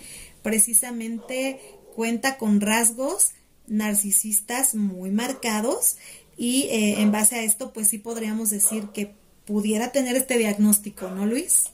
precisamente 0.42 1.60
cuenta 1.94 2.38
con 2.38 2.60
rasgos 2.60 3.32
narcisistas 3.66 4.74
muy 4.74 5.10
marcados 5.10 5.96
y 6.38 6.62
eh, 6.70 7.00
en 7.00 7.12
base 7.12 7.36
a 7.36 7.42
esto 7.42 7.72
pues 7.72 7.88
sí 7.88 7.98
podríamos 7.98 8.50
decir 8.50 8.84
que 8.94 9.12
pudiera 9.44 9.92
tener 9.92 10.16
este 10.16 10.38
diagnóstico, 10.38 11.10
¿no 11.10 11.26
Luis? 11.26 11.64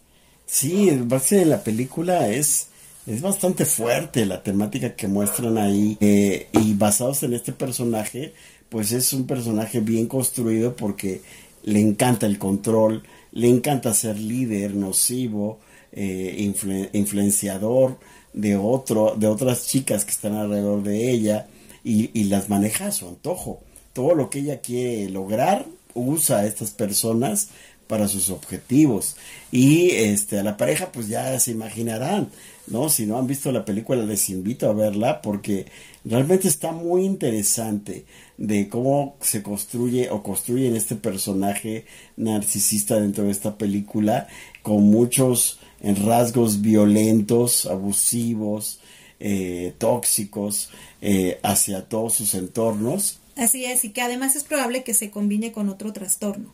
Sí, 0.46 0.88
en 0.88 1.08
base 1.08 1.42
a 1.42 1.44
la 1.44 1.62
película 1.62 2.30
es, 2.30 2.68
es 3.06 3.20
bastante 3.20 3.64
fuerte 3.64 4.26
la 4.26 4.42
temática 4.42 4.96
que 4.96 5.06
muestran 5.06 5.58
ahí 5.58 5.96
eh, 6.00 6.48
y 6.52 6.74
basados 6.74 7.22
en 7.22 7.34
este 7.34 7.52
personaje 7.52 8.32
pues 8.68 8.90
es 8.90 9.12
un 9.12 9.26
personaje 9.26 9.80
bien 9.80 10.06
construido 10.06 10.74
porque 10.74 11.22
le 11.64 11.80
encanta 11.80 12.26
el 12.26 12.38
control, 12.38 13.02
le 13.32 13.48
encanta 13.48 13.92
ser 13.94 14.18
líder, 14.18 14.74
nocivo, 14.74 15.58
eh, 15.92 16.52
influenciador, 16.92 17.98
de 18.32 18.56
otro, 18.56 19.14
de 19.16 19.28
otras 19.28 19.66
chicas 19.66 20.04
que 20.04 20.10
están 20.10 20.34
alrededor 20.34 20.82
de 20.82 21.10
ella 21.10 21.46
y, 21.84 22.10
y, 22.18 22.24
las 22.24 22.48
maneja 22.48 22.86
a 22.86 22.92
su 22.92 23.06
antojo. 23.08 23.62
Todo 23.92 24.14
lo 24.14 24.28
que 24.28 24.40
ella 24.40 24.60
quiere 24.60 25.08
lograr 25.08 25.66
usa 25.94 26.40
a 26.40 26.46
estas 26.46 26.72
personas 26.72 27.50
para 27.86 28.08
sus 28.08 28.30
objetivos. 28.30 29.16
Y 29.52 29.90
este 29.92 30.38
a 30.38 30.42
la 30.42 30.56
pareja 30.56 30.90
pues 30.90 31.08
ya 31.08 31.38
se 31.38 31.52
imaginarán, 31.52 32.30
¿no? 32.66 32.88
Si 32.88 33.06
no 33.06 33.18
han 33.18 33.26
visto 33.26 33.52
la 33.52 33.64
película 33.64 34.04
les 34.04 34.28
invito 34.30 34.68
a 34.68 34.72
verla 34.72 35.20
porque 35.22 35.66
realmente 36.04 36.48
está 36.48 36.72
muy 36.72 37.04
interesante 37.04 38.04
de 38.38 38.68
cómo 38.68 39.16
se 39.20 39.42
construye 39.42 40.10
o 40.10 40.22
construyen 40.22 40.76
este 40.76 40.96
personaje 40.96 41.86
narcisista 42.16 43.00
dentro 43.00 43.24
de 43.24 43.30
esta 43.30 43.56
película 43.58 44.28
con 44.62 44.84
muchos 44.84 45.58
en 45.80 46.06
rasgos 46.06 46.62
violentos, 46.62 47.66
abusivos, 47.66 48.80
eh, 49.20 49.74
tóxicos 49.78 50.70
eh, 51.00 51.38
hacia 51.42 51.86
todos 51.88 52.14
sus 52.14 52.34
entornos. 52.34 53.20
Así 53.36 53.64
es, 53.64 53.84
y 53.84 53.90
que 53.90 54.00
además 54.00 54.36
es 54.36 54.44
probable 54.44 54.84
que 54.84 54.94
se 54.94 55.10
combine 55.10 55.52
con 55.52 55.68
otro 55.68 55.92
trastorno. 55.92 56.52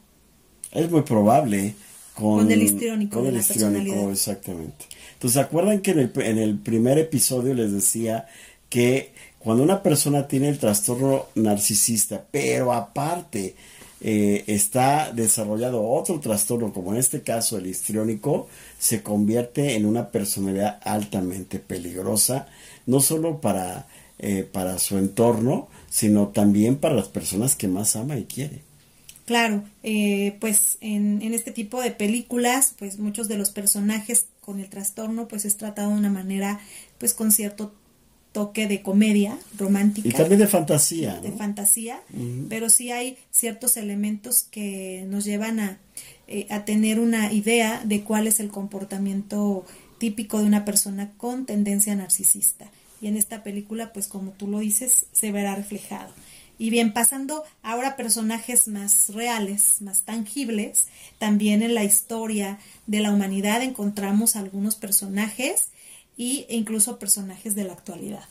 Es 0.72 0.90
muy 0.90 1.02
probable. 1.02 1.74
Con, 2.14 2.50
el 2.50 2.62
histriónico. 2.62 3.18
Con 3.18 3.28
el 3.28 3.36
histriónico, 3.36 4.10
exactamente. 4.10 4.86
Entonces, 5.20 5.34
¿se 5.34 5.40
acuerdan 5.40 5.82
que 5.82 5.90
en 5.90 5.98
el, 5.98 6.12
en 6.16 6.38
el 6.38 6.58
primer 6.58 6.96
episodio 6.96 7.52
les 7.52 7.72
decía 7.72 8.26
que 8.70 9.12
cuando 9.38 9.62
una 9.62 9.82
persona 9.82 10.26
tiene 10.26 10.48
el 10.48 10.58
trastorno 10.58 11.26
narcisista, 11.34 12.24
pero 12.30 12.72
aparte 12.72 13.54
eh, 14.00 14.44
está 14.46 15.12
desarrollado 15.12 15.86
otro 15.86 16.20
trastorno, 16.20 16.72
como 16.72 16.92
en 16.92 17.00
este 17.00 17.20
caso 17.20 17.58
el 17.58 17.66
histriónico, 17.66 18.48
se 18.78 19.02
convierte 19.02 19.76
en 19.76 19.84
una 19.84 20.08
personalidad 20.08 20.80
altamente 20.82 21.58
peligrosa, 21.58 22.48
no 22.86 23.00
solo 23.00 23.42
para, 23.42 23.88
eh, 24.18 24.48
para 24.50 24.78
su 24.78 24.96
entorno, 24.96 25.68
sino 25.90 26.28
también 26.28 26.76
para 26.76 26.94
las 26.94 27.08
personas 27.08 27.56
que 27.56 27.68
más 27.68 27.94
ama 27.94 28.16
y 28.16 28.24
quiere. 28.24 28.62
Claro, 29.26 29.64
eh, 29.82 30.38
pues 30.40 30.78
en, 30.80 31.20
en, 31.22 31.34
este 31.34 31.52
tipo 31.52 31.82
de 31.82 31.92
películas, 31.92 32.74
pues 32.78 32.98
muchos 32.98 33.28
de 33.28 33.36
los 33.36 33.50
personajes 33.50 34.26
con 34.50 34.58
el 34.58 34.68
trastorno, 34.68 35.28
pues 35.28 35.44
es 35.44 35.56
tratado 35.56 35.90
de 35.90 35.96
una 35.96 36.10
manera, 36.10 36.58
pues 36.98 37.14
con 37.14 37.30
cierto 37.30 37.72
toque 38.32 38.66
de 38.66 38.82
comedia 38.82 39.38
romántica. 39.56 40.08
Y 40.08 40.10
también 40.10 40.40
de 40.40 40.48
fantasía. 40.48 41.20
De 41.20 41.30
fantasía, 41.30 42.00
pero 42.48 42.68
sí 42.68 42.90
hay 42.90 43.16
ciertos 43.30 43.76
elementos 43.76 44.42
que 44.42 45.04
nos 45.08 45.24
llevan 45.24 45.60
a, 45.60 45.78
eh, 46.26 46.48
a 46.50 46.64
tener 46.64 46.98
una 46.98 47.32
idea 47.32 47.82
de 47.84 48.02
cuál 48.02 48.26
es 48.26 48.40
el 48.40 48.48
comportamiento 48.48 49.64
típico 49.98 50.40
de 50.40 50.46
una 50.46 50.64
persona 50.64 51.12
con 51.16 51.46
tendencia 51.46 51.94
narcisista. 51.94 52.72
Y 53.00 53.06
en 53.06 53.16
esta 53.16 53.44
película, 53.44 53.92
pues 53.92 54.08
como 54.08 54.32
tú 54.32 54.48
lo 54.48 54.58
dices, 54.58 55.06
se 55.12 55.30
verá 55.30 55.54
reflejado. 55.54 56.12
Y 56.60 56.68
bien, 56.68 56.92
pasando 56.92 57.42
ahora 57.62 57.88
a 57.88 57.96
personajes 57.96 58.68
más 58.68 59.08
reales, 59.14 59.80
más 59.80 60.02
tangibles, 60.02 60.88
también 61.16 61.62
en 61.62 61.74
la 61.74 61.84
historia 61.84 62.58
de 62.86 63.00
la 63.00 63.12
humanidad 63.12 63.62
encontramos 63.62 64.36
algunos 64.36 64.74
personajes 64.74 65.68
e 66.18 66.44
incluso 66.50 66.98
personajes 66.98 67.54
de 67.54 67.64
la 67.64 67.72
actualidad. 67.72 68.28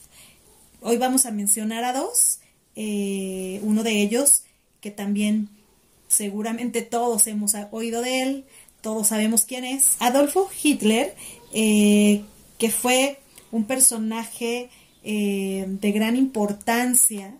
Hoy 0.79 0.97
vamos 0.97 1.25
a 1.25 1.31
mencionar 1.31 1.83
a 1.83 1.91
dos, 1.91 2.37
eh, 2.75 3.61
uno 3.63 3.81
de 3.81 3.99
ellos 3.99 4.43
que 4.79 4.91
también 4.91 5.49
seguramente 6.07 6.83
todos 6.83 7.25
hemos 7.25 7.55
oído 7.71 8.03
de 8.03 8.21
él, 8.21 8.45
todos 8.81 9.07
sabemos 9.07 9.45
quién 9.45 9.65
es, 9.65 9.95
Adolfo 9.97 10.47
Hitler, 10.61 11.15
eh, 11.51 12.21
que 12.59 12.69
fue 12.69 13.17
un 13.51 13.63
personaje 13.63 14.69
eh, 15.03 15.65
de 15.67 15.91
gran 15.91 16.15
importancia 16.15 17.33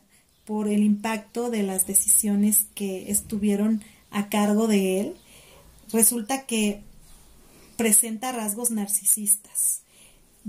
por 0.50 0.68
el 0.68 0.82
impacto 0.82 1.52
de 1.52 1.62
las 1.62 1.86
decisiones 1.86 2.66
que 2.74 3.12
estuvieron 3.12 3.84
a 4.10 4.30
cargo 4.30 4.66
de 4.66 5.00
él. 5.00 5.16
Resulta 5.94 6.48
que 6.48 6.82
presenta 7.78 8.32
rasgos 8.32 8.72
narcisistas 8.72 9.84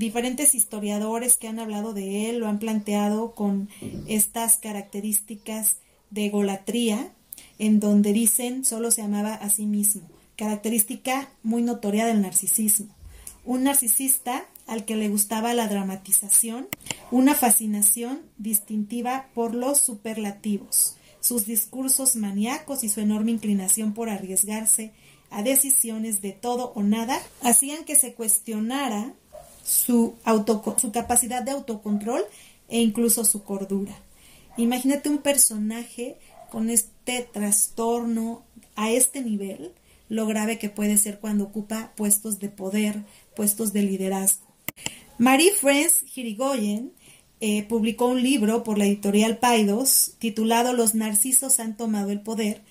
diferentes 0.01 0.55
historiadores 0.55 1.37
que 1.37 1.47
han 1.47 1.59
hablado 1.59 1.93
de 1.93 2.31
él 2.31 2.39
lo 2.39 2.49
han 2.49 2.59
planteado 2.59 3.35
con 3.35 3.69
estas 4.07 4.57
características 4.57 5.77
de 6.09 6.27
egolatría, 6.27 7.13
en 7.59 7.81
donde 7.81 8.15
dicen 8.15 8.65
solo 8.65 8.91
se 8.91 9.03
amaba 9.03 9.35
a 9.35 9.51
sí 9.51 9.67
mismo, 9.67 10.03
característica 10.37 11.29
muy 11.43 11.63
notoria 11.63 12.07
del 12.07 12.23
narcisismo. 12.23 12.89
Un 13.45 13.65
narcisista 13.65 14.47
al 14.71 14.85
que 14.85 14.95
le 14.95 15.09
gustaba 15.09 15.53
la 15.53 15.67
dramatización, 15.67 16.69
una 17.11 17.35
fascinación 17.35 18.23
distintiva 18.39 19.27
por 19.35 19.53
los 19.53 19.81
superlativos, 19.81 20.97
sus 21.19 21.45
discursos 21.45 22.15
maníacos 22.15 22.85
y 22.85 22.89
su 22.89 23.01
enorme 23.01 23.33
inclinación 23.33 23.95
por 23.95 24.09
arriesgarse 24.09 24.93
a 25.29 25.43
decisiones 25.43 26.23
de 26.23 26.31
todo 26.31 26.73
o 26.77 26.85
nada, 26.85 27.21
hacían 27.43 27.85
que 27.85 27.97
se 27.97 28.15
cuestionara 28.15 29.13
su, 29.65 30.15
su 30.77 30.93
capacidad 30.93 31.43
de 31.43 31.51
autocontrol 31.51 32.23
e 32.69 32.81
incluso 32.81 33.25
su 33.25 33.43
cordura. 33.43 33.99
Imagínate 34.57 35.09
un 35.09 35.19
personaje 35.19 36.17
con 36.49 36.71
este 36.71 37.29
trastorno 37.33 38.45
a 38.77 38.93
este 38.93 39.21
nivel, 39.21 39.73
lo 40.09 40.27
grave 40.27 40.61
que 40.61 40.71
puede 40.71 40.97
ser 40.97 41.19
cuando 41.19 41.43
ocupa 41.43 41.93
puestos 41.97 42.39
de 42.39 42.51
poder, 42.51 43.03
puestos 43.35 43.73
de 43.73 43.83
liderazgo. 43.83 44.50
Marie 45.19 45.53
France 45.53 46.05
Hirigoyen 46.15 46.93
eh, 47.41 47.65
publicó 47.65 48.07
un 48.07 48.23
libro 48.23 48.65
por 48.65 48.79
la 48.79 48.87
editorial 48.87 49.39
Paidos 49.39 50.13
titulado 50.19 50.73
Los 50.73 50.95
narcisos 50.95 51.61
han 51.61 51.77
tomado 51.77 52.11
el 52.11 52.21
poder, 52.21 52.63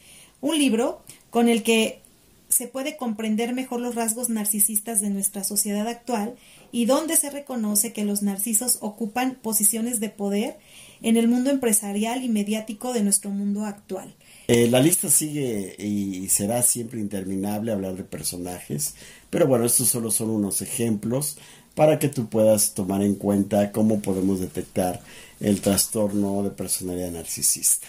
un 0.42 0.58
libro 0.58 1.02
con 1.30 1.50
el 1.50 1.64
que 1.64 2.02
se 2.50 2.68
puede 2.68 2.98
comprender 2.98 3.54
mejor 3.54 3.80
los 3.80 3.96
rasgos 3.96 4.30
narcisistas 4.30 5.02
de 5.02 5.12
nuestra 5.12 5.44
sociedad 5.44 5.88
actual 5.88 6.36
y 6.72 6.86
donde 6.86 7.16
se 7.16 7.30
reconoce 7.30 7.94
que 7.94 8.06
los 8.06 8.24
narcisos 8.24 8.80
ocupan 8.82 9.36
posiciones 9.36 10.00
de 10.00 10.10
poder 10.10 10.58
en 11.02 11.16
el 11.16 11.28
mundo 11.28 11.52
empresarial 11.52 12.24
y 12.24 12.30
mediático 12.30 12.92
de 12.92 13.04
nuestro 13.04 13.30
mundo 13.30 13.66
actual. 13.66 14.16
Eh, 14.48 14.68
la 14.68 14.80
lista 14.80 15.10
sigue 15.10 15.76
y 15.78 16.28
será 16.30 16.64
siempre 16.64 17.00
interminable 17.00 17.72
hablar 17.72 17.96
de 17.96 18.04
personajes, 18.04 18.96
pero 19.30 19.48
bueno, 19.48 19.66
estos 19.66 19.88
solo 19.88 20.10
son 20.10 20.32
unos 20.32 20.64
ejemplos 20.64 21.38
para 21.80 21.98
que 21.98 22.10
tú 22.10 22.28
puedas 22.28 22.74
tomar 22.74 23.02
en 23.04 23.16
cuenta 23.16 23.72
cómo 23.72 24.02
podemos 24.02 24.42
detectar 24.42 25.00
el 25.40 25.62
trastorno 25.62 26.44
de 26.44 26.50
personalidad 26.50 27.10
narcisista. 27.10 27.88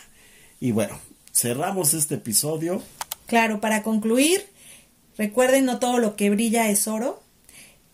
Y 0.60 0.70
bueno, 0.70 0.96
cerramos 1.32 1.92
este 1.92 2.14
episodio. 2.14 2.84
Claro, 3.26 3.60
para 3.60 3.82
concluir, 3.82 4.46
recuerden, 5.18 5.64
no 5.64 5.80
todo 5.80 5.98
lo 5.98 6.14
que 6.14 6.30
brilla 6.30 6.70
es 6.70 6.86
oro 6.86 7.20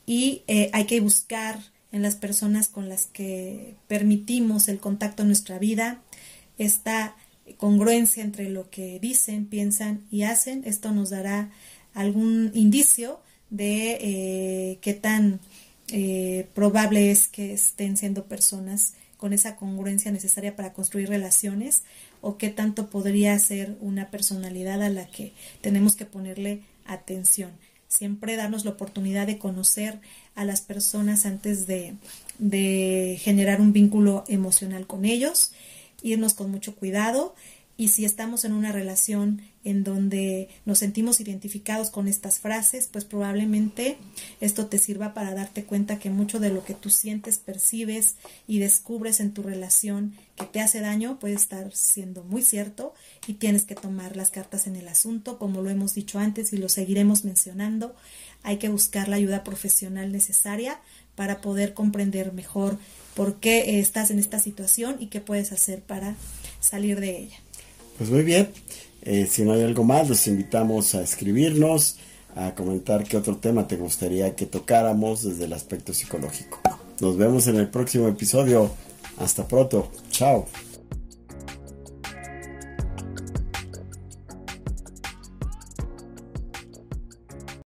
y 0.04 0.42
eh, 0.48 0.68
hay 0.74 0.84
que 0.84 1.00
buscar 1.00 1.60
en 1.92 2.02
las 2.02 2.14
personas 2.14 2.68
con 2.68 2.90
las 2.90 3.06
que 3.06 3.74
permitimos 3.88 4.68
el 4.68 4.80
contacto 4.80 5.22
en 5.22 5.28
nuestra 5.28 5.58
vida 5.58 6.02
esta 6.58 7.16
congruencia 7.56 8.22
entre 8.22 8.50
lo 8.50 8.68
que 8.68 8.98
dicen, 9.00 9.46
piensan 9.46 10.04
y 10.10 10.24
hacen. 10.24 10.62
Esto 10.66 10.92
nos 10.92 11.08
dará 11.08 11.48
algún 11.94 12.50
indicio 12.52 13.18
de 13.48 13.98
eh, 13.98 14.78
qué 14.82 14.92
tan 14.92 15.40
eh, 15.88 16.48
probable 16.54 17.10
es 17.10 17.28
que 17.28 17.52
estén 17.52 17.96
siendo 17.96 18.24
personas 18.24 18.94
con 19.16 19.32
esa 19.32 19.56
congruencia 19.56 20.10
necesaria 20.12 20.56
para 20.56 20.72
construir 20.72 21.08
relaciones 21.08 21.82
o 22.20 22.36
qué 22.36 22.50
tanto 22.50 22.90
podría 22.90 23.38
ser 23.38 23.76
una 23.80 24.10
personalidad 24.10 24.82
a 24.82 24.90
la 24.90 25.06
que 25.06 25.32
tenemos 25.60 25.96
que 25.96 26.04
ponerle 26.04 26.62
atención. 26.84 27.52
Siempre 27.88 28.36
darnos 28.36 28.64
la 28.64 28.72
oportunidad 28.72 29.26
de 29.26 29.38
conocer 29.38 30.00
a 30.34 30.44
las 30.44 30.60
personas 30.60 31.24
antes 31.24 31.66
de, 31.66 31.94
de 32.38 33.18
generar 33.20 33.60
un 33.60 33.72
vínculo 33.72 34.24
emocional 34.28 34.86
con 34.86 35.04
ellos, 35.04 35.52
irnos 36.02 36.34
con 36.34 36.50
mucho 36.50 36.74
cuidado 36.74 37.34
y 37.78 37.88
si 37.88 38.04
estamos 38.06 38.44
en 38.44 38.52
una 38.52 38.72
relación 38.72 39.42
en 39.62 39.84
donde 39.84 40.48
nos 40.64 40.78
sentimos 40.78 41.20
identificados 41.20 41.90
con 41.90 42.08
estas 42.08 42.38
frases, 42.38 42.88
pues 42.90 43.04
probablemente 43.04 43.98
esto 44.40 44.66
te 44.66 44.78
sirva 44.78 45.12
para 45.12 45.34
darte 45.34 45.64
cuenta 45.64 45.98
que 45.98 46.08
mucho 46.08 46.40
de 46.40 46.50
lo 46.50 46.64
que 46.64 46.72
tú 46.72 46.88
sientes, 46.88 47.38
percibes 47.38 48.14
y 48.46 48.60
descubres 48.60 49.20
en 49.20 49.32
tu 49.32 49.42
relación 49.42 50.14
que 50.36 50.46
te 50.46 50.60
hace 50.60 50.80
daño 50.80 51.18
puede 51.18 51.34
estar 51.34 51.74
siendo 51.74 52.22
muy 52.22 52.42
cierto 52.42 52.94
y 53.26 53.34
tienes 53.34 53.64
que 53.64 53.74
tomar 53.74 54.16
las 54.16 54.30
cartas 54.30 54.66
en 54.66 54.76
el 54.76 54.88
asunto, 54.88 55.38
como 55.38 55.60
lo 55.60 55.68
hemos 55.68 55.94
dicho 55.94 56.18
antes 56.18 56.52
y 56.52 56.56
lo 56.56 56.70
seguiremos 56.70 57.24
mencionando. 57.24 57.94
Hay 58.42 58.58
que 58.58 58.68
buscar 58.68 59.08
la 59.08 59.16
ayuda 59.16 59.44
profesional 59.44 60.12
necesaria 60.12 60.80
para 61.14 61.40
poder 61.40 61.74
comprender 61.74 62.32
mejor 62.32 62.78
por 63.14 63.40
qué 63.40 63.80
estás 63.80 64.10
en 64.10 64.18
esta 64.18 64.38
situación 64.38 64.96
y 65.00 65.08
qué 65.08 65.20
puedes 65.20 65.52
hacer 65.52 65.82
para 65.82 66.14
salir 66.60 67.00
de 67.00 67.18
ella. 67.18 67.45
Pues 67.98 68.10
muy 68.10 68.22
bien, 68.22 68.50
eh, 69.02 69.26
si 69.30 69.42
no 69.42 69.52
hay 69.52 69.62
algo 69.62 69.84
más, 69.84 70.08
los 70.08 70.26
invitamos 70.26 70.94
a 70.94 71.02
escribirnos, 71.02 71.96
a 72.34 72.54
comentar 72.54 73.04
qué 73.04 73.16
otro 73.16 73.36
tema 73.36 73.66
te 73.66 73.76
gustaría 73.76 74.34
que 74.36 74.46
tocáramos 74.46 75.22
desde 75.22 75.44
el 75.44 75.52
aspecto 75.52 75.94
psicológico. 75.94 76.60
Nos 77.00 77.16
vemos 77.16 77.46
en 77.46 77.56
el 77.56 77.68
próximo 77.68 78.08
episodio. 78.08 78.70
Hasta 79.18 79.48
pronto. 79.48 79.90
Chao. 80.10 80.46